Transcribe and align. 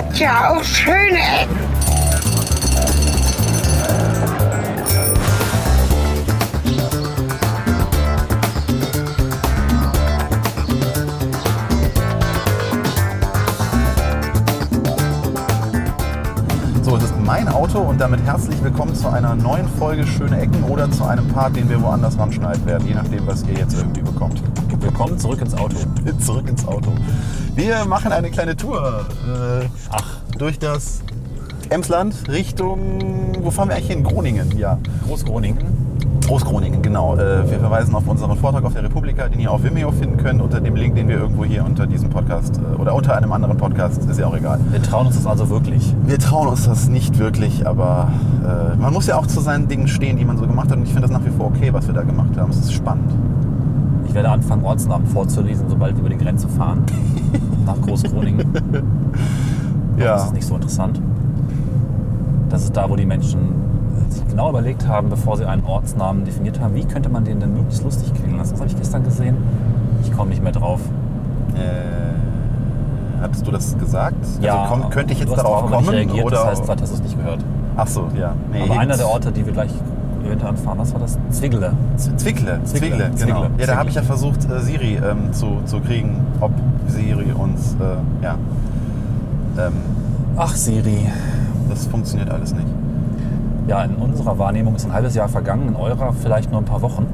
hat 0.00 0.18
ja 0.18 0.50
auch 0.50 0.64
schöne 0.64 1.18
Ecken. 1.18 1.58
So, 16.82 16.96
es 16.96 17.04
ist 17.04 17.14
mein 17.22 17.48
Auto 17.48 17.80
und 17.80 18.00
damit 18.00 18.22
herzlich 18.22 18.62
willkommen 18.62 18.94
zu 18.94 19.08
einer 19.08 19.34
neuen 19.34 19.68
Folge 19.68 20.06
Schöne 20.06 20.40
Ecken 20.40 20.64
oder 20.64 20.90
zu 20.90 21.04
einem 21.04 21.28
Part, 21.28 21.56
den 21.56 21.68
wir 21.68 21.82
woanders 21.82 22.18
ranschneiden 22.18 22.64
werden, 22.64 22.88
je 22.88 22.94
nachdem, 22.94 23.26
was 23.26 23.42
ihr 23.42 23.58
jetzt 23.58 23.74
irgendwie 23.74 24.00
bekommt. 24.00 24.42
Willkommen 24.80 25.18
zurück 25.18 25.42
ins 25.42 25.54
Auto. 25.54 25.76
Zurück 26.20 26.48
ins 26.48 26.66
Auto. 26.66 26.90
Wir 27.60 27.84
machen 27.84 28.10
eine 28.10 28.30
kleine 28.30 28.56
Tour 28.56 29.04
äh, 29.28 29.66
Ach, 29.90 30.16
durch 30.38 30.58
das 30.58 31.02
Emsland 31.68 32.14
Richtung, 32.26 33.34
wo 33.42 33.50
fahren 33.50 33.68
wir 33.68 33.76
eigentlich 33.76 33.90
hin? 33.90 34.02
Groningen, 34.02 34.56
ja. 34.56 34.78
Großgroningen. 35.06 35.58
Großgroningen, 36.26 36.80
genau. 36.80 37.16
Äh, 37.16 37.50
wir 37.50 37.60
verweisen 37.60 37.94
auf 37.94 38.08
unseren 38.08 38.34
Vortrag 38.38 38.64
auf 38.64 38.72
der 38.72 38.84
Republika, 38.84 39.28
den 39.28 39.40
ihr 39.40 39.50
auf 39.50 39.62
Vimeo 39.62 39.92
finden 39.92 40.16
könnt, 40.16 40.40
unter 40.40 40.58
dem 40.62 40.74
Link, 40.74 40.94
den 40.94 41.08
wir 41.08 41.18
irgendwo 41.18 41.44
hier 41.44 41.62
unter 41.62 41.86
diesem 41.86 42.08
Podcast 42.08 42.56
äh, 42.56 42.80
oder 42.80 42.94
unter 42.94 43.14
einem 43.14 43.30
anderen 43.30 43.58
Podcast, 43.58 44.08
ist 44.08 44.18
ja 44.18 44.26
auch 44.26 44.34
egal. 44.34 44.58
Wir 44.70 44.82
trauen 44.82 45.08
uns 45.08 45.16
das 45.16 45.26
also 45.26 45.50
wirklich. 45.50 45.94
Wir 46.06 46.18
trauen 46.18 46.48
uns 46.48 46.64
das 46.64 46.88
nicht 46.88 47.18
wirklich, 47.18 47.66
aber 47.66 48.10
äh, 48.42 48.76
man 48.78 48.90
muss 48.94 49.06
ja 49.06 49.18
auch 49.18 49.26
zu 49.26 49.38
seinen 49.40 49.68
Dingen 49.68 49.86
stehen, 49.86 50.16
die 50.16 50.24
man 50.24 50.38
so 50.38 50.46
gemacht 50.46 50.70
hat. 50.70 50.78
Und 50.78 50.84
ich 50.84 50.94
finde 50.94 51.08
das 51.08 51.10
nach 51.10 51.26
wie 51.26 51.30
vor 51.30 51.48
okay, 51.48 51.74
was 51.74 51.86
wir 51.86 51.92
da 51.92 52.04
gemacht 52.04 52.38
haben. 52.38 52.50
Es 52.52 52.56
ist 52.56 52.72
spannend. 52.72 53.12
Ich 54.10 54.14
werde 54.16 54.28
anfangen, 54.28 54.64
Ortsnamen 54.64 55.06
vorzulesen, 55.06 55.68
sobald 55.68 55.94
wir 55.94 56.00
über 56.00 56.08
die 56.08 56.18
Grenze 56.18 56.48
fahren. 56.48 56.84
Nach 57.64 57.80
Großgroningen. 57.80 58.44
Das 59.96 60.24
ist 60.24 60.32
nicht 60.32 60.48
so 60.48 60.56
interessant. 60.56 61.00
Das 62.48 62.64
ist 62.64 62.76
da, 62.76 62.90
wo 62.90 62.96
die 62.96 63.06
Menschen 63.06 63.38
sich 64.08 64.26
genau 64.26 64.50
überlegt 64.50 64.88
haben, 64.88 65.10
bevor 65.10 65.36
sie 65.36 65.44
einen 65.44 65.64
Ortsnamen 65.64 66.24
definiert 66.24 66.58
haben, 66.58 66.74
wie 66.74 66.84
könnte 66.84 67.08
man 67.08 67.24
den 67.24 67.38
denn 67.38 67.54
möglichst 67.54 67.84
lustig 67.84 68.12
klingen 68.12 68.36
lassen. 68.36 68.50
Das 68.50 68.60
habe 68.60 68.70
ich 68.70 68.76
gestern 68.76 69.04
gesehen. 69.04 69.36
Ich 70.02 70.12
komme 70.12 70.30
nicht 70.30 70.42
mehr 70.42 70.50
drauf. 70.50 70.80
Äh, 71.54 73.20
hattest 73.22 73.46
du 73.46 73.52
das 73.52 73.78
gesagt? 73.78 74.26
also 74.42 74.74
komm, 74.74 74.90
könnte 74.90 75.12
ich 75.12 75.20
jetzt 75.20 75.30
du 75.30 75.36
darauf 75.36 75.62
aber 75.62 75.76
nicht 75.76 75.86
kommen? 75.86 75.96
reagiert, 75.96 76.26
oder? 76.26 76.36
das 76.36 76.46
heißt, 76.46 76.64
vielleicht 76.64 76.82
hast 76.82 76.90
du 76.90 76.96
es 76.96 77.02
nicht 77.04 77.16
gehört. 77.16 77.44
Ach 77.76 77.86
so, 77.86 78.08
ja. 78.18 78.34
Nee, 78.50 78.62
aber 78.62 78.80
einer 78.80 78.96
der 78.96 79.06
Orte, 79.06 79.30
die 79.30 79.46
wir 79.46 79.52
gleich 79.52 79.70
eventuell 80.30 80.50
anfahren, 80.52 80.78
was 80.78 80.92
war 80.92 81.00
das? 81.00 81.18
Zwickle, 81.30 81.72
Zwickle, 81.96 82.60
Zwickle, 82.64 83.10
genau. 83.18 83.46
Ja, 83.58 83.66
da 83.66 83.76
habe 83.76 83.88
ich 83.88 83.94
ja 83.96 84.02
versucht, 84.02 84.48
äh, 84.50 84.60
Siri 84.60 84.94
ähm, 84.96 85.32
zu, 85.32 85.58
zu 85.66 85.80
kriegen, 85.80 86.16
ob 86.40 86.52
Siri 86.86 87.32
uns, 87.32 87.74
äh, 87.80 88.24
ja, 88.24 88.36
ähm, 89.58 89.72
Ach, 90.36 90.54
Siri. 90.54 91.06
das 91.68 91.86
funktioniert 91.86 92.30
alles 92.30 92.54
nicht. 92.54 92.66
Ja, 93.66 93.82
in 93.84 93.94
unserer 93.96 94.38
Wahrnehmung 94.38 94.74
ist 94.76 94.86
ein 94.86 94.92
halbes 94.92 95.14
Jahr 95.14 95.28
vergangen, 95.28 95.68
in 95.68 95.76
eurer 95.76 96.12
vielleicht 96.12 96.50
nur 96.50 96.60
ein 96.60 96.64
paar 96.64 96.82
Wochen. 96.82 97.06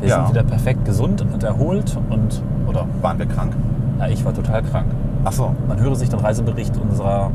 Wir 0.00 0.08
Ja. 0.10 0.16
sind 0.26 0.34
wieder 0.34 0.42
perfekt 0.44 0.84
gesund 0.84 1.22
und 1.32 1.42
erholt 1.42 1.96
und, 2.10 2.42
oder, 2.68 2.86
Waren 3.00 3.18
wir 3.18 3.26
krank? 3.26 3.52
ja, 3.98 4.08
ich 4.08 4.24
war 4.24 4.34
total 4.34 4.62
krank. 4.62 4.86
Ach 5.24 5.32
so, 5.32 5.54
Man 5.66 5.80
höre 5.80 5.96
sich 5.96 6.08
den 6.08 6.20
Reisebericht 6.20 6.76
unserer, 6.76 7.30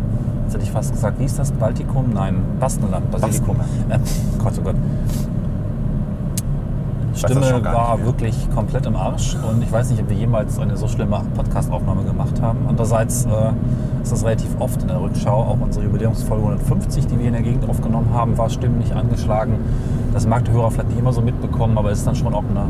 jetzt 0.52 0.56
hätte 0.56 0.66
ich 0.66 0.72
fast 0.72 0.92
gesagt, 0.92 1.20
wie 1.20 1.24
ist 1.24 1.40
das? 1.40 1.52
Baltikum? 1.52 2.12
Nein, 2.14 2.36
Baskenland, 2.60 3.10
Basilikum. 3.10 3.56
Äh, 3.90 4.00
Gott, 4.38 4.54
oh 4.60 4.62
Gott. 4.64 4.76
Stimme 7.14 7.64
war 7.64 7.98
mehr. 7.98 8.06
wirklich 8.06 8.50
komplett 8.54 8.86
im 8.86 8.96
Arsch 8.96 9.36
und 9.50 9.62
ich 9.62 9.72
weiß 9.72 9.92
nicht, 9.92 10.02
ob 10.02 10.10
wir 10.10 10.16
jemals 10.16 10.58
eine 10.60 10.76
so 10.76 10.88
schlimme 10.88 11.22
Podcast-Aufnahme 11.36 12.04
gemacht 12.04 12.42
haben. 12.42 12.60
Andererseits 12.68 13.26
äh, 13.26 13.30
ist 14.02 14.12
das 14.12 14.24
relativ 14.26 14.50
oft 14.60 14.82
in 14.82 14.88
der 14.88 15.02
Rückschau. 15.02 15.42
Auch 15.42 15.58
unsere 15.60 15.86
Jubiläumsfolge 15.86 16.44
150, 16.44 17.08
die 17.08 17.20
wir 17.20 17.28
in 17.28 17.34
der 17.34 17.44
Gegend 17.44 17.70
aufgenommen 17.70 18.10
haben, 18.14 18.38
war 18.38 18.50
stimmlich 18.50 18.94
angeschlagen. 18.94 19.56
Das 20.14 20.26
mag 20.26 20.46
der 20.46 20.54
Hörer 20.54 20.72
vielleicht 20.72 20.90
nicht 20.90 21.00
immer 21.00 21.14
so 21.14 21.22
mitbekommen, 21.22 21.78
aber 21.78 21.92
es 21.92 22.00
ist 22.00 22.08
dann 22.08 22.16
schon 22.16 22.34
auch 22.34 22.44
eine 22.50 22.66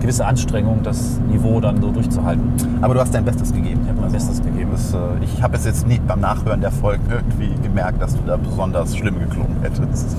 gewisse 0.00 0.26
Anstrengung, 0.26 0.82
das 0.82 1.18
Niveau 1.28 1.60
dann 1.60 1.80
so 1.80 1.90
durchzuhalten. 1.90 2.52
aber 2.80 2.94
du 2.94 3.00
hast 3.00 3.14
dein 3.14 3.24
Bestes 3.24 3.52
gegeben. 3.52 3.80
Ich 3.84 3.88
habe 3.88 4.00
mein 4.00 4.12
Bestes 4.12 4.42
gegeben. 4.42 4.70
Das, 4.72 4.92
äh, 4.92 4.96
ich 5.22 5.42
habe 5.42 5.56
es 5.56 5.64
jetzt 5.64 5.86
nicht 5.86 6.06
beim 6.06 6.20
Nachhören 6.20 6.60
der 6.60 6.70
Folgen 6.70 7.04
irgendwie 7.10 7.50
gemerkt, 7.62 8.00
dass 8.00 8.14
du 8.14 8.22
da 8.26 8.36
besonders 8.36 8.96
schlimm 8.96 9.18
geklungen 9.18 9.56
hättest. 9.62 10.16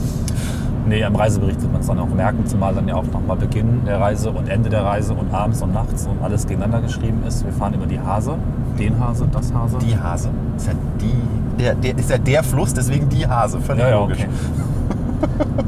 Nee, 0.87 1.03
am 1.03 1.15
Reisebericht 1.15 1.61
wird 1.61 1.71
man 1.71 1.81
es 1.81 1.87
dann 1.87 1.99
auch 1.99 2.07
merken, 2.07 2.45
zumal 2.45 2.73
dann 2.73 2.87
ja 2.87 2.95
auch 2.95 3.05
nochmal 3.05 3.35
Beginn 3.35 3.83
der 3.85 3.99
Reise 3.99 4.31
und 4.31 4.47
Ende 4.47 4.69
der 4.69 4.83
Reise 4.83 5.13
und 5.13 5.33
abends 5.33 5.61
und 5.61 5.73
nachts 5.73 6.07
und 6.07 6.23
alles 6.23 6.47
gegeneinander 6.47 6.81
geschrieben 6.87 7.23
ist. 7.27 7.43
Wir 7.43 7.51
fahren 7.51 7.73
über 7.73 7.85
die 7.85 7.99
Hase, 7.99 8.35
den 8.79 8.97
Hase, 8.97 9.27
das 9.29 9.53
Hase. 9.53 9.79
Die 9.79 9.99
Hase. 9.99 10.29
Ist 10.55 10.67
ja, 10.67 10.73
die, 11.01 11.61
der, 11.61 11.75
der, 11.75 11.97
ist 11.97 12.09
ja 12.09 12.17
der 12.17 12.41
Fluss, 12.41 12.73
deswegen 12.73 13.09
die 13.09 13.27
Hase. 13.27 13.59
Völlig 13.59 13.83
ja, 13.83 13.89
ja, 13.89 13.99
logisch. 13.99 14.25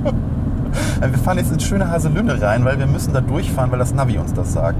okay. 0.04 0.14
Äh, 1.02 1.12
Wir 1.12 1.20
fahren 1.20 1.38
jetzt 1.38 1.52
ins 1.52 1.64
schöne 1.64 1.90
Haselünne 1.90 2.42
rein, 2.42 2.66
weil 2.66 2.78
wir 2.80 2.88
müssen 2.88 3.14
da 3.14 3.22
durchfahren, 3.22 3.72
weil 3.72 3.80
das 3.80 3.94
Navi 3.94 4.18
uns 4.18 4.34
das 4.34 4.54
sagt. 4.54 4.78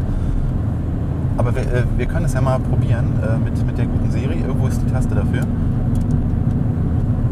Aber 1.38 1.56
wir, 1.56 1.62
äh, 1.62 1.84
wir 1.98 2.06
können 2.06 2.26
es 2.26 2.34
ja 2.34 2.42
mal 2.42 2.60
probieren 2.60 3.08
äh, 3.24 3.38
mit, 3.38 3.66
mit 3.66 3.78
der 3.78 3.86
guten 3.86 4.12
Siri. 4.12 4.40
Irgendwo 4.40 4.68
ist 4.68 4.82
die 4.82 4.92
Taste 4.92 5.16
dafür. 5.16 5.44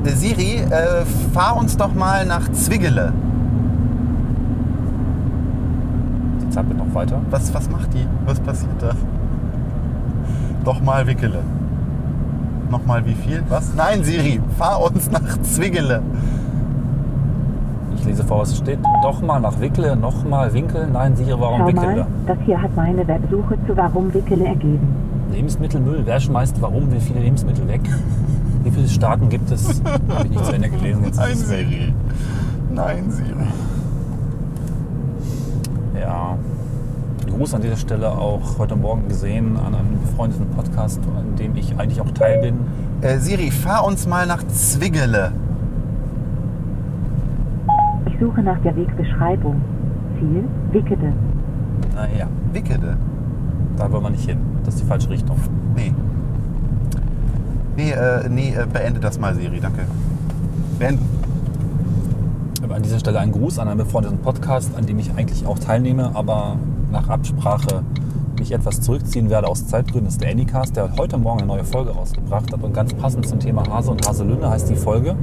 Siri, 0.06 0.62
äh, 0.70 1.04
fahr 1.34 1.58
uns 1.58 1.76
doch 1.76 1.94
mal 1.94 2.26
nach 2.26 2.50
Zwiggele. 2.54 3.12
Die 6.42 6.50
zappelt 6.50 6.78
noch 6.78 6.94
weiter. 6.96 7.20
Was, 7.30 7.54
was 7.54 7.70
macht 7.70 7.94
die? 7.94 8.08
Was 8.26 8.40
passiert 8.40 8.72
da? 8.82 8.92
Doch 10.64 10.82
mal 10.82 11.06
Wickele. 11.08 11.40
Nochmal 12.72 13.06
wie 13.06 13.16
viel? 13.16 13.44
Was? 13.50 13.74
Nein, 13.76 14.04
Siri, 14.06 14.42
fahr 14.58 14.82
uns 14.82 15.12
nach 15.12 15.42
Zwiggele. 15.42 16.02
Ich 17.98 18.06
lese 18.06 18.24
vor, 18.24 18.40
was 18.42 18.58
steht. 18.58 18.80
Doch 19.04 19.22
mal 19.22 19.40
nach 19.40 19.60
Wickle, 19.60 19.96
noch 19.96 20.24
mal 20.24 20.54
Winkel. 20.54 20.88
Nein, 20.92 21.16
siehe, 21.16 21.40
warum 21.40 21.60
Schau 21.62 21.68
Wickele? 21.68 21.96
mal, 22.04 22.08
das 22.26 22.38
hier 22.46 22.62
hat 22.62 22.76
meine 22.76 23.08
Websuche 23.08 23.58
zu 23.68 23.76
Warum 23.76 24.14
Wickele 24.14 24.46
ergeben. 24.46 24.88
Lebensmittelmüll, 25.32 26.02
wer 26.06 26.20
schmeißt 26.20 26.62
warum 26.62 26.92
wie 26.92 27.00
viele 27.00 27.20
Lebensmittel 27.20 27.68
weg? 27.68 27.82
Wie 28.64 28.72
viele 28.72 28.88
Staaten 28.90 29.30
gibt 29.30 29.50
es? 29.50 29.82
Habe 30.10 30.26
ich 30.26 30.30
nicht 30.32 30.46
zu 30.46 30.52
Ende 30.52 30.70
gelesen. 30.70 31.04
Jetzt 31.06 31.18
Nein, 31.20 31.32
es. 31.32 31.48
Siri. 31.48 31.94
Nein, 32.74 33.12
Siri. 33.12 33.48
Ja. 36.02 36.38
Gruß 37.30 37.54
an 37.54 37.62
dieser 37.62 37.78
Stelle 37.78 38.10
auch 38.10 38.58
heute 38.58 38.76
Morgen 38.76 39.08
gesehen 39.08 39.56
an 39.58 39.74
einem 39.74 40.02
befreundeten 40.02 40.48
Podcast, 40.50 41.00
an 41.18 41.38
dem 41.38 41.56
ich 41.56 41.78
eigentlich 41.78 42.02
auch 42.02 42.12
Teil 42.12 42.42
bin. 42.42 42.60
Äh, 43.02 43.20
Siri, 43.20 43.52
fahr 43.52 43.86
uns 43.86 44.06
mal 44.06 44.26
nach 44.28 44.46
Zwiggele. 44.48 45.32
Ich 48.18 48.24
suche 48.24 48.42
nach 48.42 48.60
der 48.62 48.76
Wegbeschreibung. 48.76 49.62
Ziel 50.18 50.44
Wickede. 50.72 51.14
Naja, 51.94 52.28
Wickede? 52.52 52.98
da 53.78 53.92
wollen 53.92 54.06
wir 54.06 54.10
nicht 54.10 54.28
hin. 54.28 54.40
Das 54.66 54.74
ist 54.74 54.84
die 54.84 54.88
falsche 54.88 55.12
Richtung. 55.12 55.38
Nee. 55.76 55.94
Nee, 57.76 57.92
äh, 57.92 58.28
nee 58.28 58.56
äh, 58.56 58.66
beende 58.66 59.00
das 59.00 59.20
mal, 59.20 59.36
Siri, 59.36 59.60
danke. 59.60 59.82
Beenden. 60.80 61.06
Aber 62.64 62.74
An 62.74 62.82
dieser 62.82 62.98
Stelle 62.98 63.20
ein 63.20 63.32
Gruß 63.32 63.60
an 63.60 63.68
einen 63.68 63.78
befreundeten 63.78 64.18
Podcast, 64.18 64.76
an 64.76 64.88
dem 64.88 64.98
ich 64.98 65.14
eigentlich 65.16 65.46
auch 65.46 65.60
teilnehme, 65.60 66.16
aber 66.16 66.56
nach 66.92 67.10
Absprache 67.10 67.84
mich 68.40 68.52
etwas 68.52 68.82
zurückziehen 68.82 69.30
werde 69.30 69.48
aus 69.48 69.68
Zeitgründen. 69.68 70.06
Das 70.06 70.16
ist 70.16 70.24
der 70.24 70.32
Anycast, 70.32 70.76
der 70.76 70.92
heute 70.98 71.20
Morgen 71.20 71.42
eine 71.42 71.48
neue 71.48 71.64
Folge 71.64 71.92
rausgebracht 71.92 72.52
hat 72.52 72.64
und 72.64 72.74
ganz 72.74 72.96
passend 72.96 73.28
zum 73.28 73.40
Thema 73.40 73.64
Hase 73.70 73.92
und 73.92 74.08
Haselünne 74.08 74.50
heißt 74.50 74.72
die 74.72 74.76
Folge. 74.76 75.16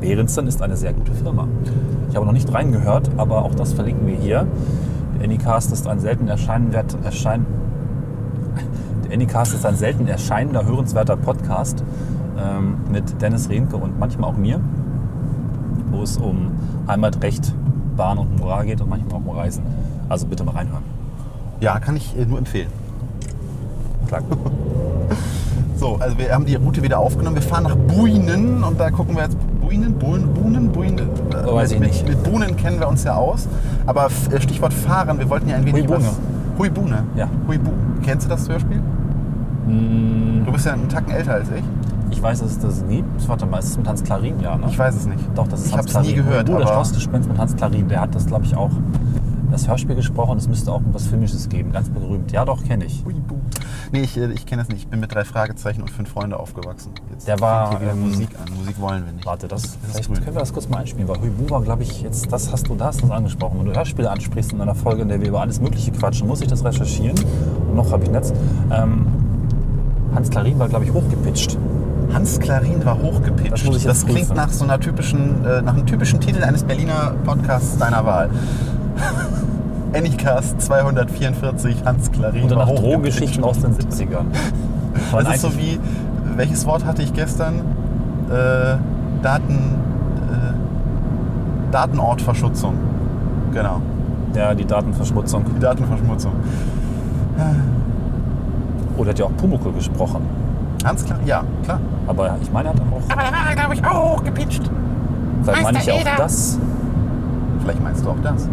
Behrensen 0.00 0.46
ist 0.46 0.60
eine 0.60 0.76
sehr 0.76 0.92
gute 0.92 1.12
Firma. 1.12 1.48
Ich 2.16 2.18
habe 2.18 2.24
noch 2.24 2.32
nicht 2.32 2.50
reingehört, 2.50 3.10
aber 3.18 3.44
auch 3.44 3.54
das 3.54 3.74
verlinken 3.74 4.06
wir 4.06 4.16
hier. 4.16 4.46
Der 5.18 5.24
Anycast 5.24 5.70
ist 5.70 5.86
ein 5.86 6.00
selten 6.00 6.28
erscheinenwert, 6.28 6.96
erschein, 7.04 7.44
der 9.04 9.12
Anycast 9.12 9.52
ist 9.52 9.66
ein 9.66 9.76
selten 9.76 10.08
erscheinender, 10.08 10.64
hörenswerter 10.64 11.18
Podcast 11.18 11.84
ähm, 12.38 12.78
mit 12.90 13.20
Dennis 13.20 13.50
Rehnke 13.50 13.76
und 13.76 13.98
manchmal 13.98 14.30
auch 14.30 14.36
mir 14.38 14.62
wo 15.90 16.02
es 16.02 16.16
um 16.16 16.52
Heimatrecht, 16.88 17.52
Bahn 17.98 18.16
und 18.16 18.38
Moral 18.38 18.64
geht 18.64 18.80
und 18.80 18.88
manchmal 18.88 19.20
auch 19.20 19.26
um 19.26 19.36
Reisen. 19.36 19.62
Also 20.08 20.26
bitte 20.26 20.42
mal 20.42 20.52
reinhören. 20.52 20.84
Ja, 21.60 21.78
kann 21.80 21.96
ich 21.96 22.16
äh, 22.16 22.24
nur 22.24 22.38
empfehlen. 22.38 22.70
Klar. 24.06 24.22
So, 25.76 25.96
also 25.96 26.16
wir 26.16 26.32
haben 26.32 26.46
die 26.46 26.54
Route 26.54 26.82
wieder 26.82 26.98
aufgenommen. 26.98 27.36
Wir 27.36 27.42
fahren 27.42 27.64
nach 27.64 27.76
Buinen 27.76 28.64
und 28.64 28.80
da 28.80 28.90
gucken 28.90 29.14
wir 29.14 29.24
jetzt. 29.24 29.36
Buinen? 29.66 29.94
Buinen? 29.98 30.32
Buinen? 30.32 30.70
Buinen? 30.72 30.98
Äh, 31.30 31.52
weiß 31.52 31.70
mit, 31.72 31.80
ich 31.82 31.86
nicht. 32.04 32.08
Mit, 32.08 32.16
mit 32.22 32.32
Buhnen 32.32 32.56
kennen 32.56 32.78
wir 32.78 32.88
uns 32.88 33.02
ja 33.04 33.14
aus. 33.16 33.48
Aber 33.84 34.06
äh, 34.30 34.40
Stichwort 34.40 34.72
Fahren, 34.72 35.18
wir 35.18 35.28
wollten 35.28 35.48
ja 35.48 35.56
ein 35.56 35.64
wenig 35.66 35.82
Huibune. 35.88 35.98
was. 36.06 36.18
Huibune. 36.58 37.02
Ja. 37.16 37.28
Huibu. 37.48 37.70
Kennst 38.02 38.26
du 38.26 38.30
das 38.30 38.48
Hörspiel? 38.48 38.80
Hm, 39.66 40.42
Du 40.46 40.52
bist 40.52 40.66
ja 40.66 40.74
einen 40.74 40.88
Tacken 40.88 41.12
älter 41.12 41.34
als 41.34 41.48
ich. 41.50 41.64
Ich 42.12 42.22
weiß, 42.22 42.40
dass 42.40 42.52
es 42.52 42.58
das 42.60 42.84
gibt. 42.88 43.28
Warte 43.28 43.44
mal, 43.46 43.58
ist 43.58 43.70
es 43.70 43.76
mit 43.78 43.88
Hans 43.88 44.04
Klarin? 44.04 44.38
Ja, 44.40 44.56
ne? 44.56 44.66
Ich 44.68 44.78
weiß 44.78 44.94
es 44.94 45.06
nicht. 45.06 45.18
Doch, 45.34 45.48
das 45.48 45.60
ist 45.62 45.66
Ich 45.66 45.72
Hans 45.76 45.92
habe 45.94 46.02
es 46.06 46.06
nie 46.06 46.14
Klarin. 46.14 46.30
gehört. 46.30 46.46
Bruder 46.46 46.60
aber 46.66 46.74
Schlossgespenst 46.74 47.28
mit 47.28 47.36
Hans 47.38 47.56
Klarin. 47.56 47.88
Der 47.88 48.00
hat 48.00 48.14
das, 48.14 48.26
glaube 48.26 48.44
ich, 48.44 48.54
auch 48.56 48.70
das 49.50 49.66
Hörspiel 49.68 49.96
gesprochen. 49.96 50.38
Es 50.38 50.48
müsste 50.48 50.70
auch 50.72 50.80
was 50.92 51.08
Filmisches 51.08 51.48
geben. 51.48 51.72
Ganz 51.72 51.90
berühmt. 51.90 52.30
Ja, 52.30 52.44
doch, 52.44 52.62
kenne 52.62 52.84
ich. 52.84 53.04
Huibu. 53.04 53.34
Nee, 53.92 54.02
ich, 54.02 54.16
äh, 54.16 54.32
ich 54.32 54.46
kenne 54.46 54.62
das 54.62 54.68
nicht. 54.68 54.82
Ich 54.82 54.88
bin 54.88 55.00
mit 55.00 55.14
drei 55.14 55.24
Fragezeichen 55.24 55.82
und 55.82 55.90
fünf 55.90 56.10
Freunde 56.10 56.38
aufgewachsen. 56.38 56.92
Jetzt 57.10 57.28
Der 57.28 57.40
war, 57.40 57.70
hier 57.70 57.80
wieder 57.80 57.92
ähm, 57.92 58.08
Musik 58.08 58.28
an. 58.38 58.54
Musik 58.56 58.80
wollen 58.80 59.04
wir 59.06 59.12
nicht. 59.12 59.26
Warte, 59.26 59.48
das, 59.48 59.64
ist 59.64 59.78
vielleicht 59.82 60.12
können 60.12 60.34
wir 60.34 60.40
das 60.40 60.52
kurz 60.52 60.68
mal 60.68 60.78
einspielen, 60.78 61.08
weil 61.08 61.20
Huibu 61.20 61.50
war, 61.50 61.62
glaube 61.62 61.82
ich, 61.82 62.02
jetzt, 62.02 62.30
das 62.32 62.52
hast 62.52 62.68
du, 62.68 62.74
da 62.74 62.86
hast 62.86 63.02
du 63.02 63.06
es 63.06 63.10
angesprochen. 63.10 63.58
Wenn 63.58 63.66
du 63.66 63.74
Hörspiele 63.74 64.10
ansprichst 64.10 64.52
in 64.52 64.60
einer 64.60 64.74
Folge, 64.74 65.02
in 65.02 65.08
der 65.08 65.20
wir 65.20 65.28
über 65.28 65.40
alles 65.40 65.60
Mögliche 65.60 65.92
quatschen, 65.92 66.26
muss 66.26 66.40
ich 66.40 66.48
das 66.48 66.64
recherchieren. 66.64 67.18
Und 67.68 67.76
noch 67.76 67.92
habe 67.92 68.04
ich 68.04 68.10
Netz. 68.10 68.32
Ähm, 68.70 69.06
Hans 70.14 70.30
Klarin 70.30 70.58
war, 70.58 70.68
glaube 70.68 70.84
ich, 70.84 70.92
hochgepitcht. 70.92 71.58
Hans 72.12 72.38
Klarin 72.38 72.84
war 72.84 73.00
hochgepitcht. 73.00 73.66
Das 73.68 73.84
jetzt 73.84 74.06
klingt 74.06 74.34
nach 74.34 74.50
so 74.50 74.64
einer 74.64 74.80
typischen, 74.80 75.44
äh, 75.44 75.62
nach 75.62 75.74
einem 75.74 75.86
typischen 75.86 76.20
Titel 76.20 76.42
eines 76.42 76.64
Berliner 76.64 77.14
Podcasts 77.24 77.76
deiner 77.78 78.04
Wahl. 78.04 78.30
Anycast 79.96 80.60
244, 80.60 81.84
Hans 81.84 82.12
Klarin 82.12 82.44
Oder 82.44 82.56
war 82.56 82.66
nach. 82.66 82.74
Drogengeschichten 82.74 83.42
aus 83.44 83.60
den 83.60 83.74
70ern. 83.74 84.26
Das 85.12 85.28
ist 85.34 85.40
so 85.42 85.56
wie, 85.56 85.78
welches 86.36 86.66
Wort 86.66 86.84
hatte 86.84 87.02
ich 87.02 87.12
gestern? 87.12 87.54
Äh, 88.30 88.76
Daten, 89.22 89.54
äh, 90.30 91.72
Datenortverschutzung. 91.72 92.74
Genau, 93.52 93.80
Ja, 94.34 94.54
die 94.54 94.66
Datenverschmutzung. 94.66 95.44
die 95.56 95.60
Datenverschmutzung. 95.60 96.32
Oder 98.98 99.10
hat 99.10 99.18
ja 99.18 99.26
auch 99.26 99.36
Pumuckl 99.36 99.72
gesprochen. 99.72 100.22
Hans 100.84 101.04
Klarin, 101.04 101.26
ja, 101.26 101.42
klar. 101.64 101.80
Aber 102.06 102.36
ich 102.40 102.52
meine, 102.52 102.68
er 102.68 102.74
hat 102.74 102.80
auch. 102.80 103.12
Aber 103.12 103.22
da 103.22 103.32
war 103.32 103.50
er, 103.50 103.54
glaube 103.56 103.74
ich, 103.74 103.84
auch 103.84 104.16
hochgepitcht. 104.18 104.70
Vielleicht 105.42 105.62
meine 105.62 105.78
ich 105.78 105.86
ja 105.86 105.94
auch 105.94 106.16
das. 106.16 106.58
Vielleicht 107.60 107.82
meinst 107.82 108.04
du 108.04 108.10
auch 108.10 108.20
das. 108.22 108.48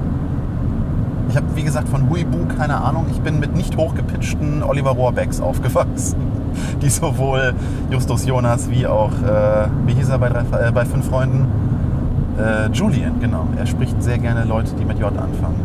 Ich 1.34 1.38
habe, 1.38 1.48
wie 1.56 1.64
gesagt, 1.64 1.90
von 1.90 2.12
Huibu 2.12 2.46
keine 2.46 2.80
Ahnung. 2.80 3.08
Ich 3.10 3.20
bin 3.20 3.40
mit 3.40 3.56
nicht 3.56 3.76
hochgepitchten 3.76 4.62
Oliver 4.62 4.92
Rohrbecks 4.92 5.42
aufgewachsen, 5.42 6.20
die 6.84 6.90
sowohl 6.90 7.56
Justus 7.90 8.28
Jonas 8.28 8.70
wie 8.70 8.86
auch, 8.86 9.10
äh, 9.10 9.68
wie 9.88 9.96
hieß 9.96 10.10
er 10.10 10.20
bei, 10.20 10.30
drei, 10.30 10.42
äh, 10.60 10.72
bei 10.72 10.86
Fünf 10.86 11.08
Freunden? 11.08 11.48
Äh, 12.38 12.70
Julian, 12.72 13.20
genau. 13.20 13.48
Er 13.58 13.66
spricht 13.66 14.04
sehr 14.04 14.20
gerne 14.20 14.44
Leute, 14.44 14.76
die 14.76 14.86
mit 14.86 15.00
J 15.00 15.08
anfangen. 15.08 15.60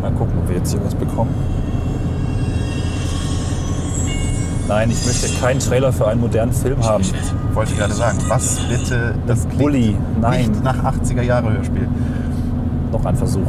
Mal 0.00 0.12
gucken, 0.12 0.34
ob 0.40 0.48
wir 0.48 0.58
jetzt 0.58 0.70
hier 0.70 0.84
was 0.84 0.94
bekommen. 0.94 1.34
Nein, 4.68 4.90
ich 4.90 5.06
möchte 5.06 5.28
keinen 5.40 5.60
Trailer 5.60 5.92
für 5.94 6.06
einen 6.06 6.20
modernen 6.20 6.52
Film 6.52 6.84
haben. 6.84 7.02
Wollte 7.54 7.72
ich 7.72 7.78
gerade 7.78 7.94
sagen. 7.94 8.18
Was 8.28 8.58
bitte, 8.68 9.14
das 9.26 9.46
Bulli, 9.46 9.96
nein. 10.20 10.50
nicht 10.50 10.62
nach 10.62 10.76
80er 10.84 11.22
Jahre 11.22 11.50
Hörspiel. 11.54 11.88
Noch 12.92 13.04
ein 13.06 13.16
Versuch. 13.16 13.48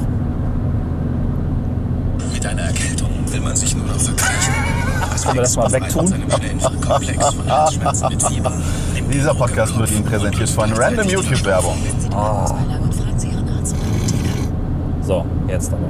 Mit 2.34 2.46
einer 2.46 2.62
Erkältung 2.62 3.10
will 3.28 3.42
man 3.42 3.56
sich 3.56 3.76
nur 3.76 3.86
noch 3.86 4.00
verkriechen. 4.00 4.54
Können 5.22 5.36
wir 5.36 5.42
das 5.42 5.58
mal 5.58 5.72
wegtun? 5.74 6.14
Dieser 9.12 9.34
Podcast 9.34 9.78
wird 9.78 9.92
Ihnen 9.92 10.06
präsentiert 10.06 10.50
von 10.50 10.72
Random 10.72 11.10
YouTube-Werbung. 11.10 11.78
Apotheker. 12.14 12.70
So, 15.02 15.26
jetzt 15.48 15.74
aber. 15.74 15.90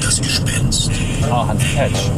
Das 0.00 0.20
Gespenst. 0.20 0.90
Ah, 1.30 1.46
Hans 1.48 1.62
Patch. 1.74 2.10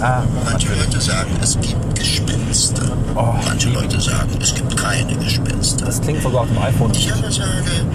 Ah, 0.00 0.22
Manche 0.44 0.68
Leute 0.74 1.00
sagen, 1.00 1.30
es 1.40 1.58
gibt 1.60 1.94
Gespenster. 1.94 2.82
Oh. 3.14 3.34
Manche 3.46 3.68
Leute 3.70 4.00
sagen, 4.00 4.30
es 4.40 4.54
gibt 4.54 4.76
keine 4.76 5.14
Gespenster. 5.16 5.86
Das 5.86 6.00
klingt 6.00 6.22
sogar 6.22 6.42
auf 6.42 6.48
dem 6.48 6.58
iPhone. 6.58 6.90
Ich 6.92 7.12
aber 7.12 7.30
sage, 7.30 7.86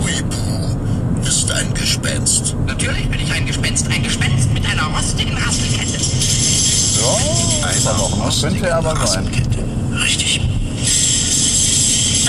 Huibu 0.00 1.26
ist 1.26 1.50
ein 1.50 1.74
Gespenst. 1.74 2.54
Natürlich 2.66 3.08
bin 3.08 3.20
ich 3.20 3.32
ein 3.32 3.46
Gespenst, 3.46 3.88
ein 3.88 4.02
Gespenst 4.02 4.52
mit 4.54 4.64
einer 4.70 4.84
rostigen 4.96 5.36
Rasselkette. 5.36 5.98
Einer 7.62 7.96
doch, 7.98 8.16
ne? 8.16 8.24
rostigen 8.24 8.60
Könnte 8.60 8.74
aber 8.74 8.90
sein. 9.06 9.24
Rassenkette. 9.24 9.58
Richtig. 10.04 10.40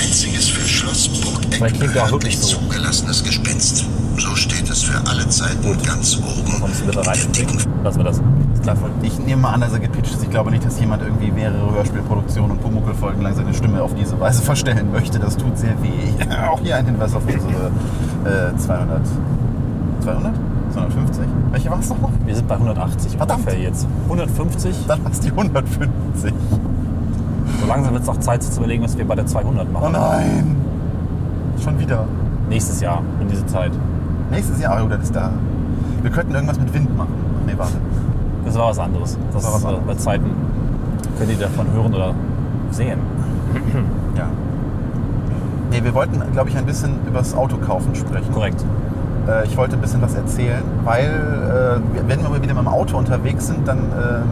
Einziges 0.02 0.48
für 0.50 0.68
Vielleicht 0.92 1.24
Burgeck 1.24 1.74
klingt 1.80 1.96
er 1.96 2.04
auch 2.06 2.12
wirklich 2.12 2.38
so. 2.40 2.58
zugelassenes 2.58 3.24
Gespenst. 3.24 3.86
So 4.18 4.36
steht 4.36 4.70
es 4.70 4.84
für 4.84 5.00
alle 5.08 5.28
Zeiten 5.30 5.78
ganz 5.86 6.18
oben. 6.18 6.60
Kommst 6.60 6.82
du 6.82 6.86
bitte 6.86 6.98
in 7.00 7.04
der 7.04 7.12
reinspringen? 7.12 7.58
Lassen 7.84 7.98
wir 8.00 8.04
das. 8.04 8.18
Ist 8.54 8.64
klar. 8.64 8.76
Ich 9.02 9.18
nehme 9.20 9.42
mal 9.42 9.54
an, 9.54 9.62
dass 9.62 9.72
er 9.74 9.80
gepitcht 9.80 10.14
ist. 10.14 10.24
Ich 10.24 10.30
glaube 10.30 10.52
nicht, 10.52 10.66
dass 10.66 10.80
jemand 10.80 11.02
irgendwie 11.02 11.32
mehrere 11.32 11.72
Hörspielproduktionen 11.74 12.52
und 12.52 12.62
Pumuckl-Folgen 12.62 13.22
lang 13.22 13.34
seine 13.36 13.54
Stimme 13.54 13.82
auf 13.82 13.96
diese 13.96 14.20
Weise 14.20 14.42
verstellen 14.44 14.92
möchte. 14.92 15.18
Das 15.18 15.38
tut 15.38 15.58
sehr 15.58 15.76
weh. 15.82 16.26
Auch 16.50 16.60
hier 16.64 16.76
ein 16.76 16.86
Hinweis 16.86 17.16
auf 17.16 17.24
unsere 17.26 18.52
äh, 18.54 18.58
200. 18.58 19.02
200? 20.04 20.34
250? 20.74 21.26
Welche 21.52 21.70
war 21.70 21.80
es 21.80 21.90
noch? 21.90 21.98
Wir 22.26 22.36
sind 22.36 22.48
bei 22.48 22.56
180 22.56 23.18
Verdammt. 23.18 23.42
ungefähr 23.42 23.60
jetzt. 23.62 23.88
150. 24.04 24.76
Dann 24.88 25.04
war 25.04 25.12
es 25.12 25.20
die 25.20 25.30
150. 25.30 26.34
So 27.62 27.68
langsam 27.68 27.94
wird 27.94 28.04
es 28.04 28.10
auch 28.10 28.20
Zeit 28.20 28.42
sich 28.44 28.52
zu 28.52 28.60
überlegen, 28.60 28.84
was 28.84 28.98
wir 28.98 29.06
bei 29.06 29.16
der 29.16 29.26
200 29.26 29.68
Oh 29.70 29.74
machen. 29.80 29.92
nein! 29.94 30.56
Schon 31.64 31.80
wieder. 31.80 32.06
Nächstes 32.50 32.82
Jahr 32.82 33.04
um 33.20 33.28
diese 33.28 33.46
Zeit. 33.46 33.72
Nächstes 34.32 34.60
Jahr, 34.60 34.82
oh, 34.84 34.88
das 34.88 35.04
ist 35.04 35.16
da. 35.16 35.32
Wir 36.02 36.10
könnten 36.10 36.34
irgendwas 36.34 36.60
mit 36.60 36.74
Wind 36.74 36.98
machen. 36.98 37.14
Ach 37.40 37.46
nee, 37.46 37.54
warte. 37.56 37.76
Das 38.46 38.58
war 38.58 38.70
was 38.70 38.80
anderes. 38.80 39.18
Das 39.32 39.44
war 39.44 39.54
was 39.54 39.64
äh, 39.64 39.68
anderes. 39.68 39.86
bei 39.86 39.96
Zeiten 39.96 40.32
könnt 41.18 41.32
ihr 41.32 41.38
davon 41.38 41.72
hören 41.72 41.94
oder 41.94 42.14
sehen. 42.72 43.00
Ja. 44.18 44.28
Nee, 45.70 45.82
wir 45.86 45.94
wollten, 45.94 46.22
glaube 46.34 46.50
ich, 46.50 46.58
ein 46.58 46.66
bisschen 46.66 47.00
über 47.08 47.20
das 47.20 47.34
Autokaufen 47.34 47.96
sprechen. 47.96 48.34
Korrekt. 48.34 48.66
Äh, 49.26 49.46
ich 49.46 49.56
wollte 49.56 49.78
ein 49.78 49.82
bisschen 49.82 50.02
was 50.02 50.16
erzählen, 50.16 50.64
weil 50.84 51.06
äh, 51.06 52.10
wenn 52.10 52.22
wir 52.22 52.42
wieder 52.42 52.54
mit 52.54 52.66
dem 52.66 52.68
Auto 52.68 52.98
unterwegs 52.98 53.48
sind, 53.48 53.66
dann 53.66 53.78
ähm, 53.78 54.24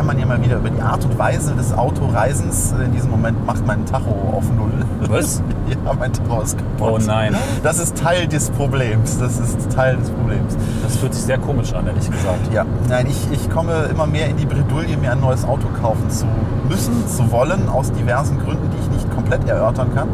kann 0.00 0.06
man 0.06 0.18
ja 0.18 0.24
mal 0.24 0.42
wieder 0.42 0.56
über 0.56 0.70
die 0.70 0.80
Art 0.80 1.04
und 1.04 1.18
Weise 1.18 1.54
des 1.54 1.76
Autoreisens, 1.76 2.72
äh, 2.72 2.84
in 2.84 2.92
diesem 2.92 3.10
Moment 3.10 3.44
macht 3.44 3.66
mein 3.66 3.84
Tacho 3.84 4.32
auf 4.32 4.44
Null. 4.50 4.72
Was? 5.10 5.42
ja, 5.68 5.92
mein 5.92 6.10
Tacho 6.10 6.40
ist 6.40 6.56
kaputt. 6.56 7.02
Oh 7.02 7.06
nein. 7.06 7.36
Das 7.62 7.78
ist 7.78 7.98
Teil 7.98 8.26
des 8.26 8.48
Problems. 8.48 9.18
Das 9.18 9.38
ist 9.38 9.70
Teil 9.70 9.98
des 9.98 10.08
Problems. 10.08 10.56
Das 10.82 10.96
fühlt 10.96 11.12
sich 11.12 11.24
sehr 11.24 11.36
komisch 11.36 11.74
an, 11.74 11.86
ehrlich 11.86 12.10
gesagt. 12.10 12.50
Ja, 12.50 12.64
nein, 12.88 13.08
ich, 13.10 13.30
ich 13.30 13.50
komme 13.50 13.90
immer 13.90 14.06
mehr 14.06 14.28
in 14.28 14.38
die 14.38 14.46
Bredouille, 14.46 14.96
mir 14.96 15.12
ein 15.12 15.20
neues 15.20 15.44
Auto 15.44 15.68
kaufen 15.82 16.08
zu 16.08 16.24
müssen, 16.66 17.06
zu 17.06 17.30
wollen, 17.30 17.68
aus 17.68 17.92
diversen 17.92 18.38
Gründen, 18.38 18.70
die 18.70 18.82
ich 18.82 18.90
nicht 19.02 19.14
komplett 19.14 19.46
erörtern 19.46 19.94
kann. 19.94 20.08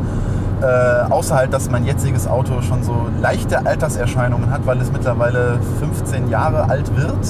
Äh, 0.62 1.12
außer 1.12 1.37
halt, 1.37 1.52
dass 1.52 1.70
mein 1.70 1.84
jetziges 1.84 2.26
Auto 2.26 2.60
schon 2.62 2.82
so 2.82 3.06
leichte 3.22 3.64
Alterserscheinungen 3.64 4.50
hat, 4.50 4.66
weil 4.66 4.80
es 4.80 4.90
mittlerweile 4.90 5.60
15 5.78 6.28
Jahre 6.28 6.68
alt 6.68 6.96
wird. 6.96 7.25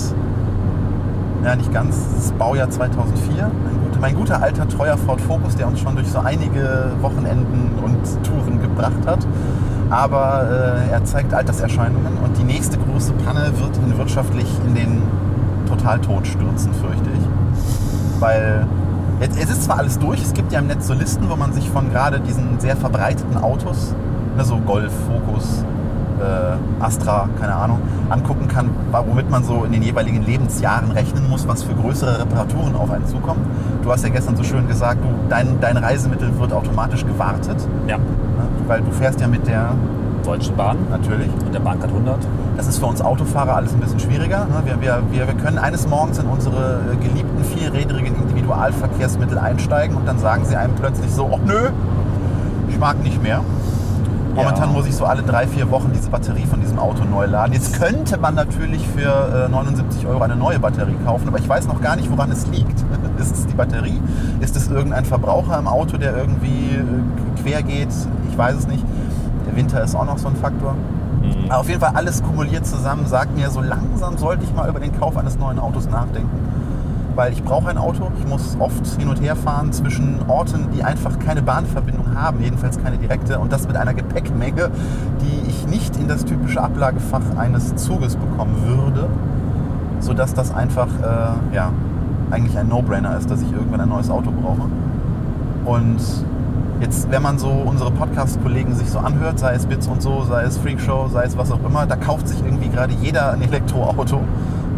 Ja, 1.47 1.55
nicht 1.55 1.73
ganz. 1.73 1.97
Das 2.12 2.33
Baujahr 2.33 2.69
2004. 2.69 3.53
Mein 3.62 3.81
guter, 3.85 4.00
mein 4.00 4.17
guter 4.17 4.43
alter, 4.43 4.69
treuer 4.69 4.99
Ford 4.99 5.21
Focus, 5.21 5.55
der 5.55 5.69
uns 5.69 5.79
schon 5.79 5.95
durch 5.95 6.09
so 6.09 6.19
einige 6.19 6.91
Wochenenden 7.00 7.71
und 7.85 8.25
Touren 8.25 8.61
gebracht 8.61 9.07
hat. 9.07 9.25
Aber 9.88 10.49
äh, 10.50 10.91
er 10.91 11.05
zeigt 11.05 11.33
Alterserscheinungen 11.33 12.19
und 12.19 12.37
die 12.37 12.43
nächste 12.43 12.79
große 12.79 13.12
Panne 13.25 13.53
wird 13.61 13.76
ihn 13.76 13.97
wirtschaftlich 13.97 14.49
in 14.67 14.75
den 14.75 15.03
Totaltod 15.69 16.26
stürzen, 16.26 16.75
fürchte 16.75 17.11
ich. 17.15 18.21
Weil 18.21 18.67
jetzt, 19.21 19.41
es 19.41 19.49
ist 19.49 19.62
zwar 19.62 19.79
alles 19.79 20.00
durch, 20.00 20.21
es 20.21 20.35
gibt 20.35 20.50
ja 20.50 20.59
im 20.59 20.67
Netz 20.67 20.88
so 20.88 20.95
Listen, 20.95 21.31
wo 21.31 21.37
man 21.37 21.53
sich 21.53 21.71
von 21.71 21.93
gerade 21.93 22.19
diesen 22.19 22.59
sehr 22.59 22.76
verbreiteten 22.76 23.37
Autos, 23.37 23.95
ne, 24.37 24.45
so 24.45 24.59
Golf, 24.59 24.93
Focus, 25.07 25.65
äh, 26.20 26.82
Astra, 26.85 27.28
keine 27.40 27.54
Ahnung, 27.54 27.80
angucken 28.08 28.49
kann, 28.49 28.70
womit 29.06 29.30
man 29.30 29.44
so 29.44 29.64
in 29.64 29.73
den 29.73 29.82
jeweiligen 29.82 30.23
Lebensjahren 30.23 30.90
rechnen 30.92 31.28
muss, 31.28 31.46
was 31.46 31.62
für 31.62 31.75
größere 31.75 32.20
Reparaturen 32.20 32.75
auf 32.76 32.90
einen 32.90 33.06
zukommen. 33.06 33.42
Du 33.82 33.92
hast 33.92 34.02
ja 34.04 34.11
gestern 34.11 34.37
so 34.37 34.42
schön 34.42 34.66
gesagt, 34.68 34.99
du, 35.02 35.08
dein, 35.28 35.61
dein 35.61 35.76
Reisemittel 35.76 36.38
wird 36.38 36.52
automatisch 36.52 37.04
gewartet, 37.06 37.56
Ja. 37.87 37.99
ne, 37.99 38.04
weil 38.66 38.80
du 38.82 38.90
fährst 38.90 39.20
ja 39.20 39.28
mit 39.28 39.46
der, 39.46 39.70
Deutsche 40.25 40.50
Bahn 40.54 40.76
natürlich, 40.90 41.28
und 41.44 41.54
der 41.54 41.61
Bahncard 41.61 41.92
100. 41.92 42.18
das 42.56 42.66
ist 42.66 42.78
für 42.78 42.87
uns 42.87 43.00
Autofahrer 43.00 43.54
alles 43.54 43.73
ein 43.73 43.78
bisschen 43.78 44.00
schwieriger. 44.00 44.40
ne? 44.46 44.61
Wir, 44.64 44.80
wir, 44.80 45.02
wir, 45.12 45.26
wir 45.28 45.35
können 45.35 45.56
eines 45.56 45.87
Morgens 45.87 46.18
in 46.18 46.26
unsere 46.26 46.80
äh, 46.92 46.96
geliebten 46.96 47.44
vierrädrigen 47.44 48.16
Individualverkehrsmittel 48.16 49.38
einsteigen 49.38 49.96
und 49.96 50.06
dann 50.08 50.18
sagen 50.18 50.44
sie 50.44 50.56
einem 50.56 50.75
plötzlich 50.75 51.12
so, 51.12 51.28
oh 51.30 51.38
nö, 51.46 51.68
ich 52.68 52.76
mag 52.78 53.00
nicht 53.04 53.23
mehr. 53.23 53.40
Momentan 54.37 54.69
Ja. 54.71 54.76
muss 54.76 54.87
ich 54.87 54.95
so 54.95 55.05
alle 55.07 55.23
drei, 55.23 55.47
vier 55.47 55.71
Wochen 55.71 55.90
diese 55.95 56.11
Batterie 56.11 56.45
von 56.45 56.61
diesem 56.61 56.78
Auto 56.78 57.05
neu 57.05 57.26
laden. 57.26 57.52
Jetzt 57.52 57.78
könnte 57.81 58.19
man 58.19 58.35
natürlich 58.35 58.87
für 58.88 59.47
äh, 59.47 59.49
79 59.49 60.07
Euro 60.07 60.23
eine 60.23 60.37
neue 60.37 60.59
Batterie 60.59 60.97
kaufen, 61.05 61.26
aber 61.28 61.38
ich 61.38 61.49
weiß 61.49 61.66
noch 61.69 61.81
gar 61.81 61.97
nicht, 61.97 62.11
woran 62.11 62.31
es 62.31 62.47
liegt. 62.49 62.85
Ist 63.19 63.35
es 63.35 63.47
die 63.47 63.55
Batterie? 63.55 64.00
Ist 64.40 64.57
es 64.57 64.69
irgendein 64.69 65.05
Verbraucher 65.05 65.59
im 65.59 65.66
Auto, 65.66 65.97
der 65.97 66.16
irgendwie 66.16 66.76
äh, 66.76 67.43
quer 67.43 67.62
geht? 67.62 67.88
Ich 68.31 68.37
weiß 68.38 68.55
es 68.57 68.66
nicht. 68.69 68.85
Der 69.47 69.57
Winter 69.57 69.83
ist 69.83 69.95
auch 69.95 70.05
noch 70.05 70.19
so 70.19 70.28
ein 70.28 70.37
Faktor. 70.37 70.75
Mhm. 71.23 71.50
Aber 71.50 71.61
auf 71.61 71.69
jeden 71.69 71.81
Fall 71.81 71.93
alles 71.95 72.23
kumuliert 72.23 72.66
zusammen 72.66 73.07
sagt 73.07 73.35
mir, 73.37 73.49
so 73.50 73.61
langsam 73.61 74.19
sollte 74.19 74.45
ich 74.45 74.52
mal 74.55 74.69
über 74.69 74.81
den 74.81 74.99
Kauf 74.99 75.16
eines 75.16 75.38
neuen 75.38 75.59
Autos 75.59 75.88
nachdenken. 75.88 76.28
Weil 77.16 77.32
ich 77.32 77.42
brauche 77.42 77.68
ein 77.68 77.78
Auto. 77.78 78.11
Ich 78.20 78.28
muss 78.28 78.56
oft 78.61 78.87
hin 78.99 79.08
und 79.08 79.20
her 79.20 79.35
fahren 79.35 79.73
zwischen 79.73 80.20
Orten, 80.28 80.68
die 80.73 80.85
einfach 80.85 81.18
keine 81.18 81.42
Bahnverbindung 81.42 82.14
haben, 82.14 82.40
jedenfalls 82.42 82.80
keine 82.80 82.99
direkte. 82.99 83.38
Und 83.38 83.52
das 83.52 83.66
mit 83.66 83.76
einer 83.76 83.94
Gepäckmenge, 83.94 84.70
die 85.23 85.49
ich 85.49 85.66
nicht 85.66 85.96
in 85.96 86.06
das 86.06 86.25
typische 86.25 86.62
Ablagefach 86.62 87.37
eines 87.37 87.75
Zuges 87.76 88.16
bekommen 88.16 88.54
würde, 88.66 89.08
sodass 89.99 90.35
das 90.35 90.54
einfach 90.54 90.88
äh, 91.02 91.54
ja, 91.54 91.73
eigentlich 92.30 92.56
ein 92.58 92.68
No-Brainer 92.68 93.16
ist, 93.16 93.30
dass 93.30 93.40
ich 93.40 93.50
irgendwann 93.50 93.80
ein 93.80 93.88
neues 93.88 94.11
Auto 94.11 94.30
brauche. 94.30 94.68
Und 95.64 96.00
jetzt, 96.80 97.11
wenn 97.11 97.23
man 97.23 97.38
so 97.38 97.49
unsere 97.49 97.90
Podcast-Kollegen 97.90 98.75
sich 98.75 98.90
so 98.90 98.99
anhört, 98.99 99.38
sei 99.38 99.54
es 99.54 99.64
Bits 99.64 99.88
und 99.88 100.02
so, 100.02 100.25
sei 100.25 100.42
es 100.42 100.58
Freakshow, 100.58 101.08
sei 101.08 101.25
es 101.25 101.37
was 101.38 101.50
auch 101.50 101.64
immer, 101.64 101.87
da 101.87 101.96
kauft 101.96 102.28
sich 102.28 102.44
irgendwie 102.44 102.68
gerade 102.68 102.92
jeder 103.00 103.32
ein 103.32 103.40
Elektroauto. 103.40 104.20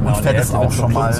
Und 0.08 0.16
und 0.16 0.22
fährt 0.22 0.36
Hälfte 0.36 0.58
auch 0.58 0.72
schon 0.72 0.92
mal. 0.92 1.14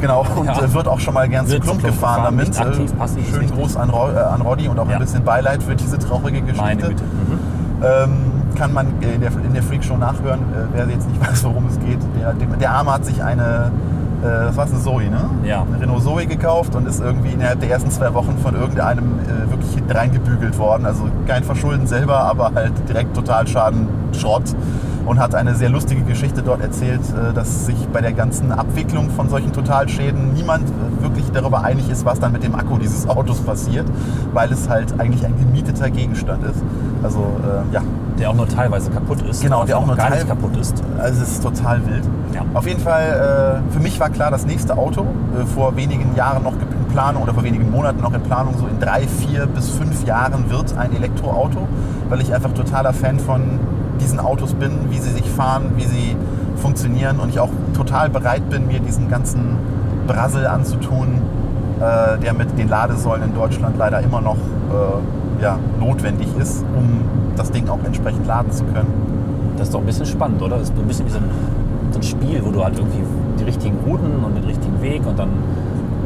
Genau, 0.00 0.26
und 0.36 0.46
Ja. 0.46 0.58
äh, 0.62 0.72
wird 0.72 0.88
auch 0.88 1.00
schon 1.00 1.14
mal 1.14 1.28
gern 1.28 1.46
zu 1.46 1.52
Wird 1.52 1.64
zum 1.64 1.78
Klump 1.78 1.94
gefahren 1.94 2.36
gefahren, 2.36 2.36
damit. 2.38 2.60
aktiv, 2.60 2.92
Äh, 2.92 2.96
passiv, 2.96 3.28
ist 3.28 3.34
Schönen. 3.34 3.50
Gruß 3.50 3.76
an, 3.76 3.90
Ro 3.90 4.08
äh, 4.10 4.18
an 4.18 4.40
Roddy 4.42 4.68
und 4.68 4.78
auch 4.78 4.86
Ja. 4.88 4.94
ein 4.96 5.00
bisschen 5.00 5.24
Beileid 5.24 5.62
für 5.62 5.74
diese 5.74 5.98
traurige 5.98 6.40
Geschichte. 6.42 6.90
Mhm. 6.90 7.38
Ähm, 7.82 8.10
kann 8.56 8.72
man 8.72 8.86
äh, 9.02 9.14
in 9.14 9.20
der, 9.20 9.30
in 9.44 9.52
der 9.54 9.62
Freakshow 9.62 9.96
nachhören, 9.96 10.40
äh, 10.40 10.66
wer 10.72 10.86
jetzt 10.88 11.08
nicht 11.08 11.20
weiß, 11.30 11.44
worum 11.44 11.66
es 11.68 11.78
geht. 11.78 11.98
Der, 12.20 12.32
der 12.34 12.70
Arme 12.72 12.92
hat 12.92 13.04
sich 13.04 13.22
eine, 13.22 13.70
äh, 14.22 14.26
was 14.48 14.56
war 14.56 14.66
eine 14.66 14.80
Zoe, 14.80 15.04
ne? 15.10 15.20
Ja. 15.44 15.62
Eine 15.62 15.80
Renault 15.82 16.02
Zoe 16.02 16.26
gekauft 16.26 16.74
und 16.74 16.88
ist 16.88 17.00
irgendwie 17.00 17.30
innerhalb 17.30 17.60
der 17.60 17.70
ersten 17.70 17.90
zwei 17.90 18.12
Wochen 18.14 18.36
von 18.38 18.54
irgendeinem 18.56 19.20
äh, 19.20 19.48
wirklich 19.50 19.72
hinten 19.74 19.92
reingebügelt 19.92 20.58
worden. 20.58 20.86
Also 20.86 21.04
kein 21.28 21.44
Verschulden 21.44 21.86
selber, 21.86 22.18
aber 22.20 22.52
halt 22.54 22.72
direkt 22.88 23.14
Totalschaden, 23.14 23.86
Schrott. 24.12 24.42
Und 25.08 25.18
hat 25.18 25.34
eine 25.34 25.54
sehr 25.54 25.70
lustige 25.70 26.02
Geschichte 26.02 26.42
dort 26.42 26.60
erzählt, 26.60 27.00
äh, 27.00 27.32
dass 27.32 27.64
sich 27.64 27.88
bei 27.92 28.02
der 28.02 28.12
ganzen 28.12 28.52
Abwicklung 28.52 29.08
von 29.08 29.30
solchen 29.30 29.54
Totalschäden 29.54 30.34
niemand 30.34 30.68
äh, 30.68 31.02
wirklich 31.02 31.24
darüber 31.32 31.64
einig 31.64 31.88
ist, 31.88 32.04
was 32.04 32.20
dann 32.20 32.32
mit 32.32 32.42
dem 32.44 32.54
Akku 32.54 32.76
dieses 32.76 33.08
Autos 33.08 33.38
passiert, 33.40 33.86
weil 34.34 34.52
es 34.52 34.68
halt 34.68 35.00
eigentlich 35.00 35.24
ein 35.24 35.34
gemieteter 35.38 35.88
Gegenstand 35.88 36.44
ist. 36.44 36.62
Also 37.02 37.20
äh, 37.20 37.74
ja, 37.74 37.80
Der 38.18 38.28
auch 38.28 38.34
nur 38.34 38.48
teilweise 38.48 38.90
kaputt 38.90 39.22
ist. 39.22 39.40
Genau, 39.40 39.58
oder 39.60 39.66
der 39.68 39.78
auch 39.78 39.86
nur 39.86 39.96
gar 39.96 40.08
teil- 40.08 40.18
nicht 40.18 40.28
kaputt 40.28 40.54
ist. 40.58 40.82
also 40.98 41.22
es 41.22 41.30
ist 41.32 41.42
total 41.42 41.86
wild. 41.86 42.04
Ja. 42.34 42.42
Auf 42.52 42.66
jeden 42.66 42.80
Fall, 42.80 43.62
äh, 43.70 43.72
für 43.72 43.80
mich 43.80 43.98
war 43.98 44.10
klar, 44.10 44.30
das 44.30 44.44
nächste 44.44 44.76
Auto, 44.76 45.02
äh, 45.40 45.46
vor 45.46 45.74
wenigen 45.74 46.14
Jahren 46.16 46.42
noch 46.42 46.52
in 46.52 46.92
Planung 46.92 47.22
oder 47.22 47.32
vor 47.32 47.44
wenigen 47.44 47.70
Monaten 47.70 48.02
noch 48.02 48.12
in 48.12 48.20
Planung, 48.22 48.54
so 48.58 48.66
in 48.66 48.78
drei, 48.78 49.06
vier 49.08 49.46
bis 49.46 49.70
fünf 49.70 50.04
Jahren 50.06 50.50
wird 50.50 50.76
ein 50.76 50.94
Elektroauto, 50.94 51.66
weil 52.10 52.20
ich 52.20 52.34
einfach 52.34 52.52
totaler 52.52 52.92
Fan 52.92 53.18
von 53.18 53.58
diesen 54.00 54.20
Autos 54.20 54.54
bin, 54.54 54.72
wie 54.90 54.98
sie 54.98 55.10
sich 55.10 55.28
fahren, 55.28 55.72
wie 55.76 55.84
sie 55.84 56.16
funktionieren 56.56 57.18
und 57.20 57.30
ich 57.30 57.40
auch 57.40 57.50
total 57.74 58.08
bereit 58.08 58.48
bin, 58.50 58.66
mir 58.66 58.80
diesen 58.80 59.08
ganzen 59.08 59.56
Brassel 60.06 60.46
anzutun, 60.46 61.20
äh, 61.80 62.18
der 62.18 62.32
mit 62.34 62.58
den 62.58 62.68
Ladesäulen 62.68 63.24
in 63.24 63.34
Deutschland 63.34 63.76
leider 63.78 64.00
immer 64.00 64.20
noch 64.20 64.36
äh, 64.36 65.42
ja, 65.42 65.58
notwendig 65.78 66.28
ist, 66.38 66.64
um 66.76 67.02
das 67.36 67.50
Ding 67.52 67.68
auch 67.68 67.78
entsprechend 67.84 68.26
laden 68.26 68.50
zu 68.50 68.64
können. 68.64 68.92
Das 69.56 69.68
ist 69.68 69.74
doch 69.74 69.80
ein 69.80 69.86
bisschen 69.86 70.06
spannend, 70.06 70.42
oder? 70.42 70.56
Das 70.56 70.70
ist 70.70 70.78
ein 70.78 70.86
bisschen 70.86 71.06
wie 71.06 71.10
so 71.10 71.18
ein, 71.18 71.30
so 71.92 71.98
ein 71.98 72.02
Spiel, 72.02 72.44
wo 72.44 72.50
du 72.50 72.64
halt 72.64 72.76
irgendwie 72.76 73.02
die 73.38 73.44
richtigen 73.44 73.76
Routen 73.86 74.24
und 74.24 74.36
den 74.36 74.44
richtigen 74.44 74.80
Weg 74.82 75.06
und 75.06 75.18
dann 75.18 75.28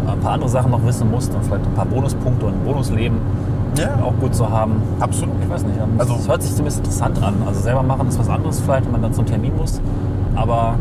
ein 0.07 0.19
paar 0.21 0.33
andere 0.33 0.51
Sachen 0.51 0.71
noch 0.71 0.85
wissen 0.85 1.11
musst 1.11 1.35
und 1.35 1.45
vielleicht 1.45 1.65
ein 1.65 1.75
paar 1.75 1.87
Bonuspunkte 1.87 2.47
und 2.47 2.55
ein 2.55 2.65
Bonusleben 2.65 3.17
Ja. 3.76 3.99
auch 4.05 4.14
gut 4.21 4.35
zu 4.35 4.49
haben. 4.50 4.83
Absolut. 5.00 5.35
Ich 5.43 5.49
weiß 5.50 5.64
nicht. 5.64 5.79
Also- 5.81 6.12
Also, 6.12 6.14
es 6.23 6.29
hört 6.29 6.43
sich 6.43 6.50
zumindest 6.52 6.79
interessant 6.79 7.23
an. 7.23 7.35
Also 7.47 7.61
selber 7.61 7.83
machen 7.83 8.09
ist 8.09 8.19
was 8.19 8.29
anderes 8.29 8.61
vielleicht, 8.61 8.85
wenn 8.87 8.93
man 8.93 9.02
dann 9.02 9.12
zum 9.14 9.26
Termin 9.26 9.57
muss. 9.57 9.81
Aber 10.35 10.75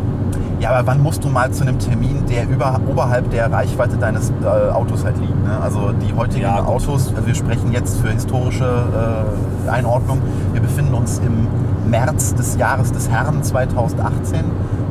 Ja, 0.60 0.70
aber 0.70 0.86
wann 0.88 1.02
musst 1.02 1.24
du 1.24 1.30
mal 1.30 1.50
zu 1.52 1.64
einem 1.64 1.80
Termin, 1.80 2.24
der 2.30 2.48
über, 2.48 2.80
oberhalb 2.88 3.32
der 3.32 3.52
Reichweite 3.52 3.98
deines 3.98 4.30
äh, 4.44 4.72
Autos 4.72 5.04
halt 5.04 5.18
liegt? 5.18 5.44
Ne? 5.44 5.58
Also 5.60 5.92
die 5.92 6.14
heutigen 6.16 6.44
Ja. 6.44 6.64
Autos, 6.64 7.12
also 7.16 7.26
wir 7.26 7.34
sprechen 7.34 7.72
jetzt 7.72 8.00
für 8.00 8.10
historische 8.10 8.66
äh, 8.66 9.70
Einordnung, 9.70 10.20
wir 10.54 10.62
befinden 10.62 10.94
uns 10.94 11.20
im 11.26 11.48
März 11.90 12.36
des 12.36 12.58
Jahres 12.58 12.92
des 12.92 13.10
Herrn 13.10 13.42
2018 13.42 14.42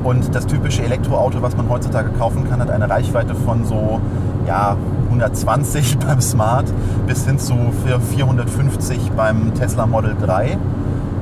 und 0.03 0.35
das 0.35 0.47
typische 0.47 0.83
Elektroauto, 0.83 1.41
was 1.41 1.57
man 1.57 1.69
heutzutage 1.69 2.11
kaufen 2.19 2.49
kann, 2.51 2.61
hat 2.61 2.71
eine 2.71 2.91
Reichweite 2.91 3.35
von 3.37 3.65
so 3.65 4.01
ja, 4.51 4.77
120 5.11 5.99
beim 6.07 6.21
Smart 6.21 6.67
bis 7.07 7.25
hin 7.25 7.39
zu 7.39 7.55
für 7.85 8.01
450 8.01 9.13
beim 9.13 9.55
Tesla 9.55 9.87
Model 9.87 10.17
3. 10.21 10.59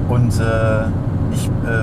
Und 0.08 0.40
äh, 0.40 0.86
ich 1.32 1.50
äh, 1.66 1.80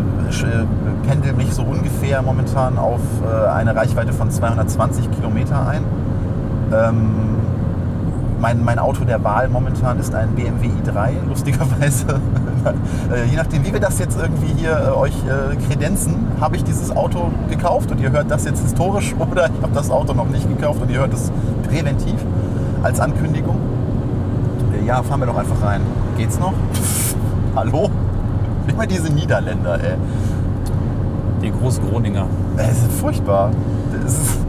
äh, 0.48 0.64
pendel 1.08 1.34
mich 1.34 1.54
so 1.54 1.62
ungefähr 1.62 2.24
momentan 2.24 2.80
auf 2.80 3.02
äh, 3.24 3.48
eine 3.48 3.76
Reichweite 3.76 4.12
von 4.12 4.32
220 4.32 5.12
Kilometer 5.12 5.68
ein. 5.68 5.84
Ähm, 6.74 7.06
mein, 8.42 8.64
mein 8.64 8.80
Auto 8.80 9.06
der 9.06 9.24
Wahl 9.24 9.48
momentan 9.48 10.00
ist 10.00 10.16
ein 10.16 10.30
BMW 10.30 10.70
i3, 10.84 11.28
lustigerweise. 11.30 12.20
äh, 13.14 13.26
je 13.30 13.38
nachdem, 13.38 13.66
wie 13.66 13.74
wir 13.74 13.80
das 13.80 14.00
jetzt 14.00 14.18
irgendwie 14.20 14.54
hier 14.58 14.72
äh, 14.72 14.98
euch 14.98 15.14
äh, 15.26 15.56
kredenzen, 15.68 16.28
habe 16.40 16.56
ich 16.56 16.64
dieses 16.64 16.96
Auto 16.96 17.32
gekauft 17.50 17.92
und 17.92 18.00
ihr 18.00 18.12
hört 18.12 18.30
das 18.30 18.46
jetzt 18.46 18.62
historisch 18.62 19.16
oder 19.32 19.48
ich 19.48 19.62
habe 19.62 19.74
das 19.74 19.90
Auto 19.90 20.14
noch 20.14 20.28
nicht 20.30 20.48
gekauft 20.48 20.82
und 20.82 20.90
ihr 20.90 21.00
hört 21.00 21.14
es 21.14 21.32
präventiv 21.68 22.16
als 22.84 23.00
Ankündigung. 23.00 23.58
Ja, 24.86 25.02
fahren 25.02 25.22
wir 25.22 25.28
doch 25.28 25.38
einfach 25.38 25.62
rein. 25.64 25.82
Geht's 26.18 26.40
noch? 26.40 26.54
Hallo? 27.56 27.90
Immer 28.68 28.86
diese 28.86 29.12
Niederländer, 29.12 29.80
ey. 29.84 29.96
die 31.42 31.52
große 31.52 31.82
Groninger 31.82 32.28
Es 32.58 32.84
ist 32.84 32.92
furchtbar. 33.00 33.52
Das 33.92 34.12
ist, 34.14 34.45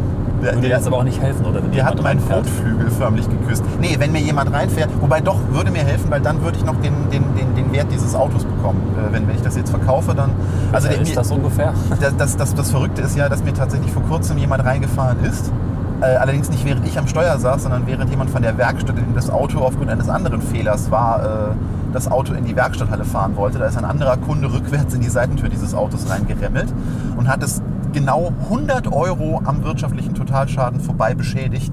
würde 0.54 0.68
der, 0.68 0.76
jetzt 0.78 0.86
aber 0.86 0.98
auch 0.98 1.04
nicht 1.04 1.20
helfen, 1.20 1.44
oder? 1.46 1.60
Der 1.60 1.84
hat 1.84 2.02
meinen. 2.02 2.26
Kotflügel 2.26 2.90
förmlich 2.90 3.28
geküsst. 3.28 3.64
Nee, 3.80 3.96
wenn 3.98 4.12
mir 4.12 4.20
jemand 4.20 4.52
reinfährt, 4.52 4.90
wobei 5.00 5.20
doch, 5.20 5.38
würde 5.50 5.70
mir 5.70 5.84
helfen, 5.84 6.10
weil 6.10 6.20
dann 6.20 6.42
würde 6.42 6.58
ich 6.58 6.64
noch 6.64 6.80
den, 6.80 6.92
den, 7.10 7.22
den, 7.36 7.54
den 7.54 7.72
Wert 7.72 7.86
dieses 7.92 8.14
Autos 8.14 8.44
bekommen. 8.44 8.80
Äh, 8.96 9.12
wenn, 9.12 9.28
wenn 9.28 9.36
ich 9.36 9.42
das 9.42 9.56
jetzt 9.56 9.70
verkaufe, 9.70 10.14
dann... 10.14 10.30
Also 10.72 10.88
ist 10.88 11.08
mir- 11.08 11.14
das 11.14 11.30
ungefähr? 11.30 11.72
das, 12.00 12.16
das, 12.16 12.36
das, 12.36 12.54
das 12.54 12.70
Verrückte 12.70 13.02
ist 13.02 13.16
ja, 13.16 13.28
dass 13.28 13.42
mir 13.44 13.54
tatsächlich 13.54 13.92
vor 13.92 14.02
kurzem 14.02 14.38
jemand 14.38 14.64
reingefahren 14.64 15.24
ist. 15.24 15.52
Äh, 16.00 16.16
allerdings 16.16 16.50
nicht 16.50 16.64
während 16.64 16.86
ich 16.86 16.98
am 16.98 17.08
Steuer 17.08 17.38
saß, 17.38 17.62
sondern 17.62 17.86
während 17.86 18.10
jemand 18.10 18.30
von 18.30 18.42
der 18.42 18.58
Werkstatt, 18.58 18.98
in 18.98 19.14
das 19.14 19.30
Auto 19.30 19.60
aufgrund 19.60 19.90
eines 19.90 20.08
anderen 20.08 20.42
Fehlers 20.42 20.90
war, 20.90 21.24
äh, 21.24 21.54
das 21.92 22.10
Auto 22.10 22.34
in 22.34 22.44
die 22.44 22.54
Werkstatthalle 22.54 23.04
fahren 23.04 23.36
wollte. 23.36 23.58
Da 23.58 23.66
ist 23.66 23.78
ein 23.78 23.84
anderer 23.86 24.18
Kunde 24.18 24.52
rückwärts 24.52 24.92
in 24.92 25.00
die 25.00 25.08
Seitentür 25.08 25.48
dieses 25.48 25.72
Autos 25.72 26.10
reingeremmelt 26.10 26.68
und 27.16 27.28
hat 27.28 27.42
es 27.42 27.62
genau 27.96 28.30
100 28.50 28.92
Euro 28.92 29.40
am 29.42 29.64
wirtschaftlichen 29.64 30.14
Totalschaden 30.14 30.80
vorbei 30.80 31.14
beschädigt. 31.14 31.72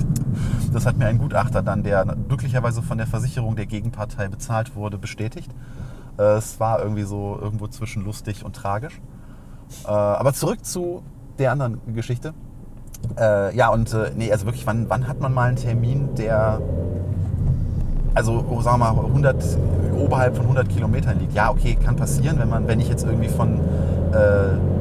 Das 0.72 0.86
hat 0.86 0.98
mir 0.98 1.08
ein 1.08 1.18
Gutachter 1.18 1.62
dann, 1.62 1.84
der 1.84 2.06
glücklicherweise 2.30 2.82
von 2.82 2.98
der 2.98 3.08
Versicherung 3.08 3.58
der 3.58 3.65
Gegenpartei 3.65 4.30
bezahlt 4.30 4.74
wurde, 4.77 4.98
bestätigt. 4.98 5.51
Äh, 6.18 6.38
es 6.38 6.62
war 6.62 6.82
irgendwie 6.82 7.03
so 7.03 7.38
irgendwo 7.42 7.68
zwischen 7.68 8.06
lustig 8.06 8.46
und 8.46 8.56
tragisch. 8.56 9.01
Äh, 9.84 9.89
aber 9.89 10.32
zurück 10.32 10.63
zu 10.63 11.03
der 11.39 11.51
anderen 11.51 11.82
Geschichte. 11.94 12.34
Äh, 13.20 13.53
ja, 13.53 13.68
und 13.68 13.94
nee, 14.15 14.32
also 14.32 14.46
wirklich, 14.46 14.65
wann, 14.65 14.89
wann 14.89 15.10
hat 15.10 15.20
man 15.20 15.34
mal 15.34 15.50
einen 15.50 15.58
Termin, 15.58 16.15
der, 16.15 16.62
also 18.13 18.46
oh, 18.50 18.62
sagen 18.62 18.80
wir 18.80 18.94
mal, 18.94 19.06
100, 19.08 19.44
oberhalb 20.00 20.38
von 20.38 20.46
100 20.46 20.70
Kilometern 20.70 21.20
liegt? 21.20 21.34
Ja, 21.34 21.51
okay, 21.51 21.75
kann 21.75 21.98
passieren, 21.98 22.39
wenn, 22.39 22.48
man, 22.48 22.65
wenn 22.65 22.80
ich 22.80 22.88
jetzt 22.88 23.03
irgendwie 23.03 23.27
von, 23.27 23.60
äh, 24.13 24.73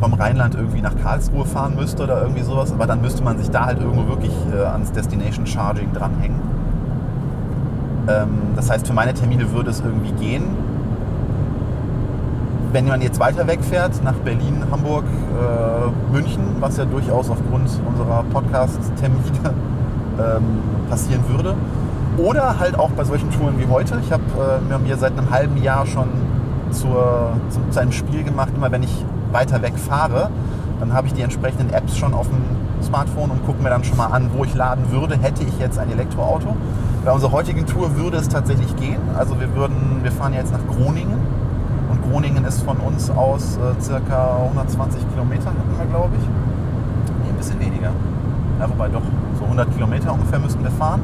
vom 0.00 0.14
Rheinland 0.14 0.54
irgendwie 0.54 0.80
nach 0.80 0.94
Karlsruhe 1.02 1.44
fahren 1.44 1.74
müsste 1.76 2.04
oder 2.04 2.22
irgendwie 2.22 2.42
sowas, 2.42 2.72
aber 2.72 2.86
dann 2.86 3.00
müsste 3.00 3.22
man 3.22 3.38
sich 3.38 3.50
da 3.50 3.66
halt 3.66 3.80
irgendwo 3.80 4.08
wirklich 4.08 4.32
äh, 4.54 4.64
ans 4.64 4.92
Destination 4.92 5.46
Charging 5.46 5.92
dranhängen. 5.92 6.40
Ähm, 8.08 8.28
das 8.54 8.70
heißt, 8.70 8.86
für 8.86 8.92
meine 8.92 9.14
Termine 9.14 9.52
würde 9.52 9.70
es 9.70 9.80
irgendwie 9.80 10.12
gehen. 10.12 10.44
Wenn 12.72 12.86
man 12.86 13.00
jetzt 13.00 13.18
weiter 13.18 13.46
wegfährt, 13.46 14.02
nach 14.04 14.14
Berlin, 14.14 14.64
Hamburg, 14.70 15.04
äh, 15.04 16.12
München, 16.12 16.42
was 16.60 16.76
ja 16.76 16.84
durchaus 16.84 17.30
aufgrund 17.30 17.70
unserer 17.88 18.22
Podcast-Termine 18.32 19.22
ähm, 20.18 20.44
passieren 20.90 21.22
würde. 21.28 21.54
Oder 22.18 22.58
halt 22.58 22.78
auch 22.78 22.90
bei 22.90 23.04
solchen 23.04 23.30
Touren 23.30 23.58
wie 23.58 23.66
heute. 23.66 23.98
Ich 24.02 24.12
habe 24.12 24.22
äh, 24.70 24.78
mir 24.78 24.96
seit 24.96 25.18
einem 25.18 25.30
halben 25.30 25.62
Jahr 25.62 25.86
schon 25.86 26.08
zur, 26.70 27.32
zu, 27.50 27.60
zu 27.70 27.80
einem 27.80 27.92
Spiel 27.92 28.24
gemacht, 28.24 28.50
immer 28.56 28.70
wenn 28.72 28.82
ich 28.82 29.04
weiter 29.36 29.60
weg 29.60 29.74
fahre, 29.78 30.30
dann 30.80 30.94
habe 30.94 31.06
ich 31.08 31.12
die 31.12 31.20
entsprechenden 31.20 31.70
Apps 31.70 31.96
schon 31.96 32.14
auf 32.14 32.26
dem 32.28 32.42
Smartphone 32.82 33.30
und 33.30 33.44
gucke 33.44 33.62
mir 33.62 33.68
dann 33.68 33.84
schon 33.84 33.98
mal 33.98 34.06
an, 34.06 34.30
wo 34.34 34.44
ich 34.44 34.54
laden 34.54 34.90
würde, 34.90 35.18
hätte 35.18 35.42
ich 35.42 35.58
jetzt 35.58 35.78
ein 35.78 35.90
Elektroauto. 35.90 36.56
Bei 37.04 37.12
unserer 37.12 37.32
heutigen 37.32 37.66
Tour 37.66 37.96
würde 37.96 38.16
es 38.16 38.28
tatsächlich 38.28 38.74
gehen. 38.76 39.00
Also 39.16 39.38
wir 39.38 39.54
würden, 39.54 40.00
wir 40.02 40.10
fahren 40.10 40.32
jetzt 40.32 40.52
nach 40.52 40.66
Groningen 40.66 41.20
und 41.90 42.10
Groningen 42.10 42.44
ist 42.46 42.62
von 42.62 42.78
uns 42.78 43.10
aus 43.10 43.58
äh, 43.58 43.80
circa 43.80 44.38
120 44.46 45.02
Kilometer, 45.12 45.46
hatten 45.46 45.78
wir 45.78 45.86
glaube 45.86 46.14
ich. 46.18 46.26
Nee, 47.22 47.30
ein 47.30 47.36
bisschen 47.36 47.60
weniger. 47.60 47.92
Ja, 48.58 48.70
wobei 48.70 48.88
doch, 48.88 49.02
so 49.38 49.44
100 49.44 49.70
Kilometer 49.74 50.12
ungefähr 50.14 50.38
müssten 50.38 50.62
wir 50.62 50.70
fahren. 50.70 51.02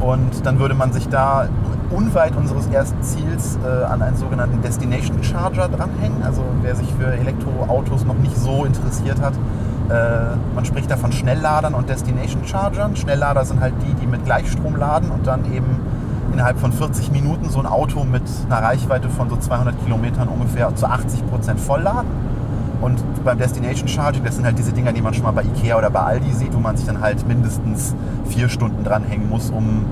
Und 0.00 0.46
dann 0.46 0.60
würde 0.60 0.74
man 0.74 0.92
sich 0.92 1.08
da 1.08 1.48
unweit 1.90 2.36
unseres 2.36 2.66
ersten 2.66 3.02
Ziels 3.02 3.58
äh, 3.64 3.84
an 3.84 4.02
einen 4.02 4.16
sogenannten 4.16 4.62
Destination 4.62 5.22
Charger 5.22 5.68
dranhängen. 5.68 6.22
Also 6.22 6.42
wer 6.62 6.74
sich 6.76 6.92
für 6.94 7.06
Elektroautos 7.12 8.04
noch 8.04 8.16
nicht 8.16 8.36
so 8.36 8.64
interessiert 8.64 9.20
hat, 9.20 9.34
Äh, 9.90 10.36
man 10.54 10.64
spricht 10.64 10.90
da 10.90 10.96
von 10.96 11.12
Schnellladern 11.12 11.74
und 11.74 11.90
Destination 11.90 12.42
Chargern. 12.46 12.96
Schnelllader 12.96 13.44
sind 13.44 13.60
halt 13.60 13.74
die, 13.82 13.92
die 14.00 14.06
mit 14.06 14.24
Gleichstrom 14.24 14.76
laden 14.76 15.10
und 15.10 15.26
dann 15.26 15.44
eben 15.52 15.76
innerhalb 16.32 16.58
von 16.58 16.72
40 16.72 17.12
Minuten 17.12 17.50
so 17.50 17.58
ein 17.60 17.66
Auto 17.66 18.02
mit 18.02 18.22
einer 18.48 18.62
Reichweite 18.62 19.10
von 19.10 19.28
so 19.28 19.36
200 19.36 19.74
Kilometern 19.84 20.28
ungefähr 20.28 20.74
zu 20.74 20.86
80 20.86 21.26
Prozent 21.28 21.60
vollladen. 21.60 22.08
Und 22.80 22.98
beim 23.24 23.36
Destination 23.36 23.86
Charging, 23.86 24.24
das 24.24 24.36
sind 24.36 24.46
halt 24.46 24.58
diese 24.58 24.72
Dinger, 24.72 24.92
die 24.94 25.02
man 25.02 25.12
schon 25.12 25.24
mal 25.24 25.32
bei 25.32 25.42
Ikea 25.42 25.76
oder 25.76 25.90
bei 25.90 26.00
Aldi 26.00 26.32
sieht, 26.32 26.54
wo 26.54 26.60
man 26.60 26.78
sich 26.78 26.86
dann 26.86 27.02
halt 27.02 27.28
mindestens 27.28 27.94
vier 28.24 28.48
Stunden 28.48 28.84
dranhängen 28.84 29.28
muss, 29.28 29.50
um 29.50 29.84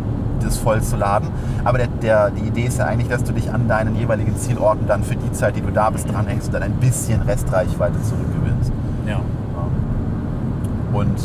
das 0.44 0.56
voll 0.56 0.82
zu 0.82 0.96
laden. 0.96 1.28
Aber 1.64 1.78
der, 1.78 1.88
der, 1.88 2.30
die 2.30 2.46
Idee 2.46 2.64
ist 2.64 2.78
ja 2.78 2.86
eigentlich, 2.86 3.08
dass 3.08 3.24
du 3.24 3.32
dich 3.32 3.52
an 3.52 3.68
deinen 3.68 3.96
jeweiligen 3.96 4.36
Zielorten 4.36 4.86
dann 4.86 5.02
für 5.02 5.16
die 5.16 5.32
Zeit, 5.32 5.56
die 5.56 5.60
du 5.60 5.70
da 5.70 5.90
bist, 5.90 6.10
dranhängst 6.10 6.48
und 6.48 6.54
dann 6.54 6.62
ein 6.62 6.74
bisschen 6.74 7.22
Restreichweite 7.22 8.00
zurückgewinnst. 8.02 8.72
Ja. 9.06 9.20
Und 10.92 11.18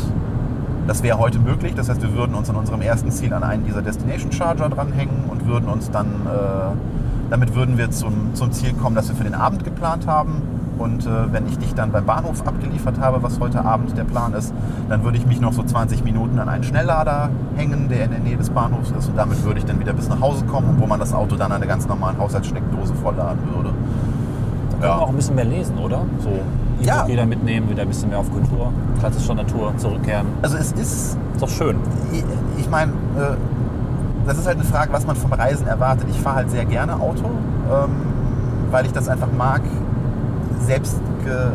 das 0.86 1.02
wäre 1.02 1.18
heute 1.18 1.38
möglich. 1.38 1.74
Das 1.74 1.88
heißt, 1.90 2.00
wir 2.02 2.14
würden 2.14 2.34
uns 2.34 2.48
an 2.48 2.56
unserem 2.56 2.80
ersten 2.80 3.10
Ziel 3.10 3.32
an 3.34 3.42
einen 3.42 3.64
dieser 3.64 3.82
Destination 3.82 4.32
Charger 4.32 4.70
dranhängen 4.70 5.24
und 5.28 5.46
würden 5.46 5.68
uns 5.68 5.90
dann, 5.90 6.06
äh, 6.06 7.30
damit 7.30 7.54
würden 7.54 7.76
wir 7.76 7.90
zum, 7.90 8.34
zum 8.34 8.52
Ziel 8.52 8.72
kommen, 8.72 8.96
das 8.96 9.08
wir 9.08 9.14
für 9.14 9.24
den 9.24 9.34
Abend 9.34 9.64
geplant 9.64 10.06
haben. 10.06 10.42
Und 10.78 11.06
äh, 11.06 11.32
wenn 11.32 11.46
ich 11.46 11.58
dich 11.58 11.74
dann 11.74 11.90
beim 11.90 12.04
Bahnhof 12.06 12.46
abgeliefert 12.46 13.00
habe, 13.00 13.22
was 13.22 13.40
heute 13.40 13.64
Abend 13.64 13.96
der 13.96 14.04
Plan 14.04 14.32
ist, 14.34 14.52
dann 14.88 15.02
würde 15.04 15.18
ich 15.18 15.26
mich 15.26 15.40
noch 15.40 15.52
so 15.52 15.62
20 15.62 16.04
Minuten 16.04 16.38
an 16.38 16.48
einen 16.48 16.62
Schnelllader 16.64 17.30
hängen, 17.56 17.88
der 17.88 18.04
in 18.04 18.10
der 18.12 18.20
Nähe 18.20 18.36
des 18.36 18.50
Bahnhofs 18.50 18.90
ist. 18.96 19.08
Und 19.08 19.16
damit 19.16 19.42
würde 19.44 19.58
ich 19.58 19.64
dann 19.64 19.80
wieder 19.80 19.92
bis 19.92 20.08
nach 20.08 20.20
Hause 20.20 20.44
kommen, 20.44 20.76
wo 20.78 20.86
man 20.86 21.00
das 21.00 21.12
Auto 21.12 21.36
dann 21.36 21.50
an 21.50 21.56
einer 21.62 21.66
ganz 21.66 21.86
normalen 21.88 22.18
Haushaltssteckdose 22.18 22.94
vollladen 22.94 23.40
würde. 23.54 23.70
Da 24.80 24.86
kann 24.86 24.96
man 24.96 25.04
auch 25.06 25.08
ein 25.08 25.16
bisschen 25.16 25.34
mehr 25.34 25.44
lesen, 25.44 25.76
oder? 25.78 26.02
So 26.20 26.30
Ja. 26.80 27.04
Jeder 27.08 27.26
mitnehmen, 27.26 27.68
wieder 27.68 27.82
ein 27.82 27.88
bisschen 27.88 28.10
mehr 28.10 28.20
auf 28.20 28.30
Kultur, 28.30 28.72
klassischer 29.00 29.34
Natur 29.34 29.76
zurückkehren. 29.76 30.26
Also 30.42 30.56
es 30.56 30.70
ist 30.72 30.78
Ist 30.78 31.18
doch 31.40 31.48
schön. 31.48 31.76
ich, 32.12 32.22
ich 32.56 32.70
meine, 32.70 32.92
äh, 32.92 33.34
das 34.26 34.38
ist 34.38 34.46
halt 34.46 34.56
eine 34.58 34.64
Frage, 34.64 34.92
was 34.92 35.04
man 35.06 35.16
vom 35.16 35.32
Reisen 35.32 35.66
erwartet. 35.66 36.06
Ich 36.10 36.20
fahre 36.20 36.36
halt 36.36 36.50
sehr 36.50 36.64
gerne 36.64 36.94
Auto, 36.94 37.24
ähm, 37.24 37.90
weil 38.70 38.86
ich 38.86 38.92
das 38.92 39.08
einfach 39.08 39.28
mag, 39.36 39.62
selbst 40.66 40.96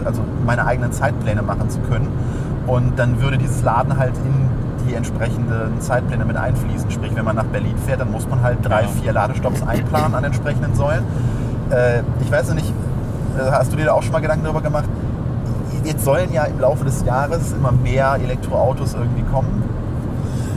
also 0.06 0.22
meine 0.46 0.66
eigenen 0.66 0.92
Zeitpläne 0.92 1.42
machen 1.42 1.70
zu 1.70 1.80
können. 1.80 2.08
Und 2.68 2.98
dann 3.00 3.22
würde 3.22 3.38
dieses 3.38 3.64
Laden 3.64 3.98
halt 3.98 4.14
in 4.18 4.88
die 4.88 4.94
entsprechenden 4.94 5.80
Zeitpläne 5.80 6.26
mit 6.26 6.38
einfließen. 6.38 6.92
Sprich, 6.92 7.16
wenn 7.16 7.26
man 7.26 7.36
nach 7.36 7.46
Berlin 7.46 7.76
fährt, 7.86 8.02
dann 8.02 8.12
muss 8.12 8.28
man 8.28 8.42
halt 8.44 8.60
drei, 8.62 8.84
Ja. 8.84 8.88
vier 8.88 9.14
Ladestops 9.14 9.64
einplanen 9.64 10.14
an 10.16 10.24
entsprechenden 10.24 10.76
Säulen. 10.76 11.04
Äh, 11.72 12.02
ich 12.22 12.32
weiß 12.32 12.50
noch 12.50 12.56
nicht, 12.56 12.72
äh, 13.38 13.52
hast 13.52 13.72
du 13.74 13.78
dir 13.78 13.86
da 13.86 13.94
auch 13.94 14.04
schon 14.04 14.12
mal 14.12 14.20
Gedanken 14.20 14.44
darüber 14.44 14.62
gemacht? 14.62 14.86
Jetzt 15.84 16.06
sollen 16.06 16.32
ja 16.32 16.44
im 16.44 16.60
Laufe 16.60 16.86
des 16.86 17.04
Jahres 17.04 17.52
immer 17.54 17.72
mehr 17.72 18.16
Elektroautos 18.22 18.94
irgendwie 18.94 19.24
kommen 19.24 19.64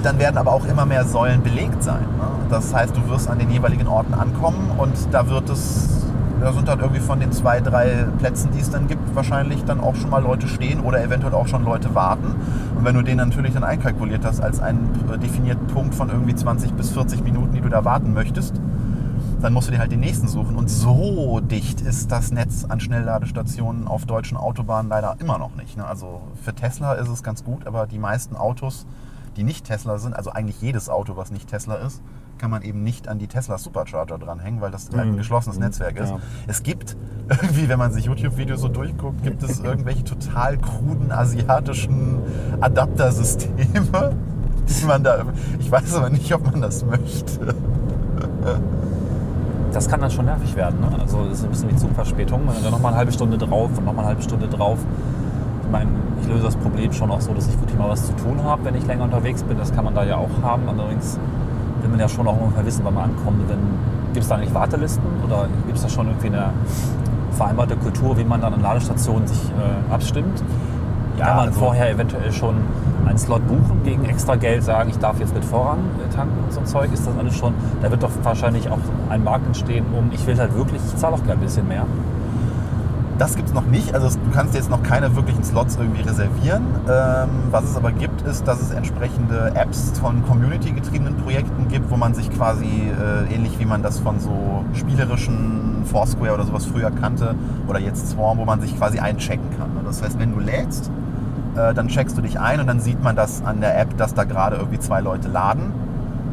dann 0.07 0.21
werden 0.21 0.39
aber 0.39 0.53
auch 0.53 0.65
immer 0.67 0.87
mehr 0.87 1.05
Säulen 1.05 1.43
belegt 1.43 1.83
sein. 1.83 2.03
Ne? 2.17 2.29
Das 2.49 2.73
heißt, 2.73 2.97
du 2.97 3.09
wirst 3.09 3.29
an 3.29 3.41
den 3.41 3.51
jeweiligen 3.51 3.89
Orten 3.89 4.15
ankommen 4.15 4.71
und 4.79 4.93
da 5.11 5.29
wird 5.29 5.51
es, 5.51 6.06
da 6.41 6.53
sind 6.53 6.69
dann 6.69 6.81
irgendwie 6.81 7.01
von 7.01 7.19
den 7.21 7.33
zwei, 7.33 7.61
drei 7.61 8.07
Plätzen, 8.19 8.51
die 8.53 8.61
es 8.61 8.71
dann 8.71 8.87
gibt, 8.89 9.15
wahrscheinlich 9.15 9.65
dann 9.65 9.81
auch 9.81 9.95
schon 9.95 10.11
mal 10.11 10.23
Leute 10.23 10.49
stehen 10.49 10.81
oder 10.81 11.03
eventuell 11.03 11.35
auch 11.35 11.49
schon 11.49 11.65
Leute 11.65 11.95
warten. 11.95 12.35
Und 12.77 12.85
wenn 12.85 12.95
du 12.95 13.03
den 13.03 13.17
natürlich 13.17 13.55
dann 13.55 13.65
einkalkuliert 13.65 14.25
hast 14.25 14.41
als 14.41 14.61
einen 14.61 14.91
äh, 15.13 15.19
definierten 15.19 15.67
Punkt 15.69 15.95
von 15.95 16.11
irgendwie 16.11 16.35
20 16.35 16.73
bis 16.73 16.91
40 16.91 17.25
Minuten, 17.25 17.53
die 17.55 17.61
du 17.61 17.69
da 17.69 17.85
warten 17.85 18.13
möchtest, 18.13 18.61
dann 19.41 19.53
musst 19.53 19.69
du 19.69 19.73
dir 19.73 19.79
halt 19.79 19.93
den 19.93 20.01
nächsten 20.01 20.29
suchen. 20.29 20.57
Und 20.57 20.69
so 20.69 21.41
dicht 21.41 21.81
ist 21.81 22.11
das 22.11 22.33
Netz 22.33 22.65
an 22.65 22.81
Schnellladestationen 22.81 23.87
auf 23.87 24.07
deutschen 24.07 24.37
Autobahnen 24.37 24.91
leider 24.91 25.17
immer 25.21 25.39
noch 25.39 25.55
nicht. 25.57 25.77
Ne? 25.77 25.87
Also 25.87 26.23
für 26.43 26.55
Tesla 26.55 26.95
ist 26.95 27.09
es 27.09 27.23
ganz 27.23 27.45
gut, 27.45 27.67
aber 27.67 27.87
die 27.87 27.99
meisten 27.99 28.37
Autos, 28.37 28.87
die 29.37 29.45
nicht 29.45 29.67
Tesla 29.67 29.99
sind, 29.99 30.15
also 30.15 30.31
eigentlich 30.31 30.61
jedes 30.61 30.89
Auto, 30.89 31.17
was 31.17 31.31
nicht 31.31 31.49
Tesla 31.49 31.77
ist, 31.77 32.03
kann 32.39 32.51
man 32.51 32.63
eben 32.63 32.83
nicht 32.83 33.09
an 33.09 33.19
die 33.19 33.27
Tesla 33.27 33.59
Supercharger 33.59 34.19
dranhängen, 34.19 34.61
weil 34.61 34.71
das 34.71 34.89
halt 34.91 35.01
ein 35.01 35.13
Mhm. 35.13 35.17
geschlossenes 35.19 35.59
Netzwerk 35.59 35.99
ist. 35.99 36.11
Ja. 36.11 36.19
Es 36.47 36.63
gibt 36.63 36.97
irgendwie, 37.29 37.69
wenn 37.69 37.79
man 37.79 37.93
sich 37.93 38.05
YouTube-Videos 38.05 38.61
so 38.61 38.69
durchguckt, 38.69 39.23
gibt 39.23 39.43
es 39.43 39.61
irgendwelche 39.61 40.05
total 40.05 40.57
kruden 40.59 41.11
asiatischen 41.13 42.19
Adaptersysteme, 42.61 44.13
die 44.81 44.85
man 44.87 45.03
da. 45.03 45.25
Ich 45.59 45.71
weiß 45.71 45.95
aber 45.97 46.11
nicht, 46.11 46.33
ob 46.35 46.45
man 46.51 46.61
das 46.61 46.85
möchte. 46.85 47.55
Das 49.73 49.89
kann 49.89 50.01
dann 50.01 50.11
schon 50.11 50.25
nervig 50.25 50.55
werden. 50.57 50.81
Ne? 50.81 50.89
Also 51.01 51.25
das 51.29 51.39
ist 51.41 51.45
ein 51.45 51.51
bisschen 51.51 51.71
wie 51.71 51.77
Zugverspätung. 51.77 52.47
Man 52.47 52.55
hat 52.57 52.65
dann 52.65 52.71
nochmal 52.71 52.93
eine 52.93 52.99
halbe 52.99 53.13
Stunde 53.13 53.37
drauf 53.37 53.71
und 53.77 53.85
nochmal 53.85 54.05
eine 54.05 54.09
halbe 54.09 54.23
Stunde 54.23 54.49
drauf. 54.49 54.79
Ich 55.65 55.71
meine, 55.71 55.91
ich 56.23 56.29
löse 56.29 56.45
das 56.45 56.57
Problem 56.57 56.93
schon 56.93 57.11
auch 57.11 57.21
so, 57.21 57.35
dass 57.35 57.47
ich 57.49 57.59
wirklich 57.61 57.77
mal 57.79 57.91
was 57.91 58.07
zu 58.07 58.13
tun 58.15 58.43
habe, 58.43 58.65
wenn 58.65 58.75
ich 58.77 58.87
länger 58.87 59.05
unterwegs 59.05 59.43
bin. 59.43 59.59
Das 59.59 59.75
kann 59.75 59.85
man 59.85 59.95
da 59.95 60.05
ja 60.05 60.17
auch 60.17 60.31
haben. 60.43 60.63
Allerdings 60.69 61.19
will 61.87 61.93
man 61.93 62.01
ja 62.01 62.09
schon 62.09 62.27
auch 62.27 62.41
ungefähr 62.41 62.67
wissen, 62.67 62.85
wann 62.85 62.95
man 62.95 63.05
ankommt. 63.11 63.49
Gibt 63.49 64.25
es 64.25 64.29
da 64.29 64.35
eigentlich 64.37 64.55
Wartelisten 64.55 65.05
oder 65.25 65.47
gibt 65.67 65.77
es 65.77 65.83
da 65.85 65.89
schon 65.89 66.09
irgendwie 66.09 66.29
eine 66.29 66.51
vereinbarte 67.33 67.77
Kultur, 67.77 68.17
wie 68.19 68.25
man 68.25 68.41
dann 68.41 68.55
an 68.55 68.63
Ladestationen 68.63 69.27
sich 69.27 69.39
äh, 69.51 69.93
abstimmt? 69.93 70.43
Ja, 71.17 71.27
kann 71.27 71.37
man 71.37 71.49
also- 71.49 71.61
vorher 71.61 71.91
eventuell 71.91 72.33
schon 72.33 72.57
einen 73.07 73.19
Slot 73.19 73.47
buchen 73.47 73.83
gegen 73.85 74.05
extra 74.05 74.35
Geld, 74.35 74.65
sagen, 74.65 74.91
ich 74.91 74.99
darf 74.99 75.21
jetzt 75.21 75.33
mit 75.33 75.45
Vorrang 75.45 75.79
äh, 76.05 76.13
tanken 76.13 76.37
und 76.45 76.53
so 76.53 76.61
ein 76.61 76.67
Zeug? 76.67 76.93
Ist 76.93 77.07
das 77.07 77.17
alles 77.17 77.37
schon? 77.37 77.55
Da 77.81 77.91
wird 77.91 78.03
doch 78.03 78.11
wahrscheinlich 78.23 78.69
auch 78.69 78.79
ein 79.11 79.23
Markt 79.23 79.47
entstehen, 79.47 79.85
um 79.97 80.11
ich 80.13 80.27
will 80.27 80.37
halt 80.37 80.57
wirklich, 80.57 80.81
ich 80.85 80.97
zahle 80.97 81.15
auch 81.15 81.23
gerne 81.23 81.35
ein 81.35 81.41
bisschen 81.41 81.69
mehr. 81.69 81.85
Das 83.19 83.35
gibt 83.35 83.49
es 83.49 83.55
noch 83.55 83.65
nicht. 83.65 83.95
Also 83.95 84.09
du 84.09 84.31
kannst 84.31 84.55
jetzt 84.55 84.69
noch 84.69 84.83
keine 84.83 85.17
wirklichen 85.17 85.43
Slots 85.43 85.77
irgendwie 85.77 86.03
reservieren. 86.03 86.63
Ähm, 86.87 87.29
was 87.51 87.65
es 87.65 87.77
aber 87.77 87.91
gibt, 87.91 88.21
ist, 88.23 88.47
dass 88.47 88.61
es 88.61 88.73
entsprechende 88.73 89.53
Apps 89.55 89.99
von 89.99 90.23
community-getriebenen 90.27 91.17
Projekten 91.17 91.69
gibt, 91.69 91.91
wo 91.91 91.97
man 91.97 92.13
sich 92.13 92.31
quasi, 92.31 92.67
äh, 92.67 93.35
ähnlich 93.35 93.59
wie 93.59 93.65
man 93.65 93.83
das 93.83 94.01
von 94.01 94.21
so 94.21 94.65
spielerischen 94.75 95.85
Foursquare 95.87 96.35
oder 96.35 96.45
sowas 96.45 96.67
früher 96.67 96.91
kannte, 96.91 97.35
oder 97.67 97.79
jetzt 97.79 98.11
Swarm, 98.11 98.37
wo 98.37 98.45
man 98.45 98.61
sich 98.61 98.77
quasi 98.77 98.99
einchecken 98.99 99.49
kann. 99.59 99.71
Das 99.87 100.03
heißt, 100.03 100.19
wenn 100.19 100.35
du 100.35 100.41
lädst, 100.41 100.91
äh, 101.57 101.73
dann 101.73 101.89
checkst 101.89 102.19
du 102.19 102.23
dich 102.23 102.39
ein 102.39 102.61
und 102.61 102.67
dann 102.67 102.81
sieht 102.81 103.03
man 103.03 103.17
das 103.17 103.43
an 103.43 103.63
der 103.63 103.81
App, 103.81 103.97
dass 103.97 104.13
da 104.13 104.25
gerade 104.25 104.57
irgendwie 104.57 104.79
zwei 104.79 105.01
Leute 105.01 105.29
laden. 105.29 105.73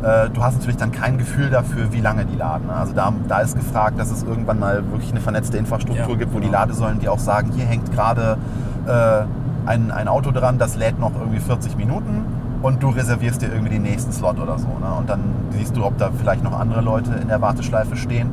Äh, 0.03 0.29
Du 0.29 0.43
hast 0.43 0.55
natürlich 0.55 0.77
dann 0.77 0.91
kein 0.91 1.17
Gefühl 1.17 1.49
dafür, 1.49 1.91
wie 1.93 2.01
lange 2.01 2.25
die 2.25 2.35
laden. 2.35 2.69
Also 2.69 2.93
da, 2.93 3.13
da 3.27 3.39
ist 3.39 3.55
gefragt, 3.55 3.99
dass 3.99 4.11
es 4.11 4.23
irgendwann 4.23 4.59
mal 4.59 4.83
wirklich 4.91 5.11
eine 5.11 5.21
vernetzte 5.21 5.57
Infrastruktur 5.57 6.09
Ja, 6.09 6.15
gibt, 6.15 6.33
wo 6.33 6.39
die 6.39 6.47
genau. 6.47 6.59
Ladesäulen, 6.59 6.99
die 6.99 7.09
auch 7.09 7.19
sagen, 7.19 7.51
hier 7.53 7.65
hängt 7.65 7.91
gerade 7.91 8.37
äh, 8.85 9.23
ein, 9.65 9.91
ein 9.91 10.07
Auto 10.07 10.31
dran, 10.31 10.57
das 10.57 10.75
lädt 10.75 10.99
noch 10.99 11.13
irgendwie 11.17 11.39
40 11.39 11.77
Minuten 11.77 12.25
und 12.61 12.83
du 12.83 12.89
reservierst 12.89 13.41
dir 13.41 13.47
irgendwie 13.47 13.69
den 13.71 13.83
nächsten 13.83 14.11
Slot 14.11 14.39
oder 14.39 14.57
so. 14.57 14.67
Ne? 14.67 14.93
Und 14.97 15.09
dann 15.09 15.21
siehst 15.51 15.75
du, 15.75 15.85
ob 15.85 15.97
da 15.97 16.11
vielleicht 16.17 16.43
noch 16.43 16.57
andere 16.57 16.81
Leute 16.81 17.11
in 17.21 17.27
der 17.27 17.41
Warteschleife 17.41 17.95
stehen. 17.95 18.29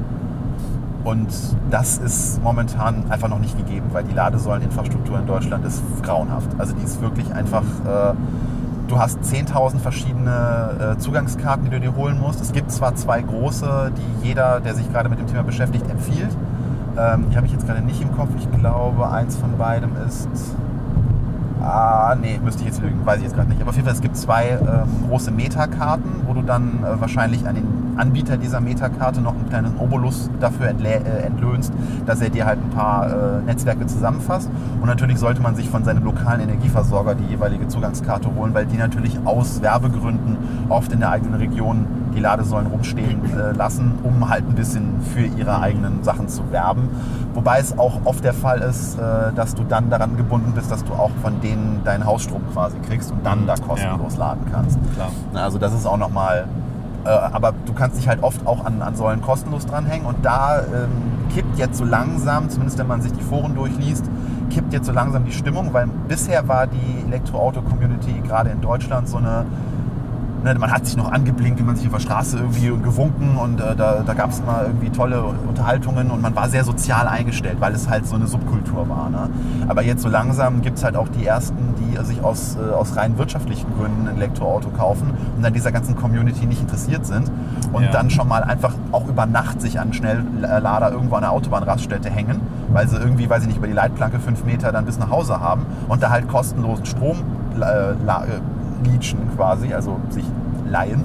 Und 1.02 1.28
das 1.70 1.98
ist 1.98 2.42
momentan 2.42 3.04
einfach 3.10 3.28
noch 3.28 3.38
nicht 3.38 3.56
gegeben, 3.56 3.86
weil 3.92 4.04
die 4.04 4.12
Ladesäuleninfrastruktur 4.14 5.18
in 5.18 5.26
Deutschland 5.26 5.64
ist 5.64 5.82
grauenhaft. 6.02 6.48
Also 6.58 6.74
die 6.74 6.84
ist 6.84 7.00
wirklich 7.00 7.32
einfach, 7.34 7.62
äh, 7.62 8.12
du 8.90 8.98
hast 8.98 9.20
10.000 9.20 9.78
verschiedene 9.78 10.94
äh, 10.96 10.98
Zugangskarten, 10.98 11.64
die 11.64 11.70
du 11.70 11.80
dir 11.80 11.94
holen 11.94 12.20
musst. 12.20 12.40
Es 12.40 12.52
gibt 12.52 12.70
zwar 12.70 12.94
zwei 12.96 13.22
große, 13.22 13.92
die 13.96 14.26
jeder, 14.26 14.60
der 14.60 14.74
sich 14.74 14.90
gerade 14.92 15.08
mit 15.08 15.18
dem 15.18 15.26
Thema 15.26 15.42
beschäftigt, 15.42 15.88
empfiehlt. 15.88 16.36
Ähm, 16.98 17.26
die 17.30 17.36
habe 17.36 17.46
ich 17.46 17.52
jetzt 17.52 17.66
gerade 17.66 17.80
nicht 17.80 18.02
im 18.02 18.14
Kopf. 18.16 18.30
Ich 18.36 18.50
glaube, 18.50 19.08
eins 19.10 19.36
von 19.36 19.56
beidem 19.56 19.90
ist 20.06 20.28
Ah, 21.62 22.16
nee, 22.18 22.40
müsste 22.42 22.62
ich 22.62 22.68
jetzt 22.68 22.80
lügen, 22.80 23.04
weiß 23.04 23.18
ich 23.18 23.24
jetzt 23.24 23.34
gerade 23.34 23.48
nicht. 23.48 23.60
Aber 23.60 23.70
auf 23.70 23.76
jeden 23.76 23.86
Fall, 23.86 23.94
es 23.94 24.00
gibt 24.00 24.16
zwei 24.16 24.52
ähm, 24.52 25.08
große 25.08 25.30
Metakarten, 25.30 26.22
wo 26.26 26.32
du 26.32 26.42
dann 26.42 26.82
äh, 26.82 26.98
wahrscheinlich 27.00 27.46
an 27.46 27.54
den 27.54 27.79
Anbieter 28.00 28.36
dieser 28.36 28.60
Metakarte 28.60 29.20
noch 29.20 29.34
einen 29.34 29.48
kleinen 29.48 29.76
Obolus 29.78 30.30
dafür 30.40 30.68
äh, 30.68 31.26
entlöhnst, 31.26 31.72
dass 32.06 32.20
er 32.20 32.30
dir 32.30 32.46
halt 32.46 32.58
ein 32.58 32.70
paar 32.70 33.10
äh, 33.10 33.42
Netzwerke 33.42 33.86
zusammenfasst. 33.86 34.50
Und 34.80 34.86
natürlich 34.86 35.18
sollte 35.18 35.40
man 35.42 35.54
sich 35.54 35.68
von 35.68 35.84
seinem 35.84 36.04
lokalen 36.04 36.40
Energieversorger 36.40 37.14
die 37.14 37.26
jeweilige 37.26 37.68
Zugangskarte 37.68 38.34
holen, 38.34 38.54
weil 38.54 38.66
die 38.66 38.76
natürlich 38.76 39.18
aus 39.24 39.62
Werbegründen 39.62 40.38
oft 40.68 40.92
in 40.92 41.00
der 41.00 41.10
eigenen 41.10 41.34
Region 41.34 41.86
die 42.14 42.20
Ladesäulen 42.20 42.66
rumstehen 42.66 43.20
äh, 43.32 43.52
lassen, 43.52 43.98
um 44.02 44.28
halt 44.28 44.48
ein 44.48 44.54
bisschen 44.54 45.00
für 45.00 45.24
ihre 45.24 45.60
eigenen 45.60 46.02
Sachen 46.02 46.28
zu 46.28 46.50
werben. 46.50 46.88
Wobei 47.34 47.60
es 47.60 47.78
auch 47.78 48.00
oft 48.04 48.24
der 48.24 48.34
Fall 48.34 48.60
ist, 48.60 48.98
äh, 48.98 49.32
dass 49.34 49.54
du 49.54 49.62
dann 49.64 49.90
daran 49.90 50.16
gebunden 50.16 50.52
bist, 50.52 50.70
dass 50.70 50.84
du 50.84 50.92
auch 50.92 51.10
von 51.22 51.40
denen 51.40 51.82
deinen 51.84 52.04
Hausstrom 52.04 52.42
quasi 52.52 52.78
kriegst 52.78 53.12
und 53.12 53.24
dann 53.24 53.46
da 53.46 53.54
kostenlos 53.56 54.16
laden 54.16 54.44
kannst. 54.52 54.78
Klar. 54.94 55.10
Also 55.34 55.58
das 55.58 55.72
ist 55.72 55.86
auch 55.86 55.96
nochmal, 55.96 56.46
aber 57.08 57.54
du 57.66 57.72
kannst 57.72 57.98
dich 57.98 58.08
halt 58.08 58.22
oft 58.22 58.46
auch 58.46 58.64
an, 58.64 58.82
an 58.82 58.94
Säulen 58.94 59.22
kostenlos 59.22 59.66
dranhängen. 59.66 60.06
Und 60.06 60.24
da 60.24 60.60
ähm, 60.60 60.90
kippt 61.34 61.58
jetzt 61.58 61.78
so 61.78 61.84
langsam, 61.84 62.48
zumindest 62.50 62.78
wenn 62.78 62.86
man 62.86 63.02
sich 63.02 63.12
die 63.12 63.22
Foren 63.22 63.54
durchliest, 63.54 64.04
kippt 64.50 64.72
jetzt 64.72 64.86
so 64.86 64.92
langsam 64.92 65.24
die 65.24 65.32
Stimmung, 65.32 65.72
weil 65.72 65.86
bisher 66.08 66.48
war 66.48 66.66
die 66.66 67.06
Elektroauto-Community 67.06 68.20
gerade 68.26 68.50
in 68.50 68.60
Deutschland 68.60 69.08
so 69.08 69.18
eine 69.18 69.46
Ne, 70.42 70.54
man 70.54 70.70
hat 70.72 70.86
sich 70.86 70.96
noch 70.96 71.12
angeblinkt, 71.12 71.58
wie 71.60 71.64
man 71.64 71.76
sich 71.76 71.86
auf 71.86 71.92
der 71.92 72.00
Straße 72.00 72.38
irgendwie 72.38 72.68
gewunken 72.82 73.36
und 73.36 73.60
äh, 73.60 73.76
da, 73.76 74.02
da 74.06 74.14
gab 74.14 74.30
es 74.30 74.42
mal 74.42 74.64
irgendwie 74.64 74.88
tolle 74.88 75.22
Unterhaltungen 75.22 76.10
und 76.10 76.22
man 76.22 76.34
war 76.34 76.48
sehr 76.48 76.64
sozial 76.64 77.06
eingestellt, 77.08 77.56
weil 77.60 77.74
es 77.74 77.90
halt 77.90 78.06
so 78.06 78.16
eine 78.16 78.26
Subkultur 78.26 78.88
war. 78.88 79.10
Ne? 79.10 79.28
Aber 79.68 79.82
jetzt 79.82 80.00
so 80.00 80.08
langsam 80.08 80.62
gibt 80.62 80.78
es 80.78 80.84
halt 80.84 80.96
auch 80.96 81.08
die 81.08 81.26
ersten, 81.26 81.74
die 81.78 82.02
sich 82.06 82.24
aus, 82.24 82.56
äh, 82.56 82.72
aus 82.72 82.96
rein 82.96 83.18
wirtschaftlichen 83.18 83.66
Gründen 83.76 84.08
ein 84.08 84.16
Elektroauto 84.16 84.70
kaufen 84.70 85.12
und 85.36 85.44
an 85.44 85.52
dieser 85.52 85.72
ganzen 85.72 85.94
Community 85.94 86.46
nicht 86.46 86.62
interessiert 86.62 87.04
sind 87.04 87.30
und 87.74 87.82
Ja. 87.82 87.90
dann 87.90 88.08
schon 88.08 88.26
mal 88.26 88.42
einfach 88.42 88.72
auch 88.92 89.06
über 89.08 89.26
Nacht 89.26 89.60
sich 89.60 89.78
an 89.78 89.92
Schnelllader 89.92 90.90
irgendwo 90.90 91.16
an 91.16 91.22
der 91.22 91.32
Autobahnraststätte 91.32 92.08
hängen, 92.08 92.40
weil 92.72 92.88
sie 92.88 92.96
irgendwie, 92.96 93.28
weiß 93.28 93.42
ich 93.42 93.48
nicht, 93.48 93.58
über 93.58 93.66
die 93.66 93.74
Leitplanke 93.74 94.18
fünf 94.18 94.44
Meter 94.46 94.72
dann 94.72 94.86
bis 94.86 94.98
nach 94.98 95.10
Hause 95.10 95.38
haben 95.38 95.66
und 95.88 96.02
da 96.02 96.08
halt 96.08 96.28
kostenlosen 96.28 96.86
Strom 96.86 97.18
äh, 97.60 97.92
leachen 98.84 99.18
quasi, 99.36 99.72
also 99.72 99.98
sich 100.10 100.24
leihen, 100.68 101.04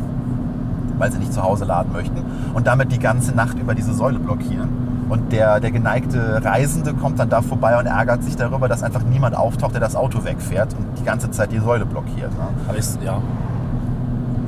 weil 0.97 1.11
sie 1.11 1.19
nicht 1.19 1.33
zu 1.33 1.43
Hause 1.43 1.65
laden 1.65 1.91
möchten 1.91 2.23
und 2.53 2.67
damit 2.67 2.91
die 2.91 2.99
ganze 2.99 3.33
Nacht 3.33 3.59
über 3.59 3.75
diese 3.75 3.93
Säule 3.93 4.19
blockieren. 4.19 4.85
Und 5.07 5.31
der, 5.31 5.59
der 5.59 5.71
geneigte 5.71 6.43
Reisende 6.43 6.93
kommt 6.93 7.19
dann 7.19 7.29
da 7.29 7.41
vorbei 7.41 7.77
und 7.77 7.85
ärgert 7.85 8.23
sich 8.23 8.35
darüber, 8.35 8.67
dass 8.67 8.81
einfach 8.81 9.03
niemand 9.03 9.35
auftaucht, 9.35 9.73
der 9.73 9.81
das 9.81 9.95
Auto 9.95 10.23
wegfährt 10.23 10.73
und 10.73 10.97
die 10.99 11.03
ganze 11.03 11.29
Zeit 11.29 11.51
die 11.51 11.59
Säule 11.59 11.85
blockiert. 11.85 12.31
Ne? 12.31 12.47
Aber 12.67 12.77
ist, 12.77 12.99
ja. 13.03 13.21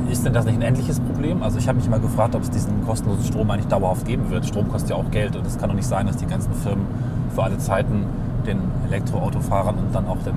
Ist 0.10 0.26
denn 0.26 0.34
das 0.34 0.46
nicht 0.46 0.56
ein 0.56 0.62
endliches 0.62 1.00
Problem? 1.00 1.44
Also 1.44 1.60
ich 1.60 1.68
habe 1.68 1.78
mich 1.78 1.86
immer 1.86 2.00
gefragt, 2.00 2.34
ob 2.34 2.42
es 2.42 2.50
diesen 2.50 2.84
kostenlosen 2.86 3.26
Strom 3.26 3.52
eigentlich 3.52 3.68
dauerhaft 3.68 4.06
geben 4.06 4.30
wird. 4.30 4.46
Strom 4.46 4.70
kostet 4.70 4.92
ja 4.92 4.96
auch 4.96 5.12
Geld 5.12 5.36
und 5.36 5.46
es 5.46 5.58
kann 5.58 5.70
doch 5.70 5.76
nicht 5.76 5.88
sein, 5.88 6.08
dass 6.08 6.16
die 6.16 6.26
ganzen 6.26 6.54
Firmen 6.54 6.88
für 7.36 7.44
alle 7.44 7.58
Zeiten 7.58 8.06
den 8.48 8.60
Elektroautofahrern 8.88 9.76
und 9.76 9.94
dann 9.94 10.08
auch 10.08 10.18
den 10.24 10.36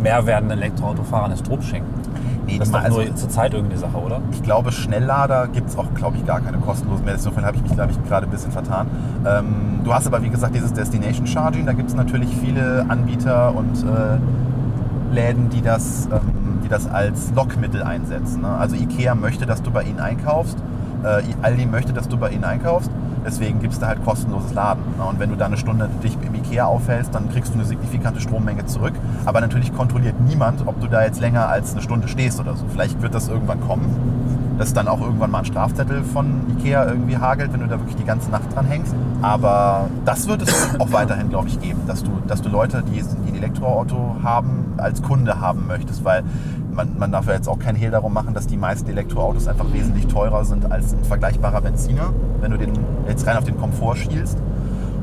mehr 0.00 0.24
werdenden 0.24 0.58
Elektroautofahrern 0.58 1.30
den 1.32 1.38
Strom 1.38 1.60
schenken. 1.62 2.01
Nee, 2.46 2.58
Das 2.58 2.68
ist 2.68 2.74
doch 2.74 2.82
mal- 2.82 2.90
nur 2.90 3.14
zur 3.16 3.28
Zeit 3.28 3.54
irgendeine 3.54 3.80
Sache, 3.80 3.96
oder? 3.96 4.20
Ich 4.32 4.42
glaube, 4.42 4.72
Schnelllader 4.72 5.46
gibt 5.48 5.68
es 5.70 5.78
auch, 5.78 5.92
glaube 5.94 6.16
ich, 6.16 6.26
gar 6.26 6.40
keine 6.40 6.58
kostenlosen 6.58 7.04
mehr. 7.04 7.14
Insofern 7.14 7.44
habe 7.44 7.56
ich 7.56 7.62
mich, 7.62 7.72
glaube 7.72 7.92
ich, 7.92 8.02
gerade 8.08 8.26
ein 8.26 8.30
bisschen 8.30 8.50
vertan. 8.52 8.86
Ähm, 9.24 9.80
du 9.84 9.94
hast 9.94 10.06
aber, 10.06 10.22
wie 10.22 10.28
gesagt, 10.28 10.54
dieses 10.54 10.72
Destination 10.72 11.26
Charging. 11.26 11.66
Da 11.66 11.72
gibt 11.72 11.88
es 11.88 11.94
natürlich 11.94 12.34
viele 12.36 12.84
Anbieter 12.88 13.54
und 13.54 13.84
äh, 13.84 15.14
Läden, 15.14 15.50
die 15.50 15.60
das, 15.62 16.06
ähm, 16.06 16.60
die 16.64 16.68
das 16.68 16.88
als 16.90 17.32
Lockmittel 17.34 17.82
einsetzen. 17.82 18.42
Ne? 18.42 18.48
Also 18.48 18.76
Ikea 18.76 19.14
möchte, 19.14 19.46
dass 19.46 19.62
du 19.62 19.70
bei 19.70 19.82
ihnen 19.82 20.00
einkaufst. 20.00 20.56
Äh, 21.04 21.22
Aldi 21.42 21.66
möchte, 21.66 21.92
dass 21.92 22.08
du 22.08 22.16
bei 22.16 22.30
ihnen 22.30 22.44
einkaufst. 22.44 22.90
Deswegen 23.24 23.60
gibt 23.60 23.72
es 23.72 23.78
da 23.78 23.88
halt 23.88 24.04
kostenloses 24.04 24.52
Laden. 24.52 24.82
Und 25.08 25.18
wenn 25.18 25.30
du 25.30 25.36
da 25.36 25.46
eine 25.46 25.56
Stunde 25.56 25.88
dich 26.02 26.16
im 26.22 26.34
Ikea 26.34 26.66
aufhältst, 26.66 27.14
dann 27.14 27.30
kriegst 27.30 27.52
du 27.52 27.58
eine 27.58 27.64
signifikante 27.64 28.20
Strommenge 28.20 28.66
zurück. 28.66 28.94
Aber 29.24 29.40
natürlich 29.40 29.74
kontrolliert 29.74 30.20
niemand, 30.20 30.66
ob 30.66 30.80
du 30.80 30.88
da 30.88 31.04
jetzt 31.04 31.20
länger 31.20 31.48
als 31.48 31.72
eine 31.72 31.82
Stunde 31.82 32.08
stehst 32.08 32.40
oder 32.40 32.56
so. 32.56 32.64
Vielleicht 32.70 33.00
wird 33.02 33.14
das 33.14 33.28
irgendwann 33.28 33.60
kommen, 33.60 34.56
dass 34.58 34.72
dann 34.72 34.88
auch 34.88 35.00
irgendwann 35.00 35.30
mal 35.30 35.40
ein 35.40 35.44
Strafzettel 35.44 36.04
von 36.04 36.56
Ikea 36.58 36.86
irgendwie 36.86 37.16
hagelt, 37.16 37.52
wenn 37.52 37.60
du 37.60 37.66
da 37.66 37.78
wirklich 37.78 37.96
die 37.96 38.04
ganze 38.04 38.30
Nacht 38.30 38.54
dran 38.54 38.66
hängst. 38.66 38.94
Aber 39.22 39.88
das 40.04 40.26
wird 40.26 40.42
es 40.42 40.78
auch 40.78 40.92
weiterhin, 40.92 41.28
glaube 41.28 41.48
ich, 41.48 41.60
geben, 41.60 41.80
dass 41.86 42.02
du, 42.02 42.10
dass 42.26 42.42
du 42.42 42.48
Leute, 42.48 42.82
die, 42.82 43.02
Elektroauto 43.42 44.16
haben, 44.22 44.74
als 44.76 45.02
Kunde 45.02 45.40
haben 45.40 45.66
möchtest, 45.66 46.04
weil 46.04 46.22
man, 46.72 46.98
man 46.98 47.12
darf 47.12 47.26
ja 47.26 47.34
jetzt 47.34 47.48
auch 47.48 47.58
kein 47.58 47.76
Hehl 47.76 47.90
darum 47.90 48.12
machen, 48.12 48.34
dass 48.34 48.46
die 48.46 48.56
meisten 48.56 48.88
Elektroautos 48.88 49.48
einfach 49.48 49.72
wesentlich 49.72 50.06
teurer 50.06 50.44
sind 50.44 50.70
als 50.70 50.94
ein 50.94 51.04
vergleichbarer 51.04 51.60
Benziner, 51.60 52.12
wenn 52.40 52.52
du 52.52 52.58
den 52.58 52.72
jetzt 53.08 53.26
rein 53.26 53.36
auf 53.36 53.44
den 53.44 53.58
Komfort 53.58 53.96
schielst. 53.96 54.38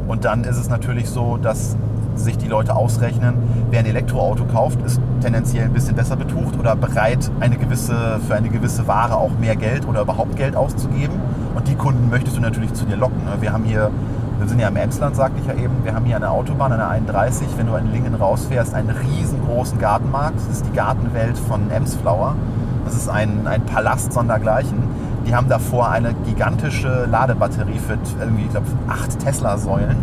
Und 0.08 0.26
dann 0.26 0.44
ist 0.44 0.58
es 0.58 0.70
natürlich 0.70 1.10
so, 1.10 1.38
dass 1.38 1.76
sich 2.16 2.38
die 2.38 2.48
Leute 2.48 2.76
ausrechnen, 2.76 3.36
wer 3.70 3.80
ein 3.80 3.86
Elektroauto 3.86 4.46
kauft, 4.46 4.82
ist 4.82 5.00
tendenziell 5.22 5.66
ein 5.66 5.74
bisschen 5.74 5.96
besser 5.96 6.16
betucht 6.16 6.58
oder 6.60 6.76
bereit, 6.76 7.30
eine 7.40 7.58
gewisse, 7.58 8.20
für 8.28 8.36
eine 8.36 8.50
gewisse 8.50 8.88
Ware 8.88 9.16
auch 9.16 9.32
mehr 9.40 9.56
Geld 9.56 9.88
oder 9.88 10.02
überhaupt 10.02 10.36
Geld 10.36 10.56
auszugeben. 10.56 11.16
Und 11.56 11.68
die 11.68 11.76
Kunden 11.76 12.10
möchtest 12.10 12.38
du 12.38 12.42
natürlich 12.42 12.74
zu 12.74 12.86
dir 12.86 12.98
locken. 12.98 13.24
ne? 13.26 13.42
Wir 13.42 13.54
haben 13.54 13.64
hier, 13.64 13.92
wir 14.40 14.48
sind 14.48 14.60
ja 14.60 14.70
im 14.70 14.78
Emsland, 14.78 15.16
sagte 15.16 15.40
ich 15.42 15.48
ja 15.48 15.54
eben, 15.54 15.84
wir 15.84 15.94
haben 15.94 16.06
hier 16.06 16.16
eine 16.16 16.32
Autobahn, 16.32 16.72
eine 16.72 16.88
31, 16.88 17.48
wenn 17.58 17.68
du 17.68 17.76
in 17.76 17.92
Lingen 17.92 18.16
rausfährst, 18.16 18.74
einen 18.74 18.90
riesengroßen 18.90 19.80
Gartenmarkt. 19.80 20.38
Das 20.38 20.48
ist 20.48 20.66
die 20.66 20.72
Gartenwelt 20.72 21.38
von 21.38 21.70
Emsflower. 21.70 22.36
Das 22.86 22.96
ist 22.96 23.10
ein, 23.10 23.46
ein 23.48 23.64
Palast 23.66 24.14
sondergleichen. 24.14 24.84
Die 25.28 25.36
haben 25.36 25.50
davor 25.50 25.90
eine 25.90 26.14
gigantische 26.26 27.06
Ladebatterie 27.06 27.80
für 27.80 27.98
irgendwie, 28.20 28.44
ich 28.44 28.52
glaube, 28.52 28.68
acht 28.88 29.20
Tesla-Säulen 29.20 29.98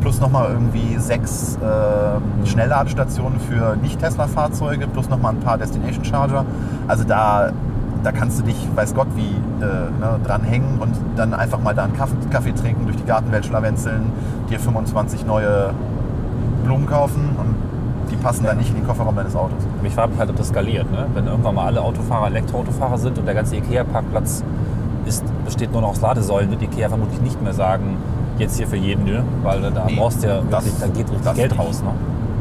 plus 0.00 0.20
nochmal 0.20 0.50
irgendwie 0.52 0.96
sechs 0.98 1.56
äh, 1.56 2.46
Schnellladestationen 2.46 3.40
für 3.40 3.76
Nicht-Tesla-Fahrzeuge, 3.76 4.86
plus 4.86 5.08
nochmal 5.08 5.34
ein 5.34 5.40
paar 5.40 5.58
Destination 5.58 6.04
Charger. 6.04 6.44
Also 6.86 7.04
da, 7.04 7.50
da 8.04 8.12
kannst 8.12 8.38
du 8.38 8.44
dich, 8.44 8.56
weiß 8.74 8.94
Gott, 8.94 9.08
wie 9.16 9.34
äh, 9.62 9.64
ne, 9.64 10.20
dran 10.24 10.42
hängen 10.42 10.78
und 10.80 10.92
dann 11.16 11.34
einfach 11.34 11.60
mal 11.60 11.74
da 11.74 11.84
einen 11.84 11.96
Kaffee, 11.96 12.14
Kaffee 12.30 12.52
trinken, 12.52 12.84
durch 12.86 12.96
die 12.96 13.04
Gartenwelt 13.04 13.44
schlawenzeln, 13.46 14.12
dir 14.50 14.60
25 14.60 15.26
neue 15.26 15.70
Blumen 16.64 16.86
kaufen 16.86 17.30
und 17.38 17.54
die 18.10 18.16
passen 18.16 18.44
dann 18.44 18.56
nicht 18.58 18.70
in 18.70 18.76
den 18.76 18.86
Kofferraum 18.86 19.16
deines 19.16 19.36
Autos. 19.36 19.58
Mich 19.82 19.94
frage 19.94 20.10
mich 20.10 20.18
halt, 20.18 20.30
ob 20.30 20.36
das 20.36 20.48
skaliert. 20.48 20.90
Ne? 20.90 21.06
Wenn 21.14 21.26
irgendwann 21.26 21.54
mal 21.54 21.66
alle 21.66 21.80
Autofahrer 21.82 22.28
Elektroautofahrer 22.28 22.98
sind 22.98 23.18
und 23.18 23.26
der 23.26 23.34
ganze 23.34 23.56
Ikea-Parkplatz 23.56 24.42
ist, 25.04 25.24
besteht 25.44 25.72
nur 25.72 25.82
noch 25.82 25.90
aus 25.90 26.00
Ladesäulen, 26.00 26.50
wird 26.50 26.62
Ikea 26.62 26.88
vermutlich 26.88 27.20
nicht 27.20 27.42
mehr 27.42 27.52
sagen, 27.52 27.96
jetzt 28.38 28.56
hier 28.56 28.66
für 28.68 28.76
jeden, 28.76 29.04
nö, 29.04 29.20
weil 29.42 29.60
da 29.60 29.84
Nee, 29.86 29.96
brauchst 29.96 30.22
du 30.22 30.28
ja 30.28 30.40
das- 30.50 30.64
wirklich, 30.64 30.80
da 30.80 30.86
geht 30.86 31.10
richtig 31.10 31.24
das 31.24 31.34
Geld 31.36 31.50
nicht. 31.52 31.60
raus. 31.60 31.82
Ne? 31.82 31.90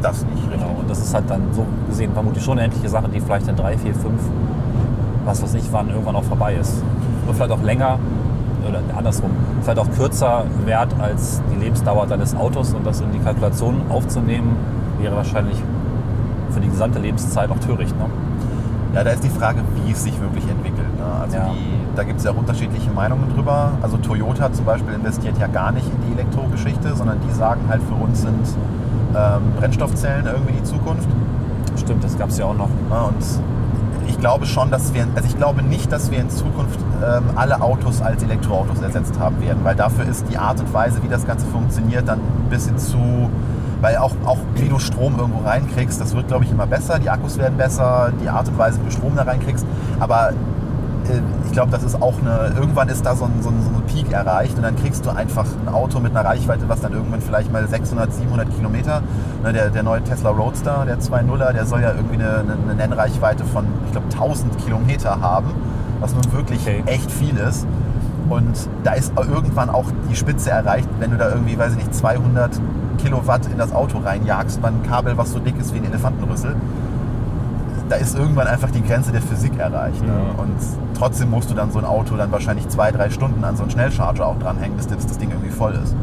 Das 0.01 0.23
nicht, 0.25 0.35
richtig. 0.35 0.51
Genau. 0.61 0.79
Und 0.79 0.89
das 0.89 0.99
ist 0.99 1.13
halt 1.13 1.23
dann 1.29 1.41
so 1.51 1.65
gesehen 1.89 2.11
vermutlich 2.13 2.43
schon 2.43 2.53
eine 2.57 2.65
endliche 2.65 2.87
Sache, 2.89 3.09
die 3.13 3.19
vielleicht 3.19 3.47
in 3.47 3.55
drei, 3.55 3.77
vier, 3.77 3.93
fünf, 3.95 4.21
was 5.27 5.43
weiß 5.43 5.53
ich, 5.55 5.71
wann 5.71 5.89
irgendwann 5.89 6.15
auch 6.15 6.23
vorbei 6.23 6.55
ist. 6.55 6.81
Und 7.27 7.35
vielleicht 7.35 7.51
auch 7.51 7.61
länger 7.61 7.99
oder 8.67 8.79
andersrum, 8.97 9.29
vielleicht 9.61 9.79
auch 9.79 9.89
kürzer 9.95 10.45
wert 10.65 10.93
als 10.99 11.41
die 11.53 11.63
Lebensdauer 11.63 12.07
deines 12.07 12.35
Autos 12.35 12.73
und 12.73 12.85
das 12.85 13.01
in 13.01 13.11
die 13.11 13.19
Kalkulation 13.19 13.81
aufzunehmen, 13.89 14.55
wäre 14.99 15.15
wahrscheinlich 15.15 15.57
für 16.49 16.59
die 16.59 16.69
gesamte 16.69 16.99
Lebenszeit 16.99 17.49
auch 17.51 17.59
töricht. 17.59 17.95
Ne? 17.97 18.05
Ja, 18.95 19.03
da 19.03 19.11
ist 19.11 19.23
die 19.23 19.29
Frage, 19.29 19.59
wie 19.85 19.91
es 19.91 20.03
sich 20.03 20.19
wirklich 20.19 20.43
entwickelt. 20.49 20.87
Ne? 20.97 21.03
Also 21.21 21.37
Ja. 21.37 21.49
die, 21.53 21.95
da 21.95 22.03
gibt 22.03 22.19
es 22.19 22.25
ja 22.25 22.31
auch 22.31 22.37
unterschiedliche 22.37 22.89
Meinungen 22.91 23.31
drüber. 23.35 23.71
Also 23.81 23.97
Toyota 23.97 24.51
zum 24.51 24.65
Beispiel 24.65 24.93
investiert 24.95 25.37
ja 25.37 25.47
gar 25.47 25.71
nicht 25.71 25.85
in 25.85 26.07
die 26.07 26.19
Elektrogeschichte, 26.19 26.95
sondern 26.95 27.17
die 27.27 27.33
sagen 27.33 27.61
halt, 27.69 27.81
für 27.83 27.95
uns 27.95 28.21
sind 28.21 28.47
ähm, 29.15 29.41
Brennstoffzellen 29.59 30.25
irgendwie 30.25 30.53
die 30.53 30.63
Zukunft. 30.63 31.07
Stimmt, 31.77 32.03
das 32.03 32.17
gab 32.17 32.29
es 32.29 32.37
ja 32.37 32.45
auch 32.45 32.55
noch. 32.57 32.69
Ne? 32.69 33.07
Und 33.07 33.23
ich 34.07 34.19
glaube 34.19 34.45
schon, 34.45 34.71
dass 34.71 34.93
wir, 34.93 35.07
also 35.15 35.27
ich 35.27 35.37
glaube 35.37 35.63
nicht, 35.63 35.91
dass 35.91 36.11
wir 36.11 36.19
in 36.19 36.29
Zukunft 36.29 36.79
ähm, 37.03 37.23
alle 37.35 37.61
Autos 37.61 38.01
als 38.01 38.23
Elektroautos 38.23 38.81
ersetzt 38.81 39.19
haben 39.19 39.41
werden, 39.41 39.59
weil 39.63 39.75
dafür 39.75 40.05
ist 40.05 40.25
die 40.29 40.37
Art 40.37 40.59
und 40.59 40.73
Weise, 40.73 41.03
wie 41.03 41.07
das 41.07 41.25
Ganze 41.25 41.45
funktioniert, 41.47 42.07
dann 42.07 42.19
ein 42.19 42.49
bisschen 42.49 42.77
zu, 42.77 43.29
weil 43.81 43.97
auch, 43.97 44.13
auch 44.25 44.39
wie 44.55 44.69
du 44.69 44.79
Strom 44.79 45.17
irgendwo 45.17 45.43
reinkriegst, 45.47 45.99
das 45.99 46.15
wird, 46.15 46.27
glaube 46.27 46.45
ich, 46.45 46.51
immer 46.51 46.67
besser, 46.67 46.99
die 46.99 47.09
Akkus 47.09 47.37
werden 47.37 47.57
besser, 47.57 48.11
die 48.21 48.29
Art 48.29 48.47
und 48.47 48.57
Weise, 48.57 48.79
wie 48.81 48.85
du 48.85 48.91
Strom 48.91 49.15
da 49.15 49.23
reinkriegst, 49.23 49.65
aber 49.99 50.31
ich 51.45 51.51
glaube, 51.51 51.71
das 51.71 51.83
ist 51.83 52.01
auch 52.01 52.15
eine, 52.19 52.53
irgendwann 52.55 52.89
ist 52.89 53.05
da 53.05 53.15
so 53.15 53.25
ein, 53.25 53.41
so, 53.41 53.49
ein, 53.49 53.61
so 53.61 53.69
ein 53.69 53.83
Peak 53.87 54.11
erreicht 54.11 54.55
und 54.57 54.63
dann 54.63 54.75
kriegst 54.75 55.05
du 55.05 55.09
einfach 55.09 55.45
ein 55.65 55.73
Auto 55.73 55.99
mit 55.99 56.15
einer 56.15 56.27
Reichweite, 56.27 56.67
was 56.67 56.81
dann 56.81 56.93
irgendwann 56.93 57.21
vielleicht 57.21 57.51
mal 57.51 57.67
600, 57.67 58.13
700 58.13 58.55
Kilometer, 58.55 59.01
ne, 59.43 59.53
der, 59.53 59.69
der 59.69 59.83
neue 59.83 60.03
Tesla 60.03 60.29
Roadster, 60.29 60.85
der 60.85 60.99
2.0er, 60.99 61.53
der 61.53 61.65
soll 61.65 61.81
ja 61.81 61.93
irgendwie 61.93 62.15
eine, 62.15 62.39
eine, 62.39 62.53
eine 62.53 62.75
Nennreichweite 62.75 63.43
von, 63.45 63.65
ich 63.85 63.91
glaube, 63.91 64.07
1000 64.11 64.57
Kilometer 64.59 65.21
haben, 65.21 65.53
was 65.99 66.13
nun 66.13 66.31
wirklich 66.31 66.61
Okay. 66.61 66.83
echt 66.85 67.11
viel 67.11 67.37
ist. 67.37 67.65
Und 68.29 68.69
da 68.83 68.93
ist 68.93 69.13
irgendwann 69.15 69.69
auch 69.69 69.85
die 70.09 70.15
Spitze 70.15 70.51
erreicht, 70.51 70.89
wenn 70.99 71.11
du 71.11 71.17
da 71.17 71.29
irgendwie, 71.29 71.57
weiß 71.57 71.71
ich 71.71 71.77
nicht, 71.77 71.95
200 71.95 72.59
Kilowatt 72.97 73.45
in 73.45 73.57
das 73.57 73.71
Auto 73.73 73.99
reinjagst, 73.99 74.61
bei 74.61 74.67
einem 74.67 74.83
Kabel, 74.83 75.17
was 75.17 75.31
so 75.31 75.39
dick 75.39 75.57
ist 75.57 75.73
wie 75.73 75.77
ein 75.77 75.85
Elefantenrüssel 75.85 76.55
da 77.89 77.95
ist 77.95 78.17
irgendwann 78.17 78.47
einfach 78.47 78.69
die 78.71 78.83
Grenze 78.83 79.11
der 79.11 79.21
Physik 79.21 79.57
erreicht. 79.57 80.01
Ne? 80.01 80.09
Ja. 80.09 80.41
Und 80.43 80.55
trotzdem 80.97 81.29
musst 81.29 81.49
du 81.49 81.53
dann 81.55 81.71
so 81.71 81.79
ein 81.79 81.85
Auto 81.85 82.15
dann 82.15 82.31
wahrscheinlich 82.31 82.67
zwei, 82.67 82.91
drei 82.91 83.09
Stunden 83.09 83.43
an 83.43 83.55
so 83.55 83.63
einen 83.63 83.71
Schnellcharger 83.71 84.25
auch 84.25 84.37
dranhängen, 84.39 84.77
bis 84.77 84.87
das, 84.87 85.05
das 85.05 85.17
Ding 85.17 85.31
irgendwie 85.31 85.49
voll 85.51 85.73
ist. 85.81 85.95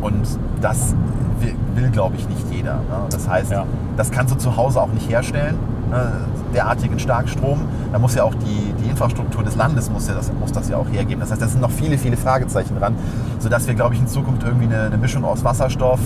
Und 0.00 0.26
das 0.60 0.94
will, 1.40 1.54
will 1.74 1.90
glaube 1.90 2.16
ich, 2.16 2.28
nicht 2.28 2.50
jeder. 2.50 2.74
Ne? 2.74 2.82
Das 3.10 3.28
heißt, 3.28 3.50
Ja. 3.50 3.64
das 3.96 4.10
kannst 4.10 4.34
du 4.34 4.38
zu 4.38 4.56
Hause 4.56 4.80
auch 4.80 4.92
nicht 4.92 5.08
herstellen, 5.08 5.56
ne? 5.90 6.12
derartigen 6.54 6.98
Starkstrom. 6.98 7.60
Da 7.92 7.98
muss 7.98 8.14
ja 8.14 8.22
auch 8.24 8.34
die, 8.34 8.74
die 8.82 8.90
Infrastruktur 8.90 9.42
des 9.42 9.56
Landes 9.56 9.90
muss, 9.90 10.08
ja 10.08 10.14
das, 10.14 10.30
muss 10.38 10.52
das 10.52 10.68
ja 10.68 10.76
auch 10.76 10.88
hergeben. 10.90 11.20
Das 11.20 11.30
heißt, 11.30 11.40
da 11.40 11.48
sind 11.48 11.60
noch 11.62 11.70
viele, 11.70 11.96
viele 11.98 12.16
Fragezeichen 12.16 12.78
dran, 12.78 12.94
sodass 13.38 13.66
wir, 13.66 13.74
glaube 13.74 13.94
ich, 13.94 14.00
in 14.00 14.06
Zukunft 14.06 14.42
irgendwie 14.42 14.66
eine, 14.66 14.82
eine 14.82 14.98
Mischung 14.98 15.24
aus 15.24 15.44
Wasserstoff, 15.44 16.00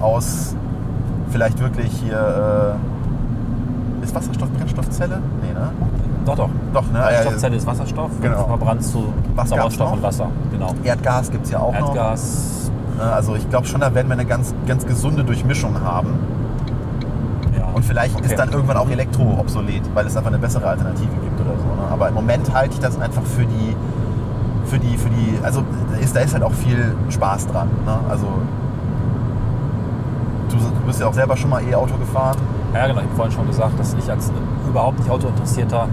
aus 0.00 0.54
vielleicht 1.30 1.58
wirklich 1.60 1.90
hier... 1.92 2.76
Äh, 2.80 2.93
ist 4.14 4.28
Wasserstoff 4.28 4.48
Brennstoffzelle? 4.50 5.18
Nee, 5.42 5.52
ne? 5.52 5.70
Doch, 6.24 6.36
doch. 6.36 6.48
Doch, 6.72 6.90
ne? 6.92 6.98
Wasserstoffzelle 7.00 7.56
ist 7.56 7.66
Wasserstoff, 7.66 8.10
Genau. 8.20 8.46
verbrannt 8.46 8.82
zu 8.82 9.12
Was 9.34 9.48
Sauerstoff 9.50 9.92
und 9.92 10.02
Wasser. 10.02 10.28
Genau. 10.52 10.72
Erdgas 10.84 11.30
gibt 11.30 11.44
es 11.46 11.50
ja 11.50 11.58
auch 11.60 11.74
Erdgas, 11.74 12.70
noch. 12.98 13.04
Ne? 13.04 13.12
Also 13.12 13.34
ich 13.34 13.48
glaube 13.50 13.66
schon, 13.66 13.80
da 13.80 13.94
werden 13.94 14.08
wir 14.08 14.14
eine 14.14 14.24
ganz, 14.24 14.54
ganz 14.66 14.86
gesunde 14.86 15.24
Durchmischung 15.24 15.80
haben. 15.82 16.10
ja. 17.58 17.64
Und 17.74 17.84
vielleicht 17.84 18.16
Okay. 18.16 18.26
ist 18.26 18.38
dann 18.38 18.50
irgendwann 18.52 18.76
auch 18.76 18.88
Elektro 18.88 19.36
obsolet, 19.38 19.82
weil 19.94 20.06
es 20.06 20.16
einfach 20.16 20.30
eine 20.30 20.38
bessere 20.38 20.66
Alternative 20.66 21.08
gibt 21.22 21.40
oder 21.40 21.58
so. 21.58 21.64
Ne? 21.66 21.88
Aber 21.92 22.08
im 22.08 22.14
Moment 22.14 22.52
halte 22.54 22.74
ich 22.74 22.80
das 22.80 22.98
einfach 23.00 23.22
für 23.22 23.44
die, 23.44 23.76
für 24.66 24.78
die, 24.78 24.96
für 24.96 25.10
die, 25.10 25.38
also 25.42 25.62
da 25.92 25.98
ist, 25.98 26.14
da 26.16 26.20
ist 26.20 26.32
halt 26.34 26.42
auch 26.44 26.52
viel 26.52 26.94
Spaß 27.10 27.48
dran. 27.48 27.68
Ne? 27.84 27.96
Also 28.08 28.26
du, 30.50 30.56
du 30.56 30.86
bist 30.86 31.00
ja 31.00 31.06
auch 31.06 31.14
selber 31.14 31.36
schon 31.36 31.50
mal 31.50 31.62
E-Auto 31.68 31.96
gefahren. 31.96 32.36
Ja, 32.74 32.86
genau. 32.88 33.00
Ich 33.00 33.06
habe 33.06 33.16
vorhin 33.16 33.32
schon 33.32 33.46
gesagt, 33.46 33.78
dass 33.78 33.94
ich 33.94 34.10
als 34.10 34.32
überhaupt 34.68 34.98
nicht 34.98 35.08
Autointeressierter, 35.08 35.88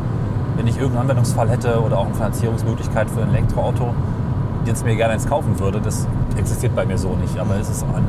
wenn 0.57 0.65
ich 0.67 0.77
irgendeinen 0.77 1.03
Anwendungsfall 1.03 1.47
hätte 1.49 1.79
oder 1.79 1.99
auch 1.99 2.05
eine 2.05 2.15
Finanzierungsmöglichkeit 2.15 3.09
für 3.09 3.21
ein 3.21 3.29
Elektroauto, 3.29 3.93
jetzt 4.65 4.83
mir 4.83 4.95
gerne 4.95 5.13
eins 5.13 5.27
kaufen 5.27 5.59
würde, 5.59 5.79
das 5.79 6.07
existiert 6.37 6.75
bei 6.75 6.85
mir 6.85 6.97
so 6.97 7.15
nicht. 7.15 7.37
Aber 7.37 7.55
es 7.57 7.69
ist 7.69 7.83
ein, 7.83 8.03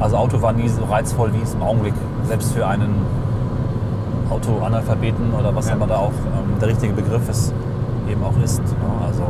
also 0.00 0.16
Auto 0.16 0.40
war 0.42 0.52
nie 0.52 0.68
so 0.68 0.84
reizvoll, 0.84 1.32
wie 1.34 1.42
es 1.42 1.54
im 1.54 1.62
Augenblick 1.62 1.94
selbst 2.28 2.52
für 2.52 2.66
einen 2.66 2.94
Autoanalphabeten 4.30 5.34
oder 5.38 5.54
was 5.54 5.68
Ja. 5.68 5.74
immer 5.74 5.86
da 5.86 5.96
auch 5.98 6.08
ähm, 6.10 6.58
der 6.60 6.68
richtige 6.68 6.92
Begriff 6.92 7.28
ist, 7.28 7.52
eben 8.08 8.22
auch 8.22 8.36
ist. 8.42 8.60
Ja, 8.60 9.06
also 9.06 9.24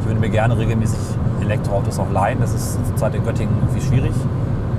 ich 0.00 0.06
würde 0.06 0.20
mir 0.20 0.30
gerne 0.30 0.58
regelmäßig 0.58 0.98
Elektroautos 1.42 1.98
auch 1.98 2.10
leihen. 2.12 2.40
Das 2.40 2.54
ist 2.54 2.84
zurzeit 2.86 3.14
in 3.14 3.24
Göttingen 3.24 3.54
irgendwie 3.60 3.80
schwierig, 3.80 4.12